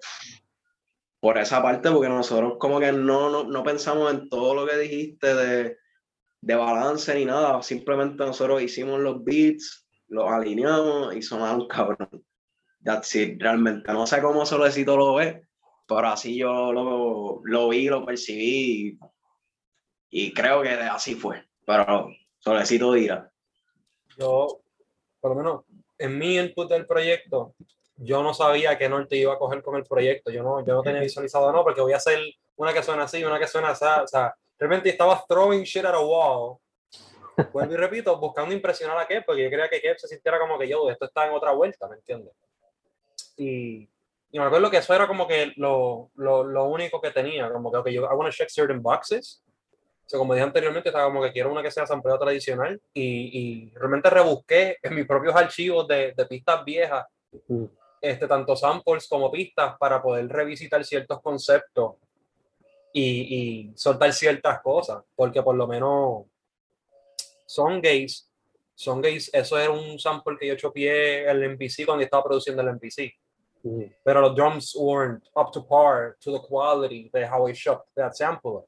por 1.21 1.37
esa 1.37 1.63
parte, 1.63 1.89
porque 1.89 2.09
nosotros 2.09 2.57
como 2.59 2.81
que 2.81 2.91
no, 2.91 3.29
no, 3.29 3.45
no 3.45 3.63
pensamos 3.63 4.13
en 4.13 4.27
todo 4.27 4.53
lo 4.53 4.67
que 4.67 4.77
dijiste 4.79 5.33
de, 5.33 5.77
de 6.41 6.55
balance 6.55 7.15
ni 7.15 7.23
nada, 7.23 7.61
simplemente 7.63 8.25
nosotros 8.25 8.61
hicimos 8.61 8.99
los 8.99 9.23
beats, 9.23 9.87
los 10.09 10.29
alineamos 10.29 11.15
y 11.15 11.21
sonaron 11.21 11.65
cabrón. 11.67 12.09
That's 12.83 13.15
it, 13.15 13.41
realmente. 13.41 13.93
No 13.93 14.05
sé 14.05 14.21
cómo 14.21 14.45
Solecito 14.45 14.97
lo 14.97 15.15
ve, 15.15 15.47
pero 15.87 16.09
así 16.09 16.37
yo 16.37 16.73
lo, 16.73 17.39
lo 17.45 17.69
vi, 17.69 17.87
lo 17.87 18.05
percibí 18.05 18.99
y, 20.11 20.27
y 20.27 20.33
creo 20.33 20.61
que 20.61 20.71
así 20.71 21.15
fue. 21.15 21.47
Pero 21.65 22.09
Solecito 22.39 22.91
dirá. 22.91 23.31
Yo, 24.17 24.61
por 25.19 25.31
lo 25.31 25.35
menos, 25.35 25.63
en 25.97 26.17
mi 26.17 26.37
input 26.37 26.69
del 26.69 26.85
proyecto, 26.85 27.53
yo 27.97 28.21
no 28.21 28.33
sabía 28.33 28.77
qué 28.77 28.89
norte 28.89 29.15
iba 29.15 29.33
a 29.33 29.37
coger 29.37 29.61
con 29.61 29.75
el 29.75 29.83
proyecto. 29.83 30.31
Yo 30.31 30.43
no, 30.43 30.65
yo 30.65 30.73
no 30.73 30.81
tenía 30.81 31.01
visualizado, 31.01 31.51
no, 31.51 31.63
porque 31.63 31.81
voy 31.81 31.93
a 31.93 31.97
hacer 31.97 32.19
una 32.57 32.73
que 32.73 32.83
suena 32.83 33.03
así, 33.03 33.23
una 33.23 33.39
que 33.39 33.47
suena 33.47 33.69
así. 33.69 33.85
O 34.03 34.07
sea, 34.07 34.35
realmente 34.59 34.89
estaba 34.89 35.23
throwing 35.27 35.63
shit 35.63 35.85
at 35.85 35.95
a 35.95 35.99
wall 35.99 36.59
vuelvo 37.51 37.73
y 37.73 37.77
repito, 37.77 38.17
buscando 38.17 38.53
impresionar 38.53 38.97
a 38.97 39.07
Kev, 39.07 39.25
porque 39.25 39.43
yo 39.43 39.49
quería 39.49 39.69
que 39.69 39.81
Kev 39.81 39.97
se 39.99 40.07
sintiera 40.07 40.39
como 40.39 40.57
que 40.57 40.67
yo, 40.67 40.89
esto 40.89 41.05
está 41.05 41.27
en 41.27 41.33
otra 41.33 41.51
vuelta, 41.51 41.87
¿me 41.87 41.95
entiendes? 41.95 42.33
Y, 43.37 43.89
y 44.31 44.39
me 44.39 44.45
acuerdo 44.45 44.69
que 44.69 44.77
eso 44.77 44.93
era 44.93 45.07
como 45.07 45.27
que 45.27 45.53
lo, 45.57 46.11
lo, 46.15 46.43
lo 46.43 46.65
único 46.65 47.01
que 47.01 47.11
tenía, 47.11 47.51
como 47.51 47.71
que, 47.71 47.77
ok, 47.77 47.87
yo, 47.89 48.03
I 48.03 48.15
want 48.15 48.31
to 48.31 48.35
check 48.35 48.49
certain 48.49 48.81
boxes. 48.81 49.43
O 50.05 50.09
sea, 50.09 50.19
como 50.19 50.33
dije 50.35 50.43
anteriormente, 50.45 50.89
estaba 50.89 51.05
como 51.05 51.23
que 51.23 51.31
quiero 51.31 51.51
una 51.51 51.63
que 51.63 51.71
sea 51.71 51.87
sampleado 51.87 52.19
tradicional 52.19 52.79
y, 52.93 53.71
y 53.71 53.73
realmente 53.75 54.09
rebusqué 54.09 54.77
en 54.83 54.93
mis 54.95 55.07
propios 55.07 55.35
archivos 55.35 55.87
de, 55.87 56.13
de 56.15 56.25
pistas 56.25 56.63
viejas, 56.63 57.05
Mm. 57.49 57.65
este, 58.01 58.27
tanto 58.27 58.55
samples 58.55 59.07
como 59.09 59.29
pistas 59.29 59.75
para 59.77 60.01
poder 60.01 60.27
revisitar 60.29 60.85
ciertos 60.85 61.21
conceptos 61.21 61.95
y, 62.93 63.01
y 63.71 63.77
soltar 63.77 64.13
ciertas 64.13 64.61
cosas, 64.61 65.03
porque 65.17 65.43
por 65.43 65.55
lo 65.55 65.67
menos 65.67 66.23
son 67.45 67.81
gays, 67.81 68.29
son 68.73 69.01
gays, 69.01 69.29
eso 69.33 69.57
era 69.59 69.71
un 69.71 69.99
sample 69.99 70.37
que 70.39 70.47
yo 70.47 70.55
chopié 70.55 71.29
el 71.29 71.43
MPC 71.43 71.85
cuando 71.85 72.03
estaba 72.03 72.23
produciendo 72.23 72.61
el 72.61 72.69
MPC 72.69 73.13
Mm. 73.63 73.81
pero 74.03 74.21
los 74.21 74.35
drums 74.35 74.75
weren't 74.75 75.23
up 75.35 75.51
to 75.51 75.65
par 75.67 76.15
to 76.19 76.31
the 76.31 76.47
quality 76.47 77.09
de 77.11 77.25
how 77.27 77.49
I 77.49 77.53
shot 77.53 77.83
that 77.95 78.13
sample. 78.13 78.67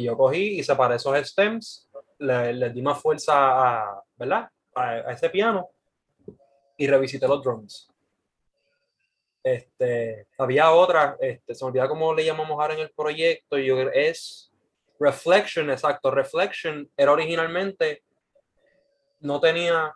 Y 0.00 0.04
yo 0.04 0.16
cogí 0.16 0.58
y 0.58 0.64
separé 0.64 0.96
esos 0.96 1.14
stems, 1.28 1.88
le, 2.18 2.54
le 2.54 2.70
di 2.70 2.80
más 2.80 3.00
fuerza 3.00 3.34
a, 3.34 4.02
¿verdad? 4.16 4.48
A, 4.74 4.82
a 4.82 5.12
ese 5.12 5.28
piano 5.28 5.68
y 6.78 6.86
revisité 6.86 7.28
los 7.28 7.42
drums. 7.42 7.86
Este, 9.42 10.26
había 10.38 10.70
otra, 10.70 11.16
este, 11.20 11.54
cómo 11.88 12.14
le 12.14 12.24
llamamos 12.24 12.58
ahora 12.58 12.74
en 12.74 12.80
el 12.80 12.90
proyecto, 12.90 13.58
y 13.58 13.70
es 13.92 14.50
Reflection, 14.98 15.70
exacto. 15.70 16.10
Reflection 16.10 16.90
era 16.96 17.12
originalmente, 17.12 18.02
no 19.20 19.38
tenía, 19.38 19.94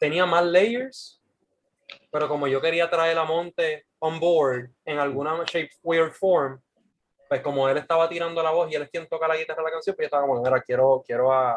tenía 0.00 0.24
más 0.24 0.44
layers, 0.44 1.20
pero 2.10 2.28
como 2.28 2.46
yo 2.46 2.60
quería 2.62 2.88
traer 2.88 3.18
a 3.18 3.24
Monte 3.24 3.84
on 3.98 4.18
board 4.18 4.70
en 4.86 4.98
alguna 4.98 5.44
shape, 5.44 5.70
weird 5.82 6.12
form, 6.12 6.60
pues 7.32 7.42
como 7.42 7.68
él 7.68 7.78
estaba 7.78 8.08
tirando 8.08 8.42
la 8.42 8.50
voz 8.50 8.70
y 8.70 8.74
él 8.74 8.82
es 8.82 8.90
quien 8.90 9.08
toca 9.08 9.26
la 9.26 9.36
guitarra 9.36 9.62
de 9.62 9.68
la 9.68 9.72
canción, 9.72 9.96
pues 9.96 10.04
yo 10.04 10.06
estaba 10.06 10.26
como, 10.26 10.42
mira, 10.42 10.60
quiero, 10.60 11.02
quiero 11.06 11.32
a, 11.32 11.54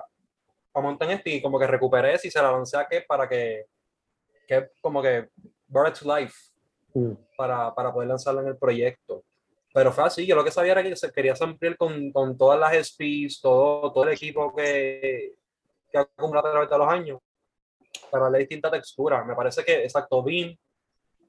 a 0.74 0.98
este 1.10 1.30
y 1.32 1.42
como 1.42 1.60
que 1.60 1.68
recuperé 1.68 2.16
y 2.24 2.32
se 2.32 2.42
la 2.42 2.52
lancé 2.52 2.78
a 2.78 2.88
que 2.88 3.02
para 3.02 3.28
que, 3.28 3.66
que 4.48 4.70
como 4.82 5.02
que 5.02 5.30
brought 5.68 5.90
it 5.90 6.02
to 6.02 6.18
life 6.18 6.56
Mm. 6.96 7.12
para, 7.36 7.76
para 7.76 7.92
poder 7.92 8.08
lanzarlo 8.08 8.40
en 8.42 8.48
el 8.48 8.58
proyecto. 8.58 9.26
Pero 9.74 9.92
fue 9.92 10.06
así, 10.06 10.26
yo 10.26 10.34
lo 10.34 10.46
que 10.46 10.52
sabía 10.52 10.72
era 10.72 10.82
que 10.82 10.96
se 10.96 11.12
quería 11.12 11.36
samplear 11.36 11.76
con, 11.76 12.10
con 12.14 12.38
todas 12.38 12.58
las 12.58 12.88
SPs, 12.88 13.42
todo, 13.42 13.92
todo 13.92 14.06
el 14.06 14.14
equipo 14.14 14.56
que, 14.56 15.34
que 15.92 15.98
ha 15.98 16.02
acumulado 16.02 16.48
a 16.48 16.52
través 16.52 16.70
de 16.70 16.78
los 16.78 16.88
años, 16.88 17.20
para 18.10 18.24
darle 18.24 18.40
distinta 18.40 18.72
textura. 18.72 19.26
Me 19.26 19.36
parece 19.36 19.66
que, 19.66 19.84
exacto, 19.84 20.24
Beam, 20.24 20.56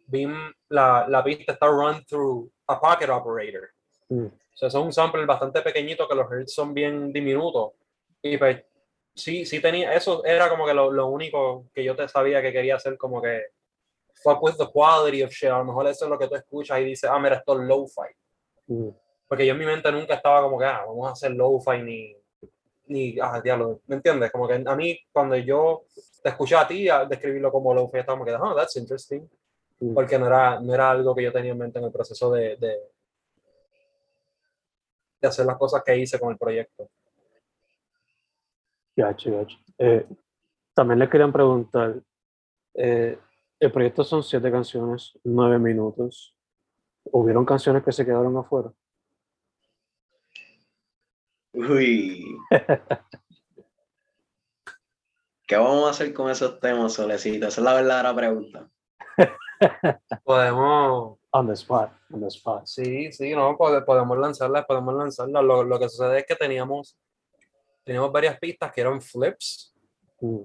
Beam 0.07 0.55
la, 0.69 1.07
la 1.09 1.25
pista 1.25 1.53
está 1.53 1.67
run 1.67 2.05
through 2.05 2.49
a 2.69 2.81
pocket 2.81 3.11
operator. 3.11 3.71
Mm. 4.09 4.27
O 4.27 4.57
sea, 4.59 4.69
es 4.69 4.75
un 4.75 4.93
sample 4.93 5.27
bastante 5.27 5.61
pequeñito 5.63 6.09
que 6.09 6.15
los 6.15 6.31
hertz 6.31 6.55
son 6.55 6.73
bien 6.73 7.13
diminutos. 7.13 7.73
Y 8.23 8.39
pues, 8.39 8.65
sí, 9.15 9.45
sí 9.45 9.61
tenía, 9.61 9.93
eso 9.95 10.25
era 10.25 10.49
como 10.49 10.67
que 10.67 10.75
lo, 10.75 10.91
lo 10.91 11.09
único 11.09 11.67
que 11.75 11.85
yo 11.85 11.95
te 11.95 12.09
sabía 12.09 12.41
que 12.41 12.53
quería 12.53 12.77
hacer 12.77 12.97
como 12.97 13.21
que 13.21 13.47
fuck 14.23 14.43
with 14.43 14.57
the 14.57 14.67
quality 14.67 15.23
of 15.23 15.31
shit. 15.31 15.51
A 15.51 15.59
lo 15.59 15.65
mejor 15.65 15.87
eso 15.87 16.05
es 16.05 16.11
lo 16.11 16.19
que 16.19 16.29
tú 16.29 16.35
escuchas 16.35 16.81
y 16.81 16.85
dices, 16.85 17.09
ah, 17.11 17.19
mira, 17.19 17.37
esto 17.37 17.61
es 17.61 17.67
lo-fi. 17.67 18.09
Mm. 18.67 18.89
Porque 19.29 19.47
yo 19.47 19.53
en 19.53 19.59
mi 19.59 19.67
mente 19.67 19.91
nunca 19.93 20.15
estaba 20.15 20.43
como 20.43 20.59
que, 20.59 20.65
ah, 20.65 20.85
vamos 20.87 21.09
a 21.09 21.13
hacer 21.13 21.33
lo-fi 21.33 21.83
ni, 21.83 22.17
ni, 22.87 23.17
ah, 23.21 23.41
diablo, 23.43 23.81
¿me 23.87 23.97
entiendes? 23.97 24.31
Como 24.31 24.49
que 24.49 24.63
a 24.65 24.77
mí, 24.77 24.99
cuando 25.13 25.37
yo 25.37 25.85
te 26.23 26.31
escuché 26.31 26.57
a 26.57 26.67
ti 26.67 26.89
a 26.89 27.05
describirlo 27.05 27.53
como 27.53 27.75
lo-fi, 27.75 27.99
estaba 27.99 28.19
como 28.19 28.25
que, 28.27 28.35
oh, 28.35 28.55
that's 28.55 28.77
interesting. 28.77 29.29
Mm. 29.81 29.95
Porque 29.95 30.19
no 30.19 30.27
era, 30.27 30.61
no 30.61 30.73
era 30.73 30.91
algo 30.91 31.15
que 31.15 31.23
yo 31.23 31.33
tenía 31.33 31.53
en 31.53 31.59
mente 31.59 31.79
en 31.79 31.85
el 31.85 31.93
proceso 31.93 32.31
de, 32.31 32.57
de, 32.57 32.81
de 35.27 35.31
hacer 35.31 35.47
las 35.47 35.59
cosas 35.59 35.83
que 35.85 35.99
hice 35.99 36.19
con 36.19 36.31
el 36.31 36.39
proyecto. 36.39 36.89
Gacho, 38.97 39.37
gacho. 39.37 39.59
Eh, 39.79 40.07
también 40.75 40.99
le 40.99 41.09
querían 41.09 41.33
preguntar, 41.33 42.01
eh, 42.75 43.19
el 43.59 43.73
proyecto 43.73 44.05
son 44.05 44.23
siete 44.23 44.51
canciones, 44.51 45.19
nueve 45.25 45.59
minutos. 45.59 46.35
¿Hubieron 47.05 47.45
canciones 47.45 47.83
que 47.83 47.93
se 47.93 48.05
quedaron 48.05 48.37
afuera? 48.37 48.73
Uy. 51.53 52.37
¿Qué 55.47 55.57
vamos 55.57 55.87
a 55.87 55.91
hacer 55.91 56.13
con 56.13 56.29
esos 56.29 56.59
temas, 56.61 56.95
Solecito? 56.95 57.47
Esa 57.47 57.61
es 57.61 57.65
la 57.65 57.75
verdadera 57.75 58.15
pregunta. 58.15 58.69
Podemos, 60.25 61.19
On 61.39 61.47
the 61.47 61.53
spot, 61.55 61.91
on 62.13 62.21
the 62.21 62.29
spot. 62.31 62.65
sí, 62.67 63.13
sí, 63.13 63.35
no, 63.35 63.57
pode- 63.59 63.83
podemos 63.85 64.17
lanzarlas, 64.17 64.65
podemos 64.65 64.95
lanzarlas. 64.95 65.43
Lo, 65.45 65.63
lo 65.65 65.79
que 65.79 65.89
sucede 65.89 66.19
es 66.21 66.27
que 66.27 66.35
teníamos, 66.35 66.97
teníamos 67.85 68.11
varias 68.11 68.39
pistas 68.39 68.73
que 68.73 68.81
eran 68.81 69.01
flips, 69.01 69.73
Mm. 70.21 70.45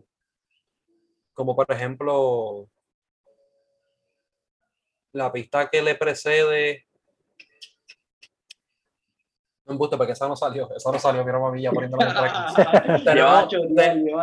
como 1.34 1.56
por 1.56 1.66
ejemplo 1.72 2.68
la 5.14 5.32
pista 5.32 5.70
que 5.70 5.82
le 5.82 5.96
precede. 5.96 6.86
No 9.66 9.74
embuste, 9.74 9.96
porque 9.96 10.12
esa 10.14 10.28
no 10.28 10.36
salió, 10.36 10.70
esa 10.76 10.92
no 10.92 11.00
salió, 11.00 11.24
mira 11.24 11.40
mamilla 11.40 11.72
poniéndola 11.72 12.04
en 12.04 12.10
el 12.10 12.16
tracking. 13.06 13.06
Teníamos, 13.06 13.50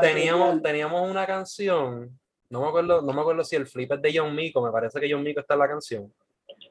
te- 0.02 0.61
teníamos 0.62 1.11
una 1.11 1.26
canción, 1.26 2.18
no 2.50 2.61
me 2.61 2.68
acuerdo, 2.68 3.00
no 3.02 3.12
me 3.14 3.20
acuerdo 3.22 3.42
si 3.44 3.57
el 3.57 3.66
flip 3.66 3.90
es 3.92 4.02
de 4.02 4.12
John 4.18 4.35
Mico, 4.35 4.61
me 4.61 4.70
parece 4.70 5.00
que 5.00 5.11
John 5.11 5.22
Mico 5.22 5.40
está 5.40 5.54
en 5.54 5.61
la 5.61 5.68
canción. 5.68 6.12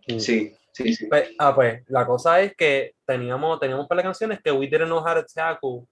Sí, 0.07 0.53
sí, 0.71 0.93
sí. 0.93 1.07
Pues, 1.07 1.31
ah, 1.37 1.53
pues, 1.53 1.83
la 1.87 2.05
cosa 2.05 2.41
es 2.41 2.55
que 2.55 2.95
teníamos, 3.05 3.59
teníamos 3.59 3.83
un 3.83 3.87
par 3.87 3.97
de 3.97 4.03
canciones 4.03 4.39
que 4.41 4.51
we 4.51 4.67
didn't 4.67 4.85
know 4.85 4.99
how 4.99 5.15
to 5.15 5.25
tackle 5.33 5.87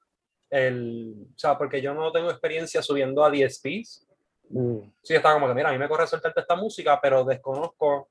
el, 0.49 1.15
o 1.35 1.37
sea, 1.37 1.57
porque 1.57 1.81
yo 1.81 1.93
no 1.93 2.11
tengo 2.11 2.29
experiencia 2.29 2.81
subiendo 2.81 3.23
a 3.23 3.29
DSPs. 3.29 4.07
Mm. 4.49 4.77
Sí, 5.01 5.15
estaba 5.15 5.35
como 5.35 5.47
que, 5.47 5.53
mira, 5.53 5.69
a 5.69 5.71
mí 5.71 5.77
me 5.77 5.89
corre 5.89 6.07
soltarte 6.07 6.41
esta 6.41 6.55
música, 6.55 6.99
pero 7.01 7.23
desconozco 7.23 8.09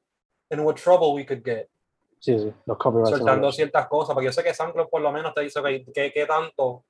in 0.51 0.61
what 0.61 0.77
trouble 0.77 1.13
we 1.15 1.25
could 1.25 1.43
get. 1.45 1.69
Sí, 2.19 2.39
sí, 2.39 2.53
los 2.67 2.79
copyrights. 2.79 3.19
soltando 3.19 3.53
ciertas 3.53 3.87
cosas, 3.87 4.15
porque 4.15 4.27
yo 4.27 4.33
sé 4.33 4.43
que 4.43 4.55
SoundCloud 4.55 4.89
por 4.89 5.03
lo 5.03 5.13
menos 5.13 5.35
te 5.35 5.43
dice 5.43 5.63
que, 5.63 5.85
que, 5.93 6.13
que 6.13 6.27
tanto 6.27 6.85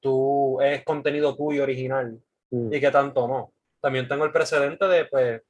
tú 0.00 0.60
es 0.60 0.84
contenido 0.84 1.34
tuyo 1.34 1.62
original 1.62 2.20
Mm. 2.54 2.72
y 2.72 2.80
que 2.80 2.90
tanto 2.90 3.26
no. 3.26 3.52
También 3.80 4.08
tengo 4.08 4.24
el 4.24 4.32
precedente 4.32 4.86
de 4.86 5.04
pues, 5.06 5.42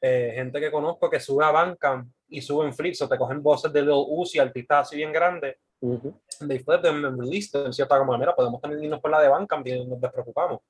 eh, 0.00 0.32
gente 0.34 0.60
que 0.60 0.70
conozco 0.70 1.08
que 1.08 1.20
sube 1.20 1.44
a 1.44 1.50
Bandcamp 1.50 2.12
y 2.28 2.40
suben 2.40 2.72
flips 2.74 3.02
o 3.02 3.08
te 3.08 3.16
cogen 3.18 3.42
voces 3.42 3.72
de 3.72 3.82
Lil 3.82 3.92
Uzi, 4.08 4.38
artistas 4.38 4.88
así 4.88 4.96
bien 4.96 5.12
grandes, 5.12 5.56
Ujú. 5.80 6.18
they 6.48 6.58
flip 6.58 6.82
them 6.82 7.04
and 7.04 7.20
release 7.20 7.50
them, 7.50 7.66
de 7.66 7.72
cierta 7.72 8.02
manera, 8.04 8.34
podemos 8.34 8.60
también 8.60 8.82
irnos 8.84 9.00
por 9.00 9.10
la 9.10 9.20
de 9.20 9.28
Bandcamp 9.28 9.66
y 9.66 9.84
nos 9.86 10.00
despreocupamos. 10.00 10.60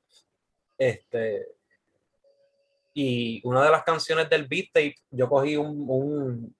Este, 0.76 1.46
y 2.94 3.40
una 3.44 3.62
de 3.64 3.70
las 3.70 3.82
canciones 3.82 4.28
del 4.30 4.46
beat 4.46 4.66
tape, 4.72 4.94
yo 5.10 5.28
cogí 5.28 5.56
un, 5.56 5.84
un, 5.88 6.56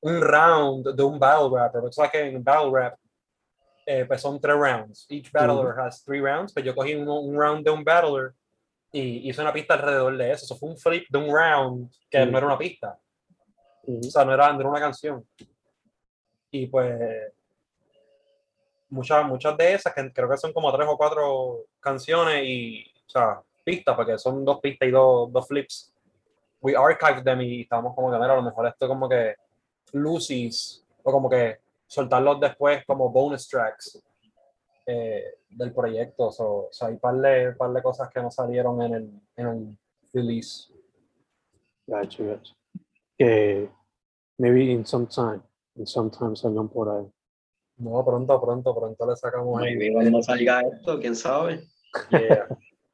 un 0.00 0.20
round 0.20 0.94
de 0.94 1.02
un 1.02 1.18
battle 1.18 1.48
rapper, 1.56 1.80
porque 1.80 1.90
tú 1.90 1.94
sabes 1.94 2.10
que 2.12 2.20
en 2.20 2.42
battle 2.42 2.70
rap 2.72 2.98
eh, 3.86 4.04
pues 4.06 4.20
son 4.20 4.40
tres 4.40 4.56
rounds, 4.56 5.06
each 5.08 5.30
battler 5.32 5.78
has 5.80 6.04
three 6.04 6.20
rounds, 6.20 6.52
pero 6.52 6.66
yo 6.66 6.74
cogí 6.74 6.94
uno- 6.94 7.20
un 7.20 7.36
round 7.36 7.64
de 7.64 7.70
un 7.70 7.82
battler 7.82 8.32
y 8.92 9.28
hice 9.28 9.40
una 9.40 9.52
pista 9.52 9.74
alrededor 9.74 10.16
de 10.16 10.30
eso, 10.30 10.44
eso 10.44 10.56
fue 10.56 10.68
un 10.70 10.76
flip 10.78 11.04
de 11.08 11.18
un 11.18 11.34
round 11.34 11.90
que 12.10 12.24
Mm. 12.24 12.30
no 12.30 12.38
era 12.38 12.46
una 12.46 12.58
pista, 12.58 12.98
Ujú. 13.84 13.98
o 14.06 14.10
sea, 14.10 14.24
no 14.24 14.34
era, 14.34 14.52
no 14.52 14.60
era 14.60 14.68
una 14.68 14.80
canción. 14.80 15.26
Y 16.50 16.66
pues 16.66 17.32
muchas, 18.92 19.26
muchas 19.26 19.56
de 19.56 19.74
esas, 19.74 19.92
que 19.94 20.12
creo 20.12 20.28
que 20.28 20.36
son 20.36 20.52
como 20.52 20.72
tres 20.72 20.86
o 20.88 20.96
cuatro 20.96 21.64
canciones 21.80 22.44
y, 22.44 22.84
o 23.06 23.10
sea, 23.10 23.42
pistas, 23.64 23.96
porque 23.96 24.18
son 24.18 24.44
dos 24.44 24.60
pistas 24.60 24.88
y 24.88 24.92
dos, 24.92 25.32
dos 25.32 25.48
flips. 25.48 25.92
We 26.60 26.76
archived 26.76 27.24
them 27.24 27.40
y 27.40 27.62
estábamos 27.62 27.94
como 27.94 28.10
que, 28.10 28.18
mira, 28.18 28.34
a 28.34 28.36
lo 28.36 28.42
mejor 28.42 28.66
esto 28.66 28.86
como 28.86 29.08
que 29.08 29.34
Lucy's, 29.92 30.84
o 31.02 31.10
como 31.10 31.28
que 31.28 31.58
soltarlos 31.86 32.38
después 32.38 32.84
como 32.86 33.10
bonus 33.10 33.48
tracks 33.48 34.00
eh, 34.86 35.38
del 35.50 35.72
proyecto. 35.72 36.30
So, 36.30 36.68
so 36.70 36.86
hay 36.86 36.96
par 36.96 37.16
de, 37.16 37.52
par 37.52 37.72
de 37.72 37.82
cosas 37.82 38.08
que 38.10 38.20
no 38.20 38.30
salieron 38.30 38.80
en 38.82 38.94
el, 38.94 39.20
en 39.36 39.46
el 39.46 39.78
release. 40.12 40.72
Gacho, 41.86 42.26
gacho. 42.26 42.54
Que 43.22 43.70
maybe 44.36 44.72
in 44.72 44.84
some 44.84 45.06
time, 45.06 45.40
in 45.76 45.86
some 45.86 46.10
time 46.10 46.34
salgan 46.34 46.68
por 46.68 46.88
ahí. 46.88 47.06
No, 47.76 48.04
pronto, 48.04 48.40
pronto, 48.40 48.74
pronto 48.74 49.06
le 49.06 49.14
sacamos 49.14 49.62
ahí. 49.62 49.76
Maybe 49.76 49.92
cuando 49.92 50.20
salga 50.22 50.62
esto, 50.62 50.98
quién 50.98 51.14
sabe. 51.14 51.68
Yeah. 52.10 52.48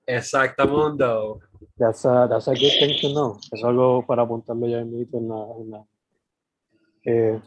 Exactamundo. 0.07 1.41
That's 1.79 2.05
a, 2.05 2.27
that's 2.29 2.49
a 2.49 2.53
good 2.53 2.79
thing 2.79 3.01
to 3.01 3.09
know. 3.15 3.39
Es 3.53 3.65
algo 3.65 4.05
para 4.07 4.23
apuntarlo 4.23 4.67
ya 4.67 4.81
en 4.81 4.93
en 4.95 5.29
la... 5.29 5.47
En 5.57 5.71
la 5.71 5.85
eh, 7.05 7.41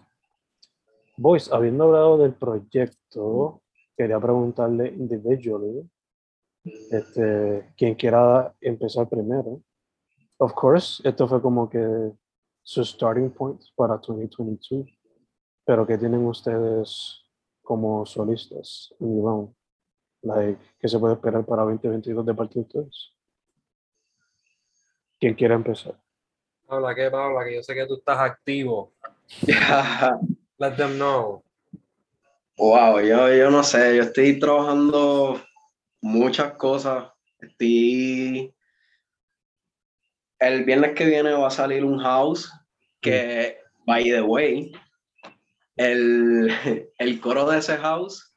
Boys, 1.17 1.51
habiendo 1.51 1.83
hablado 1.83 2.17
del 2.17 2.33
proyecto, 2.33 3.61
quería 3.95 4.19
preguntarle 4.19 4.87
individually, 4.87 5.87
Este, 6.63 7.73
quien 7.75 7.95
quiera 7.95 8.53
empezar 8.61 9.07
primero. 9.09 9.61
Of 10.37 10.53
course, 10.53 11.07
esto 11.07 11.27
fue 11.27 11.41
como 11.41 11.69
que 11.69 12.11
su 12.71 12.85
starting 12.85 13.29
point 13.29 13.61
para 13.75 13.97
2022. 13.97 14.87
Pero 15.65 15.85
¿qué 15.85 15.97
tienen 15.97 16.25
ustedes 16.25 17.21
como 17.61 18.05
solistas 18.05 18.93
en? 18.97 19.53
Like, 20.21 20.57
¿Qué 20.79 20.87
se 20.87 20.97
puede 20.97 21.15
esperar 21.15 21.45
para 21.45 21.63
2022 21.63 22.25
de 22.25 22.33
parte 22.33 22.53
de 22.55 22.61
ustedes? 22.61 23.13
¿Quién 25.19 25.33
quiera 25.33 25.55
empezar? 25.55 25.99
Habla, 26.69 26.95
¿qué 26.95 27.07
habla? 27.07 27.43
Que 27.43 27.55
yo 27.55 27.63
sé 27.63 27.75
que 27.75 27.85
tú 27.85 27.95
estás 27.95 28.19
activo. 28.19 28.93
Let 30.57 30.77
them 30.77 30.95
know. 30.95 31.43
Wow, 32.57 33.01
yo, 33.01 33.33
yo 33.33 33.51
no 33.51 33.63
sé, 33.63 33.97
yo 33.97 34.03
estoy 34.03 34.39
trabajando 34.39 35.41
muchas 35.99 36.53
cosas. 36.53 37.11
Estoy. 37.41 38.55
El 40.39 40.63
viernes 40.63 40.93
que 40.95 41.05
viene 41.05 41.33
va 41.33 41.47
a 41.47 41.51
salir 41.51 41.83
un 41.83 41.99
house 41.99 42.49
que, 43.01 43.57
by 43.85 44.03
the 44.03 44.21
way, 44.21 44.71
el, 45.75 46.49
el 46.97 47.19
coro 47.19 47.49
de 47.49 47.59
ese 47.59 47.77
house 47.77 48.35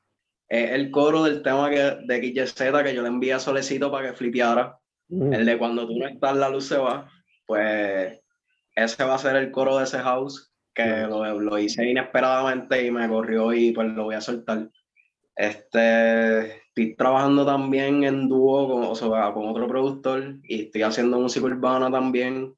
es 0.48 0.72
el 0.72 0.90
coro 0.90 1.24
del 1.24 1.42
tema 1.42 1.70
que, 1.70 1.98
de 2.06 2.46
XYZ 2.46 2.54
que 2.82 2.94
yo 2.94 3.02
le 3.02 3.08
envié 3.08 3.32
a 3.32 3.38
Solecito 3.38 3.90
para 3.90 4.10
que 4.10 4.16
flipeara. 4.16 4.78
Mm. 5.08 5.32
El 5.32 5.46
de 5.46 5.58
cuando 5.58 5.86
tú 5.86 5.98
no 5.98 6.06
estás, 6.06 6.36
la 6.36 6.48
luz 6.48 6.66
se 6.66 6.76
va. 6.76 7.10
Pues 7.46 8.20
ese 8.74 9.04
va 9.04 9.14
a 9.14 9.18
ser 9.18 9.36
el 9.36 9.50
coro 9.50 9.78
de 9.78 9.84
ese 9.84 9.98
house 9.98 10.52
que 10.74 10.84
lo, 10.84 11.40
lo 11.40 11.58
hice 11.58 11.88
inesperadamente 11.88 12.84
y 12.84 12.90
me 12.90 13.08
corrió 13.08 13.52
y 13.52 13.72
pues 13.72 13.88
lo 13.88 14.04
voy 14.04 14.16
a 14.16 14.20
soltar. 14.20 14.68
Este, 15.36 16.58
estoy 16.68 16.96
trabajando 16.96 17.44
también 17.44 18.04
en 18.04 18.28
dúo 18.28 18.68
con, 18.68 18.84
o 18.84 18.94
sea, 18.94 19.32
con 19.32 19.48
otro 19.48 19.66
productor 19.68 20.38
y 20.42 20.62
estoy 20.62 20.82
haciendo 20.82 21.20
música 21.20 21.46
urbana 21.46 21.90
también. 21.90 22.54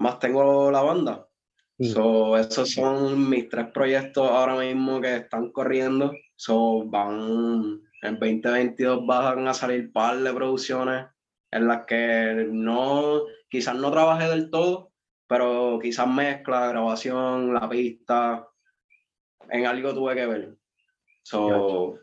Más 0.00 0.18
tengo 0.18 0.70
la 0.70 0.80
banda. 0.80 1.28
Mm. 1.76 1.84
So, 1.84 2.36
esos 2.38 2.70
son 2.70 3.28
mis 3.28 3.50
tres 3.50 3.66
proyectos 3.66 4.28
ahora 4.28 4.56
mismo 4.56 4.98
que 4.98 5.16
están 5.16 5.52
corriendo. 5.52 6.12
So, 6.36 6.84
van 6.86 7.82
en 8.02 8.18
2022 8.18 9.06
van 9.06 9.46
a 9.46 9.52
salir 9.52 9.92
par 9.92 10.16
de 10.16 10.32
producciones 10.32 11.06
en 11.50 11.68
las 11.68 11.84
que 11.84 12.48
no, 12.50 13.24
quizás 13.50 13.74
no 13.74 13.90
trabajé 13.90 14.28
del 14.28 14.48
todo, 14.48 14.90
pero 15.26 15.78
quizás 15.82 16.08
mezcla, 16.08 16.68
grabación, 16.68 17.52
la 17.52 17.68
pista, 17.68 18.48
en 19.50 19.66
algo 19.66 19.92
tuve 19.92 20.14
que 20.14 20.26
ver. 20.26 20.56
So, 21.24 21.98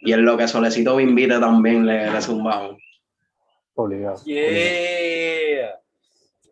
y 0.00 0.12
en 0.12 0.24
lo 0.24 0.36
que 0.36 0.48
Solecito 0.48 0.96
me 0.96 1.04
invite 1.04 1.38
también 1.38 1.86
le, 1.86 2.10
le 2.10 2.20
zumbamos. 2.20 2.78
Obligado. 3.74 4.24
Yeah. 4.24 5.78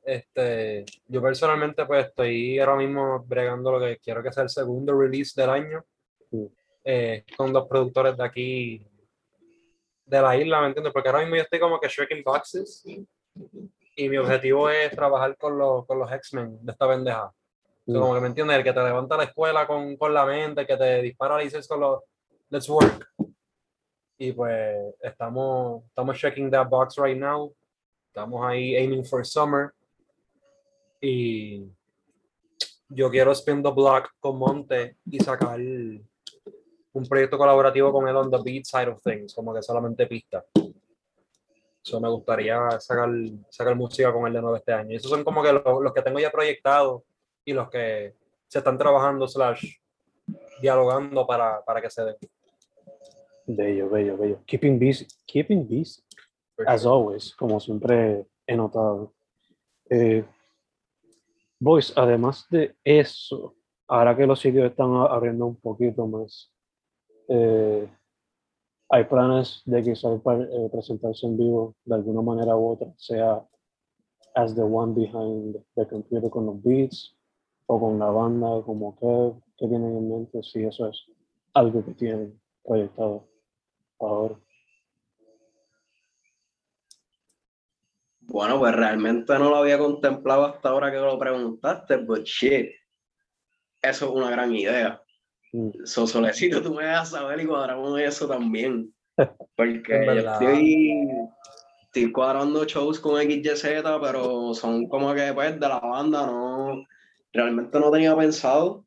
Este, 0.06 0.84
yo 1.08 1.20
personalmente 1.20 1.84
pues 1.84 2.06
estoy 2.06 2.60
ahora 2.60 2.76
mismo 2.76 3.24
bregando 3.26 3.72
lo 3.72 3.80
que 3.80 3.98
quiero 3.98 4.22
que 4.22 4.30
sea 4.32 4.44
el 4.44 4.48
segundo 4.50 4.96
release 4.96 5.38
del 5.40 5.50
año 5.50 5.84
Sí. 6.30 6.48
eh, 6.84 7.24
con 7.36 7.52
dos 7.52 7.66
productores 7.66 8.16
de 8.16 8.24
aquí 8.24 8.86
de 10.04 10.22
la 10.22 10.36
isla, 10.36 10.60
¿me 10.60 10.68
entiendes? 10.68 10.92
Porque 10.92 11.08
ahora 11.08 11.22
mismo 11.22 11.34
yo 11.34 11.42
estoy 11.42 11.58
como 11.58 11.80
que 11.80 11.88
shrinking 11.88 12.22
boxes 12.22 12.84
y 13.96 14.08
mi 14.08 14.16
objetivo 14.16 14.70
es 14.70 14.92
trabajar 14.92 15.36
con 15.36 15.58
los, 15.58 15.84
con 15.86 15.98
los 15.98 16.12
X-Men 16.12 16.64
de 16.64 16.70
esta 16.70 16.86
pendeja. 16.86 17.24
O 17.26 17.92
sea, 17.92 18.00
como 18.00 18.14
que 18.14 18.20
me 18.20 18.26
entiendes, 18.28 18.58
el 18.58 18.62
que 18.64 18.72
te 18.72 18.82
levanta 18.84 19.16
la 19.16 19.24
escuela 19.24 19.66
con, 19.66 19.96
con 19.96 20.14
la 20.14 20.24
mente, 20.24 20.60
el 20.60 20.66
que 20.68 20.76
te 20.76 21.02
dispara 21.02 21.40
y 21.40 21.46
dices 21.46 21.66
con 21.66 21.80
los 21.80 22.02
let's 22.50 22.68
work. 22.68 23.08
Y 24.18 24.32
pues 24.32 24.76
estamos, 25.00 25.84
estamos 25.86 26.16
checking 26.16 26.50
that 26.50 26.68
box 26.68 26.96
right 26.96 27.18
now. 27.18 27.52
Estamos 28.08 28.46
ahí 28.46 28.76
aiming 28.76 29.04
for 29.04 29.26
summer. 29.26 29.72
Y 31.08 31.72
yo 32.88 33.08
quiero 33.10 33.30
spin 33.30 33.62
the 33.62 33.70
block 33.70 34.10
con 34.18 34.38
Monte 34.38 34.96
y 35.04 35.20
sacar 35.20 35.60
un 35.60 37.06
proyecto 37.08 37.38
colaborativo 37.38 37.92
con 37.92 38.08
él 38.08 38.16
on 38.16 38.28
the 38.28 38.38
beat 38.42 38.64
side 38.64 38.88
of 38.88 39.00
things, 39.02 39.32
como 39.32 39.54
que 39.54 39.62
solamente 39.62 40.08
pista. 40.08 40.44
Eso 41.84 42.00
me 42.00 42.08
gustaría 42.08 42.58
sacar, 42.80 43.08
sacar 43.48 43.76
música 43.76 44.12
con 44.12 44.26
él 44.26 44.32
de 44.32 44.40
nuevo 44.40 44.56
este 44.56 44.72
año. 44.72 44.90
Y 44.90 44.96
esos 44.96 45.08
son 45.08 45.22
como 45.22 45.44
que 45.44 45.52
los, 45.52 45.62
los 45.80 45.92
que 45.92 46.02
tengo 46.02 46.18
ya 46.18 46.32
proyectados 46.32 47.02
y 47.44 47.52
los 47.52 47.70
que 47.70 48.14
se 48.48 48.58
están 48.58 48.76
trabajando 48.76 49.28
slash 49.28 49.76
dialogando 50.60 51.24
para, 51.24 51.64
para 51.64 51.80
que 51.80 51.88
se 51.88 52.02
den. 52.02 52.16
Bello, 53.46 53.88
bello, 53.88 54.16
bello. 54.16 54.40
Keeping 54.44 54.76
busy. 54.76 55.06
Keeping 55.24 55.68
busy. 55.68 56.02
For 56.56 56.68
As 56.68 56.84
always, 56.84 57.32
como 57.36 57.60
siempre 57.60 58.26
he 58.44 58.56
notado. 58.56 59.12
Eh, 59.88 60.24
boys, 61.58 61.92
además 61.96 62.46
de 62.50 62.76
eso, 62.84 63.54
ahora 63.88 64.16
que 64.16 64.26
los 64.26 64.40
sitios 64.40 64.70
están 64.70 64.94
abriendo 64.94 65.46
un 65.46 65.56
poquito 65.56 66.06
más, 66.06 66.52
eh, 67.28 67.88
hay 68.88 69.04
planes 69.04 69.62
de 69.64 69.82
quizás 69.82 70.20
eh, 70.24 70.68
presentarse 70.70 71.26
en 71.26 71.36
vivo 71.36 71.74
de 71.84 71.94
alguna 71.94 72.22
manera 72.22 72.56
u 72.56 72.72
otra, 72.72 72.92
sea 72.96 73.44
as 74.34 74.54
the 74.54 74.62
one 74.62 74.92
behind 74.94 75.56
the 75.74 75.86
computer 75.86 76.28
con 76.28 76.46
los 76.46 76.62
beats 76.62 77.16
o 77.66 77.80
con 77.80 77.98
la 77.98 78.10
banda, 78.10 78.62
como 78.64 78.94
que, 78.96 79.40
que 79.56 79.66
tienen 79.66 79.96
en 79.96 80.08
mente, 80.08 80.42
si 80.42 80.62
eso 80.62 80.88
es 80.88 81.06
algo 81.54 81.84
que 81.84 81.94
tienen 81.94 82.38
proyectado 82.62 83.26
ahora. 83.98 84.38
Bueno, 88.28 88.58
pues 88.58 88.74
realmente 88.74 89.32
no 89.38 89.50
lo 89.50 89.56
había 89.56 89.78
contemplado 89.78 90.46
hasta 90.46 90.70
ahora 90.70 90.90
que 90.90 90.98
lo 90.98 91.18
preguntaste, 91.18 91.98
but 91.98 92.24
shit, 92.24 92.70
eso 93.80 94.06
es 94.06 94.10
una 94.10 94.30
gran 94.30 94.54
idea. 94.54 95.00
Mm. 95.52 95.84
So, 95.84 96.06
Solecito, 96.06 96.60
tú 96.60 96.74
me 96.74 96.84
dejas 96.84 97.10
saber 97.10 97.40
y 97.40 97.46
cuadramos 97.46 97.98
eso 98.00 98.26
también. 98.26 98.92
Porque 99.56 100.18
estoy, 100.18 101.08
estoy 101.84 102.12
cuadrando 102.12 102.64
shows 102.64 102.98
con 102.98 103.20
XYZ, 103.20 103.62
pero 104.02 104.52
son 104.54 104.88
como 104.88 105.14
que 105.14 105.32
pues 105.32 105.58
de 105.58 105.68
la 105.68 105.78
banda, 105.78 106.26
no, 106.26 106.84
realmente 107.32 107.78
no 107.78 107.90
tenía 107.90 108.14
pensado, 108.16 108.84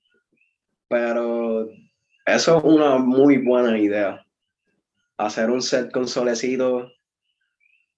pero 0.89 1.69
eso 2.25 2.57
es 2.57 2.63
una 2.63 2.97
muy 2.97 3.37
buena 3.37 3.79
idea. 3.79 4.23
Hacer 5.17 5.49
un 5.49 5.61
set 5.61 5.91
con 5.91 6.07
Solecito 6.07 6.91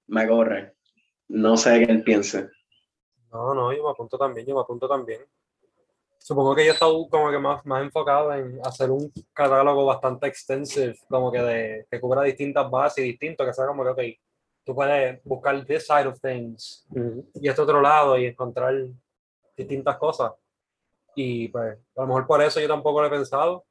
me 0.08 0.28
corre. 0.28 0.76
No 1.32 1.56
sé 1.56 1.80
qué 1.80 1.92
él 1.92 2.04
piense. 2.04 2.50
No, 3.32 3.54
no, 3.54 3.72
yo 3.72 3.84
me 3.86 3.90
apunto 3.90 4.18
también, 4.18 4.46
yo 4.46 4.54
me 4.54 4.62
apunto 4.62 4.88
también. 4.88 5.22
Supongo 6.18 6.54
que 6.54 6.66
yo 6.66 6.72
he 6.72 6.74
estado 6.74 7.08
como 7.10 7.32
que 7.32 7.40
más, 7.40 7.66
más 7.66 7.82
enfocado 7.82 8.34
en 8.34 8.60
hacer 8.66 8.92
un 8.92 9.12
catálogo 9.34 9.86
bastante 9.86 10.28
extensive, 10.28 10.98
como 11.10 11.32
que 11.32 11.42
de, 11.42 11.88
que 11.90 12.02
cubra 12.02 12.24
distintas 12.24 12.70
bases 12.70 13.06
y 13.06 13.08
distinto, 13.08 13.46
que 13.46 13.54
sea 13.54 13.66
como 13.66 13.84
que, 13.84 13.90
ok, 13.90 14.00
tú 14.66 14.76
puedes 14.76 15.24
buscar 15.24 15.66
this 15.66 15.88
side 15.88 16.06
of 16.06 16.20
things 16.20 16.86
y 17.36 17.48
este 17.48 17.62
otro 17.62 17.82
lado 17.82 18.18
y 18.18 18.26
encontrar 18.26 18.76
distintas 19.56 19.98
cosas. 19.98 20.34
Y 21.16 21.48
pues, 21.48 21.78
a 21.96 22.02
lo 22.02 22.08
mejor 22.08 22.28
por 22.28 22.42
eso 22.42 22.60
yo 22.60 22.68
tampoco 22.68 23.00
lo 23.00 23.08
he 23.08 23.10
pensado, 23.10 23.64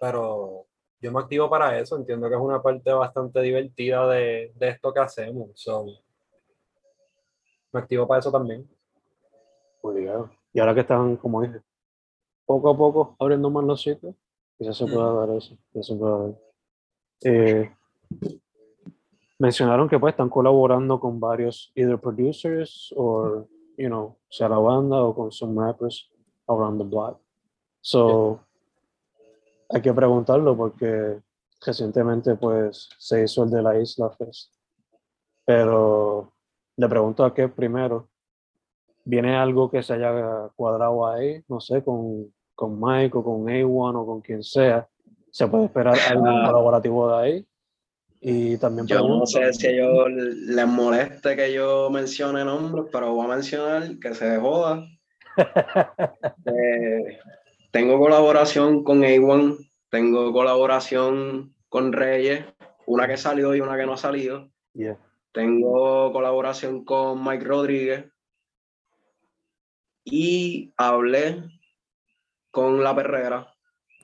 pero 0.00 0.66
yo 1.00 1.12
me 1.12 1.20
activo 1.20 1.48
para 1.48 1.78
eso, 1.78 1.96
entiendo 1.96 2.28
que 2.28 2.34
es 2.34 2.40
una 2.40 2.60
parte 2.60 2.92
bastante 2.92 3.40
divertida 3.40 4.08
de, 4.08 4.52
de 4.56 4.68
esto 4.68 4.92
que 4.92 5.00
hacemos. 5.00 5.50
So, 5.54 5.86
me 7.72 7.80
activo 7.80 8.06
para 8.06 8.20
eso 8.20 8.30
también. 8.30 8.68
Obligado. 9.80 10.30
Y 10.52 10.60
ahora 10.60 10.74
que 10.74 10.80
están, 10.80 11.16
como 11.16 11.42
dije, 11.42 11.60
poco 12.44 12.70
a 12.70 12.76
poco 12.76 13.16
abriendo 13.18 13.50
más 13.50 13.64
los 13.64 13.82
sitios, 13.82 14.14
quizás 14.58 14.76
se 14.76 14.86
pueda 14.86 15.12
dar 15.12 15.30
eso. 15.30 15.56
se 15.80 15.94
pueda 15.94 16.18
dar. 16.18 16.34
Eh, 17.24 17.72
mencionaron 19.38 19.88
que 19.88 19.98
pues 19.98 20.12
están 20.12 20.28
colaborando 20.28 21.00
con 21.00 21.18
varios 21.18 21.72
either 21.74 21.98
producers 21.98 22.92
o, 22.96 23.46
you 23.76 23.88
know, 23.88 24.16
sea 24.28 24.48
la 24.48 24.58
banda 24.58 25.02
o 25.02 25.14
con 25.14 25.32
some 25.32 25.60
rappers 25.60 26.10
around 26.46 26.80
the 26.80 26.88
block. 26.88 27.20
So, 27.80 28.40
hay 29.68 29.80
que 29.80 29.92
preguntarlo 29.92 30.56
porque 30.56 31.20
recientemente 31.64 32.36
pues 32.36 32.88
se 32.98 33.24
hizo 33.24 33.44
el 33.44 33.50
de 33.50 33.62
la 33.62 33.80
Isla 33.80 34.10
Fest. 34.10 34.52
Pero 35.44 36.31
le 36.82 36.88
pregunto 36.88 37.24
a 37.24 37.32
qué 37.32 37.48
primero. 37.48 38.08
¿Viene 39.04 39.36
algo 39.36 39.70
que 39.70 39.82
se 39.82 39.94
haya 39.94 40.48
cuadrado 40.56 41.06
ahí? 41.06 41.40
No 41.48 41.60
sé, 41.60 41.82
con, 41.84 42.32
con 42.56 42.80
Mike 42.80 43.18
o 43.18 43.22
con 43.24 43.44
A1 43.46 43.94
o 44.00 44.06
con 44.06 44.20
quien 44.20 44.42
sea. 44.42 44.88
¿Se 45.30 45.46
puede 45.46 45.66
esperar 45.66 45.96
algo 46.10 46.26
Ah. 46.26 46.46
colaborativo 46.46 47.08
de 47.08 47.22
ahí? 47.22 47.46
Y 48.20 48.56
también 48.58 48.86
Yo 48.86 49.00
no 49.06 49.26
sé 49.26 49.52
si 49.52 49.66
a 49.66 49.70
ellos 49.70 50.08
les 50.10 50.66
moleste 50.66 51.34
que 51.36 51.52
yo 51.52 51.88
mencione 51.90 52.44
nombres, 52.44 52.86
pero 52.92 53.12
voy 53.14 53.26
a 53.26 53.34
mencionar 53.36 53.98
que 54.00 54.14
se 54.14 54.36
joda. 54.38 54.84
Eh, 56.44 57.18
tengo 57.70 57.98
colaboración 57.98 58.84
con 58.84 59.02
A1, 59.02 59.56
tengo 59.88 60.32
colaboración 60.32 61.54
con 61.68 61.92
Reyes, 61.92 62.44
una 62.86 63.06
que 63.06 63.16
salió 63.16 63.54
y 63.54 63.60
una 63.60 63.76
que 63.78 63.86
no 63.86 63.94
ha 63.94 63.96
salido. 63.96 64.50
Yeah. 64.74 64.98
Tengo 65.32 66.12
colaboración 66.12 66.84
con 66.84 67.24
Mike 67.24 67.44
Rodríguez 67.44 68.06
y 70.04 70.72
hablé 70.76 71.42
con 72.50 72.82
La 72.82 72.94
Perrera 72.94 73.48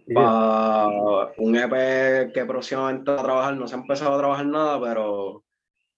Yeah. 0.07 0.14
para 0.14 0.87
un 1.37 1.55
EP 1.55 2.33
que 2.33 2.45
próximamente 2.47 3.11
va 3.11 3.21
a 3.21 3.25
trabajar. 3.25 3.57
No 3.59 3.69
se 3.69 3.75
ha 3.75 3.79
empezado 3.79 4.14
a 4.14 4.19
trabajar 4.19 4.47
nada, 4.47 4.81
pero, 4.81 5.45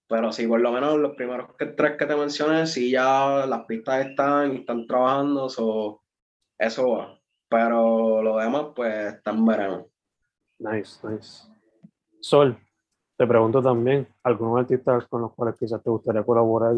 pero 0.08 0.32
sí, 0.32 0.48
por 0.48 0.60
lo 0.60 0.72
menos 0.72 0.98
los 0.98 1.14
primeros 1.14 1.54
que- 1.56 1.66
tres 1.66 1.96
que 1.96 2.06
te 2.06 2.16
mencioné, 2.16 2.66
sí 2.66 2.90
ya 2.90 3.46
las 3.46 3.66
pistas 3.66 4.04
están 4.04 4.52
y 4.52 4.56
están 4.56 4.84
trabajando, 4.88 5.48
so, 5.48 6.02
eso 6.58 6.90
va. 6.90 7.20
Pero 7.48 8.20
lo 8.20 8.36
demás, 8.38 8.66
pues, 8.74 9.14
están 9.14 9.46
veremos. 9.46 9.86
Nice, 10.58 11.06
nice. 11.08 11.46
Sol, 12.20 12.58
te 13.20 13.26
pregunto 13.26 13.60
también, 13.62 14.08
¿algunos 14.22 14.60
artistas 14.60 15.06
con 15.06 15.20
los 15.20 15.34
cuales 15.34 15.54
quizás 15.58 15.82
te 15.82 15.90
gustaría 15.90 16.22
colaborar 16.24 16.72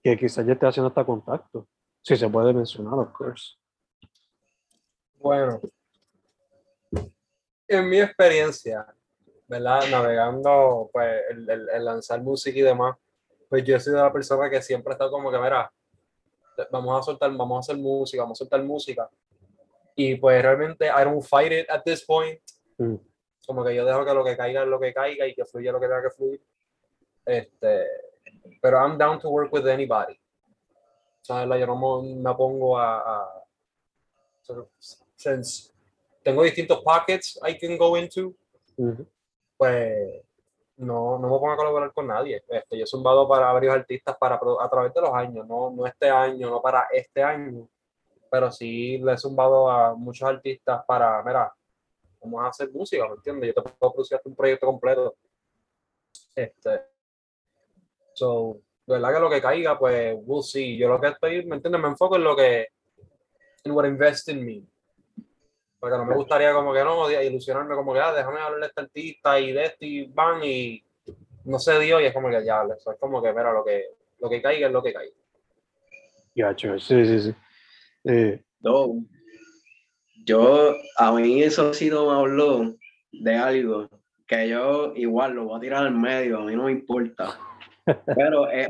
que 0.00 0.16
quizás 0.16 0.46
ya 0.46 0.52
esté 0.52 0.64
haciendo 0.64 0.86
hasta 0.86 1.04
contacto? 1.04 1.66
Si 2.02 2.16
se 2.16 2.28
puede 2.28 2.52
mencionar, 2.52 2.94
of 3.00 3.10
course. 3.10 3.56
Bueno, 5.18 5.60
en 7.66 7.90
mi 7.90 7.98
experiencia, 8.00 8.86
¿verdad? 9.48 9.80
Navegando, 9.90 10.88
pues, 10.92 11.20
el, 11.30 11.50
el- 11.50 11.68
el 11.68 11.84
lanzar 11.84 12.22
música 12.22 12.56
y 12.56 12.62
demás, 12.62 12.96
pues 13.48 13.64
yo 13.64 13.74
he 13.74 13.80
sido 13.80 13.96
la 13.96 14.12
persona 14.12 14.48
que 14.48 14.62
siempre 14.62 14.92
estado 14.92 15.10
como 15.10 15.32
que, 15.32 15.38
mira, 15.40 15.72
vamos 16.70 16.96
a 17.00 17.02
soltar, 17.02 17.36
vamos 17.36 17.56
a 17.56 17.60
hacer 17.72 17.76
música, 17.82 18.22
vamos 18.22 18.38
a 18.40 18.44
soltar 18.44 18.62
música. 18.62 19.10
Y 19.96 20.14
pues 20.14 20.40
realmente, 20.40 20.86
I 20.86 21.02
don't 21.04 21.24
fight 21.24 21.50
it 21.50 21.68
at 21.68 21.82
this 21.82 22.06
point. 22.06 22.40
Mm. 22.78 22.94
Como 23.46 23.64
que 23.64 23.74
yo 23.74 23.84
dejo 23.84 24.04
que 24.04 24.12
lo 24.12 24.24
que 24.24 24.36
caiga 24.36 24.62
es 24.62 24.68
lo 24.68 24.80
que 24.80 24.92
caiga 24.92 25.26
y 25.26 25.34
que 25.34 25.44
fluya 25.44 25.72
lo 25.72 25.80
que 25.80 25.86
tenga 25.86 26.02
que 26.02 26.10
fluir. 26.10 26.42
Este, 27.24 27.86
pero 28.60 28.78
I'm 28.78 28.98
down 28.98 29.18
to 29.20 29.30
work 29.30 29.52
with 29.52 29.66
anybody. 29.66 30.18
¿Sabes? 31.22 31.60
Yo 31.60 31.66
no 31.66 32.02
me, 32.02 32.34
pongo 32.34 32.78
a, 32.78 32.98
a 32.98 33.42
since 35.16 35.72
tengo 36.22 36.42
distintos 36.42 36.82
pockets 36.82 37.38
I 37.46 37.56
can 37.58 37.76
go 37.76 37.96
into, 37.96 38.34
Ujú. 38.76 39.06
pues 39.56 40.24
no, 40.76 41.18
no 41.18 41.28
me 41.28 41.38
pongo 41.38 41.52
a 41.52 41.56
colaborar 41.56 41.92
con 41.92 42.06
nadie. 42.06 42.42
Este, 42.48 42.78
yo 42.78 42.84
he 42.84 42.86
zumbado 42.86 43.28
para 43.28 43.52
varios 43.52 43.74
artistas 43.74 44.16
para, 44.18 44.34
a 44.34 44.68
través 44.68 44.92
de 44.92 45.00
los 45.00 45.14
años, 45.14 45.46
no, 45.46 45.70
no 45.70 45.86
este 45.86 46.10
año, 46.10 46.50
no 46.50 46.60
para 46.60 46.88
este 46.92 47.22
año, 47.22 47.68
pero 48.30 48.50
sí 48.50 48.98
le 48.98 49.12
he 49.12 49.18
zumbado 49.18 49.70
a 49.70 49.94
muchos 49.94 50.28
artistas 50.28 50.84
para, 50.86 51.22
mira, 51.22 51.52
vamos 52.26 52.44
a 52.44 52.48
hacer 52.50 52.70
música, 52.72 53.06
¿me 53.08 53.14
entiendes? 53.14 53.54
Yo 53.54 53.62
te 53.62 53.70
puedo 53.72 53.92
producir 53.92 54.16
hasta 54.16 54.28
un 54.28 54.36
proyecto 54.36 54.66
completo. 54.66 55.16
Este, 56.34 56.80
so, 58.14 58.60
de 58.86 58.94
verdad 58.94 59.14
que 59.14 59.20
lo 59.20 59.30
que 59.30 59.40
caiga, 59.40 59.78
pues, 59.78 60.14
we'll 60.22 60.42
see. 60.42 60.76
Yo 60.76 60.88
lo 60.88 61.00
que 61.00 61.08
estoy, 61.08 61.44
¿me 61.46 61.56
entiendes? 61.56 61.80
Me 61.80 61.88
enfoco 61.88 62.16
en 62.16 62.24
lo 62.24 62.36
que, 62.36 62.68
en 63.64 63.72
what 63.72 63.86
invest 63.86 64.28
in 64.28 64.44
me. 64.44 64.62
Porque 65.78 65.96
no 65.96 66.04
me 66.04 66.14
gustaría 66.14 66.52
como 66.52 66.72
que 66.72 66.82
no, 66.84 67.06
de- 67.08 67.26
ilusionarme 67.26 67.74
como 67.74 67.92
que, 67.92 68.00
ah, 68.00 68.12
déjame 68.14 68.40
hablarle 68.40 68.66
a 68.66 68.68
este 68.68 68.80
artista 68.80 69.38
y 69.40 69.52
de 69.52 69.64
este 69.64 69.86
y 69.86 70.06
van 70.06 70.42
y 70.42 70.82
no 71.44 71.58
se 71.58 71.78
dio 71.78 72.00
y 72.00 72.06
es 72.06 72.14
como 72.14 72.28
que 72.30 72.44
ya, 72.44 72.62
eso 72.76 72.92
es 72.92 72.98
como 72.98 73.22
que, 73.22 73.30
mira, 73.32 73.52
lo 73.52 73.64
que, 73.64 73.84
lo 74.18 74.28
que 74.28 74.42
caiga 74.42 74.66
es 74.66 74.72
lo 74.72 74.82
que 74.82 74.92
caiga. 74.92 75.14
Gacho, 76.34 76.78
sí, 76.78 77.06
sí, 77.06 77.20
sí. 77.20 77.34
Eh, 78.04 78.42
No. 78.60 78.96
Yo, 80.26 80.74
a 80.96 81.12
mí 81.12 81.40
eso 81.42 81.72
sí 81.72 81.88
no 81.88 82.06
me 82.06 82.18
habló 82.18 82.74
de 83.12 83.34
algo 83.36 83.88
que 84.26 84.48
yo 84.48 84.92
igual 84.96 85.34
lo 85.34 85.44
voy 85.44 85.56
a 85.56 85.60
tirar 85.60 85.86
al 85.86 85.94
medio, 85.94 86.38
a 86.38 86.44
mí 86.44 86.56
no 86.56 86.64
me 86.64 86.72
importa. 86.72 87.38
Pero 88.16 88.50
es 88.50 88.68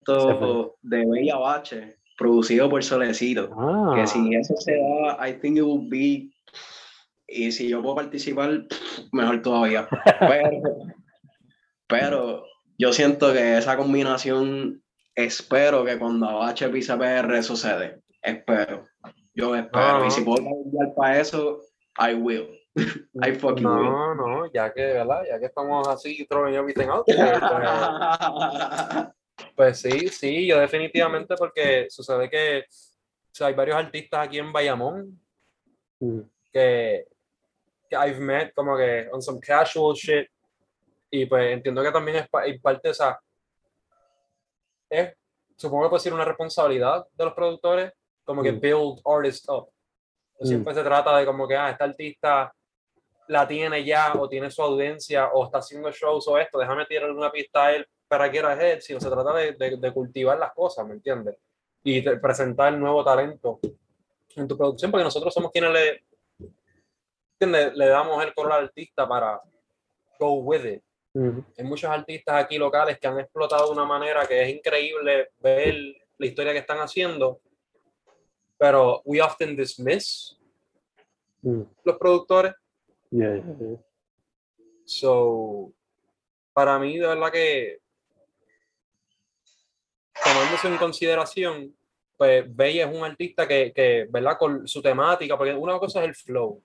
esto 0.00 0.76
de 0.82 1.06
Bella 1.06 1.36
Bache, 1.38 1.96
producido 2.18 2.68
por 2.68 2.84
Solecito. 2.84 3.48
ah, 3.56 3.94
Que 3.96 4.06
si 4.06 4.34
eso 4.34 4.54
se 4.58 4.76
da, 4.76 5.26
I 5.26 5.32
think 5.40 5.56
it 5.56 5.62
would 5.62 5.88
be. 5.88 6.30
Y 7.26 7.50
si 7.50 7.70
yo 7.70 7.80
puedo 7.80 7.94
participar, 7.94 8.66
mejor 9.12 9.40
todavía. 9.40 9.88
Pero, 10.20 10.50
pero 11.86 12.44
yo 12.76 12.92
siento 12.92 13.32
que 13.32 13.56
esa 13.56 13.76
combinación, 13.76 14.82
espero 15.14 15.84
que 15.84 15.98
cuando 15.98 16.28
Abache 16.28 16.68
pisa 16.68 16.98
PR 16.98 17.42
sucede. 17.42 18.03
Espero. 18.24 18.84
Yo 19.34 19.54
espero. 19.54 19.98
No, 20.00 20.06
Y 20.06 20.10
si 20.10 20.20
no. 20.20 20.26
puedo 20.26 20.44
cambiar 20.44 20.94
para 20.94 21.20
eso, 21.20 21.60
I 21.98 22.14
will. 22.14 22.48
I 23.22 23.32
fucking 23.32 23.66
will. 23.66 23.84
No, 23.84 24.14
no, 24.14 24.46
ya 24.52 24.72
que, 24.72 24.82
¿verdad? 24.84 25.22
Ya 25.28 25.38
que 25.38 25.46
estamos 25.46 25.86
así 25.88 26.26
throwing 26.26 26.54
everything 26.54 26.88
out 26.88 27.06
there, 27.06 27.38
pues, 27.38 29.14
Pues 29.56 29.80
sí, 29.80 30.08
sí, 30.08 30.46
yo 30.46 30.58
definitivamente 30.58 31.34
porque 31.36 31.86
sucede 31.90 32.28
que 32.30 32.60
o 32.68 33.36
sea, 33.36 33.48
hay 33.48 33.54
varios 33.54 33.76
artistas 33.76 34.26
aquí 34.26 34.38
en 34.38 34.52
Bayamón 34.52 35.20
que, 36.52 37.06
que 37.88 37.96
I've 37.96 38.20
met 38.20 38.52
como 38.54 38.76
que 38.76 39.08
on 39.12 39.20
some 39.22 39.40
casual 39.40 39.94
shit 39.94 40.28
y 41.10 41.26
pues 41.26 41.52
entiendo 41.52 41.82
que 41.82 41.90
también 41.92 42.18
es 42.18 42.28
pa- 42.28 42.44
parte 42.62 42.90
esa 42.90 43.20
es 44.90 45.14
supongo 45.56 45.84
que 45.84 45.90
puede 45.90 46.02
ser 46.02 46.14
una 46.14 46.24
responsabilidad 46.24 47.06
de 47.12 47.24
los 47.24 47.34
productores 47.34 47.92
como 48.24 48.42
que 48.42 48.52
Mm. 48.52 48.60
build 48.60 49.00
artists 49.04 49.48
up 49.48 49.68
Mm. 50.40 50.46
siempre 50.46 50.74
se 50.74 50.82
trata 50.82 51.16
de 51.16 51.24
como 51.26 51.46
que 51.46 51.54
ah, 51.56 51.70
esta 51.70 51.84
artista 51.84 52.52
la 53.28 53.46
tiene 53.46 53.84
ya 53.84 54.14
o 54.18 54.28
tiene 54.28 54.50
su 54.50 54.62
audiencia 54.62 55.28
o 55.32 55.44
está 55.44 55.58
haciendo 55.58 55.90
shows 55.92 56.26
o 56.28 56.36
esto, 56.38 56.58
déjame 56.58 56.84
tirarle 56.86 57.14
una 57.14 57.30
pista 57.30 57.66
a 57.66 57.74
él 57.74 57.86
para 58.08 58.30
que 58.30 58.38
era 58.38 58.52
head, 58.60 58.80
sino 58.80 59.00
se 59.00 59.08
trata 59.08 59.32
de, 59.34 59.52
de- 59.52 59.76
de 59.76 59.92
cultivar 59.92 60.38
las 60.38 60.52
cosas, 60.52 60.86
¿me 60.86 60.94
entiendes? 60.94 61.36
Y 61.84 62.00
de 62.00 62.16
presentar 62.18 62.72
nuevo 62.74 63.02
talento 63.04 63.60
en 64.36 64.48
tu 64.48 64.56
producción, 64.58 64.90
porque 64.90 65.04
nosotros 65.04 65.32
somos 65.32 65.50
quienes 65.52 65.70
le, 65.72 66.04
¿entiendes? 67.40 67.76
le 67.76 67.86
damos 67.86 68.22
el 68.24 68.34
color 68.34 68.52
al 68.52 68.64
artista 68.64 69.08
para 69.08 69.40
go 70.18 70.32
with 70.34 70.64
it. 70.64 70.82
ujú. 71.14 71.44
Hay 71.56 71.64
muchos 71.64 71.88
artistas 71.90 72.34
aquí 72.44 72.58
locales 72.58 72.98
que 72.98 73.06
han 73.06 73.18
explotado 73.20 73.66
de 73.66 73.72
una 73.72 73.84
manera 73.84 74.26
que 74.26 74.42
es 74.42 74.48
increíble 74.50 75.30
ver 75.38 75.74
la 76.18 76.26
historia 76.26 76.52
que 76.52 76.58
están 76.58 76.78
haciendo, 76.78 77.40
pero 78.64 79.02
we 79.04 79.20
often 79.20 79.54
dismiss 79.54 80.38
Mm, 81.44 81.62
los 81.84 81.98
productores 81.98 82.54
yeah, 83.10 83.34
yeah, 83.34 83.56
yeah. 83.60 83.78
So, 84.86 85.72
para 86.54 86.78
mí, 86.78 86.96
de 86.96 87.06
verdad 87.06 87.30
que 87.30 87.80
tomándose 90.24 90.68
en 90.68 90.76
consideración, 90.78 91.76
pues 92.16 92.44
Bella 92.54 92.86
es 92.86 92.96
un 92.96 93.04
artista 93.04 93.46
que, 93.46 93.72
que, 93.74 94.06
¿verdad? 94.08 94.38
Con 94.38 94.66
su 94.66 94.80
temática, 94.80 95.36
porque 95.36 95.52
una 95.52 95.78
cosa 95.78 96.00
es 96.00 96.08
el 96.08 96.14
flow, 96.14 96.62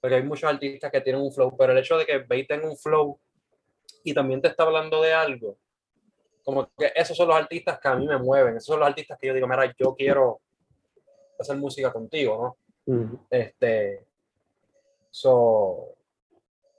porque 0.00 0.16
hay 0.16 0.22
muchos 0.24 0.50
artistas 0.50 0.90
que 0.90 1.00
tienen 1.00 1.22
un 1.22 1.32
flow, 1.32 1.56
pero 1.56 1.72
el 1.72 1.78
hecho 1.78 1.96
de 1.96 2.06
que 2.06 2.18
Bella 2.18 2.46
tenga 2.48 2.68
un 2.68 2.76
flow 2.76 3.20
y 4.02 4.12
también 4.12 4.42
te 4.42 4.48
está 4.48 4.64
hablando 4.64 5.00
de 5.00 5.12
algo, 5.12 5.58
como 6.42 6.68
que 6.76 6.92
esos 6.94 7.16
son 7.16 7.28
los 7.28 7.36
artistas 7.36 7.78
que 7.78 7.88
a 7.88 7.94
mí 7.94 8.06
me 8.06 8.18
mueven, 8.18 8.56
esos 8.56 8.66
son 8.66 8.80
los 8.80 8.88
artistas 8.88 9.16
que 9.20 9.28
yo 9.28 9.34
digo, 9.34 9.46
mira, 9.46 9.72
yo 9.78 9.94
quiero 9.94 10.40
hacer 11.38 11.56
música 11.56 11.92
contigo, 11.92 12.56
¿no? 12.86 12.94
Ujú. 12.94 13.26
Este, 13.30 14.06
so, 15.10 15.94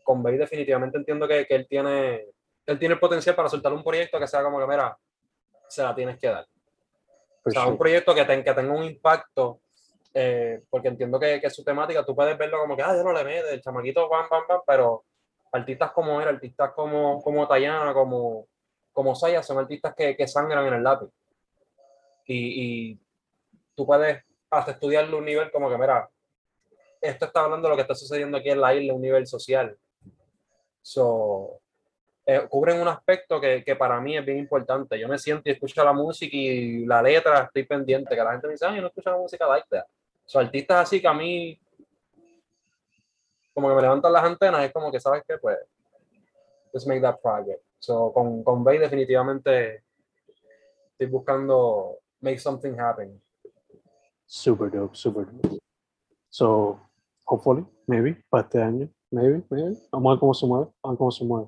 con 0.04 0.24
Bey 0.24 0.38
definitivamente 0.38 0.98
entiendo 0.98 1.28
que, 1.28 1.46
que 1.46 1.56
él 1.56 1.68
tiene 1.68 2.28
él 2.66 2.78
tiene 2.80 2.96
el 2.96 3.00
potencial 3.00 3.34
para 3.36 3.48
soltar 3.48 3.72
un 3.72 3.84
proyecto 3.84 4.20
que 4.20 4.28
sea 4.28 4.44
como 4.44 4.60
que, 4.60 4.68
mira, 4.68 4.98
se 5.70 5.82
la 5.84 5.96
tienes 5.96 6.18
que 6.20 6.28
dar. 6.28 6.46
For 7.42 7.50
O 7.50 7.52
sea, 7.52 7.62
sure. 7.62 7.72
un 7.72 7.78
proyecto 7.78 8.14
que, 8.14 8.26
ten- 8.26 8.44
que 8.44 8.54
tenga 8.54 8.74
un 8.74 8.84
impacto, 8.84 9.62
eh, 10.14 10.62
porque 10.70 10.90
entiendo 10.90 11.18
que, 11.18 11.40
que 11.40 11.50
su 11.50 11.64
temática, 11.64 12.06
tú 12.06 12.14
puedes 12.14 12.38
verlo 12.38 12.60
como 12.60 12.76
que, 12.76 12.82
ah, 12.84 12.94
ya 12.94 13.04
no 13.04 13.14
le 13.14 13.24
mete, 13.24 13.54
el 13.54 13.62
chamaquito, 13.62 14.10
bam, 14.10 14.28
bam, 14.30 14.44
bam, 14.50 14.62
pero 14.68 15.06
artistas 15.54 15.92
como 15.92 16.20
él, 16.20 16.28
artistas 16.28 16.72
como, 16.74 17.22
como 17.22 17.48
Tayana, 17.48 17.94
como, 17.94 18.48
como 18.92 19.16
Saya, 19.16 19.42
son 19.42 19.60
artistas 19.60 19.96
que, 19.96 20.18
que 20.18 20.28
sangran 20.28 20.68
en 20.68 20.74
el 20.74 20.84
lápiz. 20.84 21.08
Y, 22.26 22.92
y 22.92 23.00
tú 23.76 23.86
puedes 23.86 24.26
hasta 24.50 24.72
estudiarlo 24.72 25.18
a 25.18 25.20
un 25.20 25.26
nivel 25.26 25.52
como 25.52 25.70
que, 25.70 25.78
mira, 25.78 26.10
esto 27.02 27.26
está 27.26 27.42
hablando 27.42 27.68
de 27.68 27.72
lo 27.72 27.76
que 27.76 27.82
está 27.82 27.96
sucediendo 27.96 28.38
aquí 28.38 28.50
en 28.50 28.62
la 28.62 28.74
isla, 28.74 28.94
un 28.94 29.02
nivel 29.02 29.28
social. 29.28 29.78
So, 30.82 31.60
eh, 32.26 32.46
cubren 32.50 32.82
un 32.82 32.88
aspecto 32.88 33.40
que, 33.40 33.64
que 33.64 33.76
para 33.76 34.00
mí 34.00 34.18
es 34.18 34.26
bien 34.26 34.38
importante. 34.38 35.00
Yo 35.00 35.08
me 35.08 35.18
siento 35.18 35.50
y 35.50 35.54
escucho 35.54 35.84
la 35.84 35.94
música 35.94 36.36
y 36.36 36.86
la 36.86 37.02
letra, 37.02 37.44
estoy 37.44 37.64
pendiente, 37.64 38.16
que 38.16 38.24
la 38.24 38.32
gente 38.32 38.48
me 38.48 38.54
dice, 38.54 38.66
ay, 38.66 38.78
yo 38.78 38.82
no 38.82 38.88
escucho 38.88 39.12
la 39.12 39.18
música 39.18 39.48
like 39.48 39.68
that. 39.70 39.86
So, 40.26 40.40
artistas 40.40 40.82
así 40.82 41.02
que 41.02 41.08
a 41.08 41.14
mí, 41.14 41.60
como 43.54 43.70
que 43.70 43.76
me 43.76 43.82
levantan 43.82 44.12
las 44.12 44.24
antenas, 44.24 44.64
es 44.64 44.74
como 44.74 44.92
que, 44.92 45.00
¿sabes 45.00 45.24
qué? 45.28 45.38
Pues, 45.38 45.58
let's 46.74 46.86
make 46.86 47.02
that 47.02 47.20
project. 47.22 47.62
So, 47.80 48.12
con, 48.12 48.44
con 48.44 48.64
Bay 48.64 48.78
definitivamente 48.78 49.84
estoy 50.92 51.08
buscando 51.08 52.00
make 52.22 52.40
something 52.40 52.78
happen. 52.80 53.22
Super 54.28 54.70
dope, 54.70 54.96
super 54.96 55.26
dope. 55.26 55.58
So, 56.30 56.82
hopefully, 57.26 57.66
maybe, 57.88 58.22
para 58.30 58.44
este 58.44 58.62
año, 58.62 58.90
maybe, 59.10 59.42
maybe. 59.50 59.78
Vamos 59.90 60.10
a 60.10 60.14
ver 60.14 60.20
cómo 60.20 60.34
se 60.34 60.46
mueve, 60.46 60.66
vamos 60.66 60.84
a 60.84 60.90
ver 60.90 60.98
cómo 60.98 61.12
se 61.12 61.26
mueve. 61.26 61.48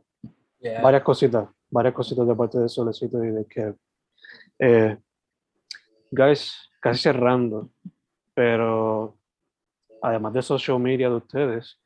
Yeah. 0.60 0.82
Varias 0.82 1.04
cositas, 1.04 1.50
varias 1.70 1.94
cositas 1.94 2.26
de 2.26 2.36
parte 2.36 2.58
de 2.58 2.70
Solecito 2.70 3.24
y 3.24 3.32
de 3.32 3.46
Kev. 3.46 3.76
Eh, 4.58 4.98
guys, 6.10 6.70
casi 6.82 7.02
cerrando, 7.02 7.70
pero 8.34 9.18
además 10.02 10.34
de 10.34 10.42
social 10.42 10.80
media 10.80 11.10
de 11.10 11.16
ustedes, 11.16 11.78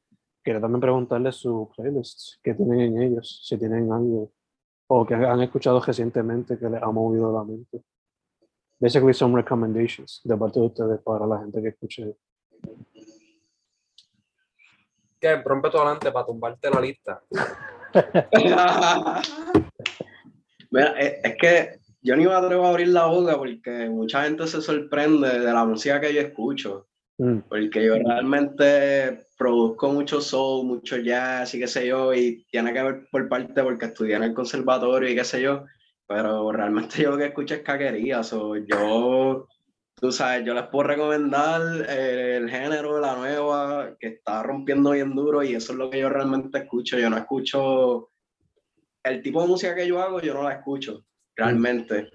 quería 0.43 0.61
también 0.61 0.81
preguntarles 0.81 1.37
sus 1.37 1.69
playlists, 1.75 2.39
que 2.43 2.53
tienen 2.53 2.81
en 2.81 3.01
ellos, 3.01 3.41
si 3.43 3.57
tienen 3.57 3.91
algo, 3.91 4.31
o 4.87 5.05
que 5.05 5.15
han 5.15 5.41
escuchado 5.41 5.79
recientemente 5.79 6.59
que 6.59 6.69
les 6.69 6.83
ha 6.83 6.91
movido 6.91 7.33
la 7.33 7.43
mente. 7.43 7.83
Basically 8.79 9.13
some 9.13 9.35
recommendations 9.35 10.21
de 10.23 10.37
parte 10.37 10.59
de 10.59 10.65
ustedes 10.65 10.99
para 11.01 11.25
la 11.25 11.39
gente 11.39 11.61
que 11.61 11.69
escuche. 11.69 12.15
Que 15.19 15.41
rompe 15.41 15.69
todo 15.69 15.83
adelante 15.83 16.11
para 16.11 16.25
tumbarte 16.25 16.69
la 16.69 16.81
lista. 16.81 17.23
Mira, 20.71 20.99
es, 20.99 21.13
es 21.23 21.37
que 21.39 21.79
yo 22.01 22.15
ni 22.15 22.25
me 22.25 22.33
atrevo 22.33 22.65
a 22.65 22.69
abrir 22.69 22.89
la 22.89 23.05
boca 23.05 23.37
porque 23.37 23.89
mucha 23.89 24.23
gente 24.23 24.47
se 24.47 24.61
sorprende 24.61 25.39
de 25.39 25.53
la 25.53 25.63
música 25.63 26.01
que 26.01 26.13
yo 26.13 26.21
escucho. 26.21 26.87
Mm, 27.17 27.39
Porque 27.47 27.85
yo 27.85 27.95
realmente 27.95 29.27
produzco 29.37 29.91
mucho 29.93 30.19
soul, 30.19 30.65
mucho 30.65 30.97
jazz 30.97 31.53
y 31.53 31.59
qué 31.59 31.67
sé 31.67 31.87
yo, 31.87 32.13
y 32.13 32.43
tiene 32.49 32.73
que 32.73 32.81
ver 32.81 33.07
por 33.11 33.29
parte 33.29 33.61
porque 33.61 33.85
estudié 33.85 34.15
en 34.15 34.23
el 34.23 34.33
conservatorio 34.33 35.09
y 35.09 35.15
qué 35.15 35.23
sé 35.23 35.41
yo, 35.41 35.65
pero 36.07 36.51
realmente 36.51 36.95
yo 37.03 37.11
lo 37.11 37.17
que 37.17 37.27
escucho 37.27 37.55
es 37.55 37.61
caquería, 37.61 38.23
so, 38.23 38.55
yo, 38.55 39.47
tú 39.95 40.11
sabes, 40.11 40.45
yo 40.45 40.53
les 40.53 40.67
puedo 40.67 40.87
recomendar 40.87 41.61
eh, 41.89 42.37
el 42.37 42.49
género, 42.49 42.99
la 42.99 43.15
nueva, 43.15 43.95
que 43.99 44.07
está 44.07 44.43
rompiendo 44.43 44.91
bien 44.91 45.15
duro 45.15 45.43
y 45.43 45.55
eso 45.55 45.73
es 45.73 45.77
lo 45.77 45.89
que 45.89 45.99
yo 45.99 46.09
realmente 46.09 46.59
escucho, 46.59 46.97
yo 46.97 47.09
no 47.09 47.17
escucho, 47.17 48.09
el 49.03 49.21
tipo 49.21 49.41
de 49.41 49.47
música 49.47 49.75
que 49.75 49.87
yo 49.87 50.01
hago, 50.01 50.21
yo 50.21 50.33
no 50.33 50.43
la 50.43 50.53
escucho, 50.53 51.05
realmente. 51.35 52.09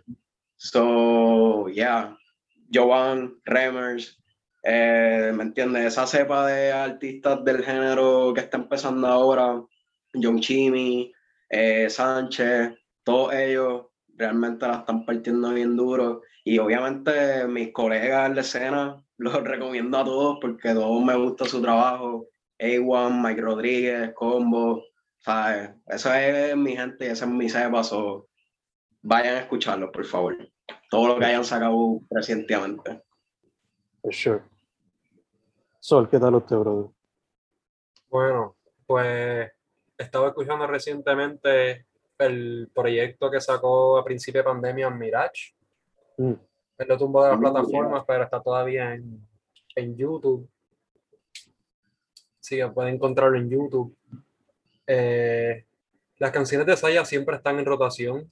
So, 0.57 1.68
yeah, 1.68 2.16
Joan, 2.72 3.41
Remers, 3.45 4.18
eh, 4.62 5.32
¿me 5.34 5.45
entiendes? 5.45 5.86
Esa 5.86 6.07
cepa 6.07 6.47
de 6.47 6.72
artistas 6.72 7.45
del 7.45 7.64
género 7.64 8.32
que 8.34 8.41
está 8.41 8.57
empezando 8.57 9.07
ahora, 9.07 9.62
John 10.14 10.41
Chimmy, 10.41 11.12
eh, 11.49 11.89
Sánchez, 11.89 12.72
todos 13.09 13.32
ellos 13.32 13.86
realmente 14.16 14.66
la 14.66 14.80
están 14.80 15.06
partiendo 15.06 15.54
bien 15.54 15.78
duro. 15.78 16.20
Y 16.44 16.59
obviamente 16.59 17.46
mis 17.48 17.72
colegas 17.72 18.28
en 18.28 18.34
la 18.34 18.42
escena 18.42 19.02
los 19.16 19.32
recomiendo 19.44 19.96
a 19.96 20.04
todos 20.04 20.36
porque 20.42 20.68
a 20.68 20.74
todos 20.74 21.02
me 21.02 21.16
gusta 21.16 21.46
su 21.46 21.62
trabajo. 21.62 22.26
A1, 22.59 23.22
Mike 23.22 23.40
Rodríguez, 23.40 24.12
Combo, 24.14 24.84
¿sabes? 25.20 25.70
Esa 25.86 26.22
es 26.22 26.54
mi 26.54 26.76
gente 26.76 27.06
y 27.06 27.09
esa 27.09 27.24
es 27.24 27.30
mi 27.30 27.48
cepa. 27.48 27.82
so, 27.82 28.28
vayan 29.00 29.36
a 29.36 29.40
escucharlo, 29.40 29.90
por 29.90 30.04
favor. 30.04 30.36
Todo 30.90 31.09
lo 31.09 31.18
que 31.18 31.24
hayan 31.24 31.46
sacado 31.46 32.00
recientemente. 32.11 33.02
for 34.02 34.12
sure. 34.12 34.42
Sol, 35.80 36.11
¿qué 36.11 36.18
tal 36.18 36.34
usted, 36.34 36.56
brother? 36.56 36.90
Bueno, 38.11 38.56
pues 38.86 39.50
estaba 39.96 40.28
escuchando 40.28 40.66
recientemente 40.66 41.86
el 42.18 42.70
proyecto 42.74 43.30
que 43.30 43.40
sacó 43.40 43.98
a 43.98 44.04
principio 44.04 44.40
de 44.40 44.44
pandemia 44.44 44.90
Mirage. 44.90 45.54
Mm, 46.16 46.32
Él 46.78 46.88
lo 46.88 46.98
tumbó 46.98 47.24
de 47.24 47.30
las 47.30 47.38
plataformas, 47.38 48.04
pero 48.06 48.24
está 48.24 48.42
todavía 48.42 48.94
en, 48.94 49.26
en 49.74 49.96
YouTube. 49.96 50.48
Sí, 52.40 52.58
pueden 52.74 52.94
encontrarlo 52.94 53.38
en 53.38 53.50
YouTube. 53.50 53.94
Eh, 54.86 55.64
las 56.18 56.30
canciones 56.30 56.66
de 56.66 56.76
Saya 56.76 57.04
siempre 57.04 57.36
están 57.36 57.58
en 57.58 57.66
rotación. 57.66 58.30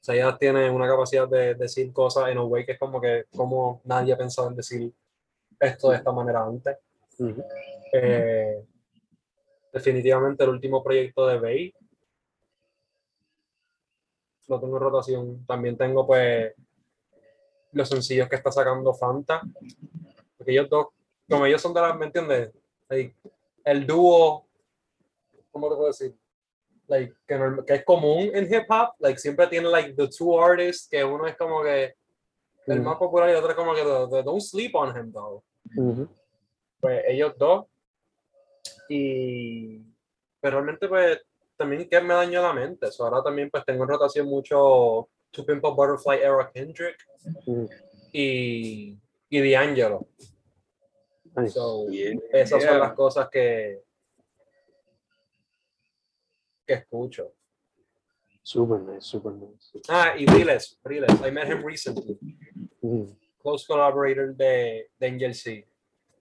Saya 0.00 0.36
tiene 0.38 0.70
una 0.70 0.86
capacidad 0.86 1.28
de 1.28 1.54
decir 1.54 1.92
cosas 1.92 2.28
en 2.28 2.38
a 2.38 2.44
way 2.44 2.64
que 2.64 2.72
es 2.72 2.78
como 2.78 3.00
que 3.00 3.24
como 3.34 3.80
nadie 3.84 4.12
ha 4.12 4.16
pensado 4.16 4.48
en 4.48 4.54
decir 4.54 4.92
esto 5.58 5.90
de 5.90 5.96
esta 5.96 6.12
manera 6.12 6.44
antes. 6.44 6.76
Eh, 7.92 8.64
definitivamente 9.72 10.44
el 10.44 10.50
último 10.50 10.82
proyecto 10.82 11.26
de 11.26 11.40
Bay. 11.40 11.74
Lo 14.48 14.60
tengo 14.60 14.76
en 14.76 14.82
rotación. 14.82 15.46
También 15.46 15.76
tengo 15.76 16.06
pues 16.06 16.52
los 17.72 17.88
sencillos 17.88 18.28
que 18.28 18.36
está 18.36 18.50
sacando 18.52 18.94
Fanta. 18.94 19.42
Porque 20.36 20.52
ellos 20.52 20.68
dos, 20.70 20.86
como 21.28 21.46
ellos 21.46 21.60
son 21.60 21.74
de 21.74 21.80
las, 21.80 21.96
¿me 21.96 22.06
entiendes? 22.06 22.52
Like, 22.88 23.14
el 23.64 23.86
dúo, 23.86 24.46
¿cómo 25.50 25.68
te 25.68 25.74
puedo 25.74 25.88
decir? 25.88 26.14
Like, 26.88 27.14
que, 27.26 27.40
que 27.66 27.74
es 27.74 27.84
común 27.84 28.30
en 28.32 28.44
hip 28.52 28.70
hop, 28.70 28.90
like, 29.00 29.18
siempre 29.18 29.48
tiene 29.48 29.68
like 29.68 29.94
the 29.94 30.08
two 30.08 30.40
artists, 30.40 30.88
que 30.88 31.02
uno 31.02 31.26
es 31.26 31.36
como 31.36 31.62
que 31.64 31.94
el 32.68 32.80
más 32.82 32.96
popular 32.96 33.28
y 33.28 33.32
el 33.32 33.38
otro 33.38 33.50
es 33.50 33.56
como 33.56 33.74
que 33.74 33.82
the- 33.82 34.06
the 34.10 34.22
don't 34.22 34.40
sleep 34.40 34.74
on 34.74 34.96
him 34.96 35.12
though 35.12 35.42
Ujú. 35.76 36.08
pues 36.80 37.02
ellos 37.08 37.34
dos. 37.38 37.66
Y 38.88 39.78
pero 40.40 40.56
realmente 40.60 40.86
pues 40.88 41.20
también 41.56 41.88
que 41.88 42.00
me 42.00 42.14
dañó 42.14 42.42
la 42.42 42.52
mente. 42.52 42.90
So, 42.92 43.04
ahora 43.04 43.22
también 43.22 43.50
pues 43.50 43.64
tengo 43.64 43.84
en 43.84 43.90
rotación 43.90 44.26
mucho 44.26 45.08
To 45.30 45.44
Pimp 45.46 45.64
a 45.64 45.70
Butterfly 45.70 46.18
era 46.20 46.50
Kendrick 46.52 46.96
Mm, 47.46 47.64
y, 48.12 48.96
y 49.30 49.50
D'Angelo. 49.52 50.06
nice. 51.36 51.50
So, 51.54 51.88
Yeah. 51.90 52.14
esas 52.32 52.62
son 52.62 52.70
Yeah. 52.72 52.78
las 52.78 52.92
cosas 52.94 53.28
que 53.30 53.82
que 56.66 56.74
escucho. 56.74 57.32
Super 58.42 58.80
nice, 58.80 59.02
super 59.06 59.32
nice. 59.32 59.70
Ah, 59.88 60.14
y 60.16 60.26
Riles, 60.26 60.78
Riles, 60.84 61.10
I 61.26 61.30
met 61.30 61.48
him 61.48 61.64
recently. 61.64 62.18
Mm, 62.82 63.04
Close 63.42 63.64
collaborator 63.66 64.34
de, 64.34 64.90
de 64.98 65.06
Angel 65.06 65.34
C. 65.34 65.68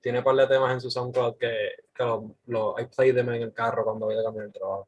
Tiene 0.01 0.19
un 0.19 0.23
par 0.23 0.35
de 0.35 0.45
temas 0.47 0.71
en 0.73 0.81
su 0.81 0.91
SoundCloud 0.91 1.37
que, 1.37 1.49
que 1.93 2.03
lo, 2.03 2.35
lo- 2.47 2.75
I 2.79 2.85
play 2.85 3.11
them 3.11 3.29
en 3.29 3.41
el 3.43 3.53
carro 3.53 3.83
cuando 3.83 4.05
voy 4.05 4.15
a 4.17 4.23
cambiar 4.23 4.45
el 4.45 4.53
trabajo. 4.53 4.87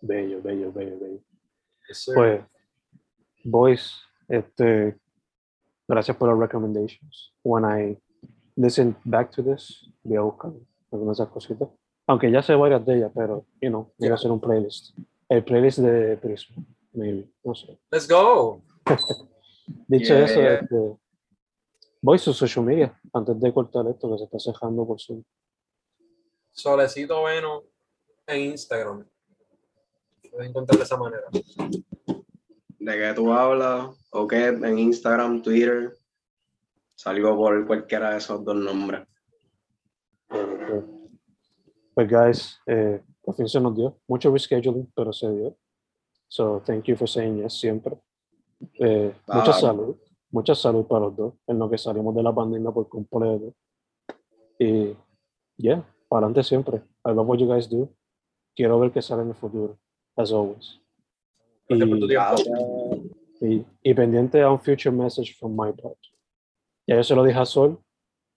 Bello, 0.00 0.40
bello, 0.42 0.72
bello, 0.72 0.98
bello. 0.98 1.20
Yes. 1.88 2.10
Pues, 2.14 2.42
boys, 3.44 3.94
este, 4.28 4.98
gracias 5.88 6.16
por 6.16 6.28
las 6.28 6.38
recommendations. 6.38 7.32
When 7.42 7.64
I 7.64 7.98
listen 8.56 8.96
back 9.04 9.30
to 9.32 9.42
this, 9.42 9.90
voy 10.02 10.16
a 10.16 10.20
buscar 10.22 10.52
algunas 10.92 11.16
de 11.18 11.22
esas 11.24 11.32
cositas. 11.32 11.68
Aunque 12.06 12.30
ya 12.30 12.42
sé 12.42 12.54
varias 12.54 12.84
de 12.84 12.96
ellas, 12.96 13.12
pero, 13.14 13.44
you 13.60 13.68
know, 13.68 13.92
voy 13.98 14.08
Yeah. 14.08 14.12
a 14.12 14.14
hacer 14.14 14.30
un 14.30 14.40
playlist. 14.40 14.96
El 15.28 15.44
playlist 15.44 15.78
de 15.78 16.16
Prisma, 16.16 16.56
maybe, 16.92 17.30
no 17.44 17.54
sé. 17.54 17.78
Let's 17.92 18.08
go. 18.08 18.62
Dicho 19.86 20.14
Yeah, 20.14 20.24
eso, 20.24 20.40
yeah. 20.40 20.54
este, 20.54 20.96
voy 22.02 22.16
a 22.16 22.18
su 22.18 22.32
social 22.34 22.64
media, 22.64 23.00
antes 23.12 23.38
de 23.38 23.52
cortar 23.52 23.86
esto 23.86 24.10
que 24.10 24.18
se 24.18 24.24
está 24.24 24.38
cejando 24.40 24.84
por 24.86 24.98
su... 25.00 25.24
Solecito 26.52 27.20
Bueno 27.20 27.62
en 28.30 28.50
Instagram. 28.52 29.06
Puedes 30.30 30.48
encontrar 30.48 30.78
de 30.78 30.84
esa 30.84 30.96
manera. 30.96 31.24
de 32.78 32.92
qué 32.98 33.12
tú 33.14 33.32
hablas, 33.32 33.90
o 34.10 34.26
qué, 34.26 34.46
en 34.46 34.78
Instagram, 34.78 35.42
Twitter, 35.42 35.92
salgo 36.94 37.36
por 37.36 37.66
cualquiera 37.66 38.10
de 38.12 38.18
esos 38.18 38.42
dos 38.44 38.56
nombres. 38.56 39.06
eh, 40.30 40.82
Pues, 41.94 42.08
guys, 42.08 42.58
eh, 42.66 43.02
por 43.20 43.34
fin 43.34 43.48
se 43.48 43.60
nos 43.60 43.76
dio. 43.76 43.98
Mucho 44.08 44.32
rescheduling, 44.32 44.90
pero 44.94 45.12
se 45.12 45.30
dio. 45.30 45.56
So, 46.28 46.62
thank 46.64 46.84
you 46.84 46.96
for 46.96 47.08
saying 47.08 47.42
yes 47.42 47.58
siempre. 47.58 47.98
Eh, 48.78 49.12
mucha 49.26 49.50
Bye. 49.52 49.60
salud, 49.60 49.96
mucha 50.30 50.54
salud 50.54 50.86
para 50.86 51.06
los 51.06 51.16
dos, 51.16 51.34
en 51.46 51.58
lo 51.58 51.68
que 51.68 51.76
salimos 51.76 52.14
de 52.14 52.22
la 52.22 52.34
pandemia 52.34 52.70
por 52.70 52.88
completo. 52.88 53.52
Y, 54.58 54.96
yeah, 55.56 55.82
para 56.08 56.26
adelante 56.26 56.44
siempre. 56.44 56.82
I 57.04 57.10
love 57.12 57.26
what 57.26 57.38
you 57.38 57.46
guys 57.46 57.68
do. 57.68 57.92
Quiero 58.54 58.78
ver 58.78 58.90
qué 58.90 59.00
sale 59.02 59.22
en 59.22 59.28
el 59.28 59.34
futuro, 59.34 59.78
as 60.16 60.32
always. 60.32 60.80
Y- 61.68 61.78
tiempo. 61.78 63.02
y, 63.40 63.64
y 63.82 63.94
pendiente 63.94 64.42
a 64.42 64.50
un 64.50 64.60
future 64.60 64.90
message 64.90 65.36
from 65.38 65.52
my 65.52 65.72
part. 65.72 65.98
Ya 66.86 66.96
yo 66.96 67.04
se 67.04 67.14
lo 67.14 67.24
dije 67.24 67.38
a 67.38 67.46
Sol, 67.46 67.80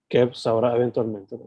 que 0.07 0.30
sabrá 0.34 0.76
eventualmente. 0.76 1.38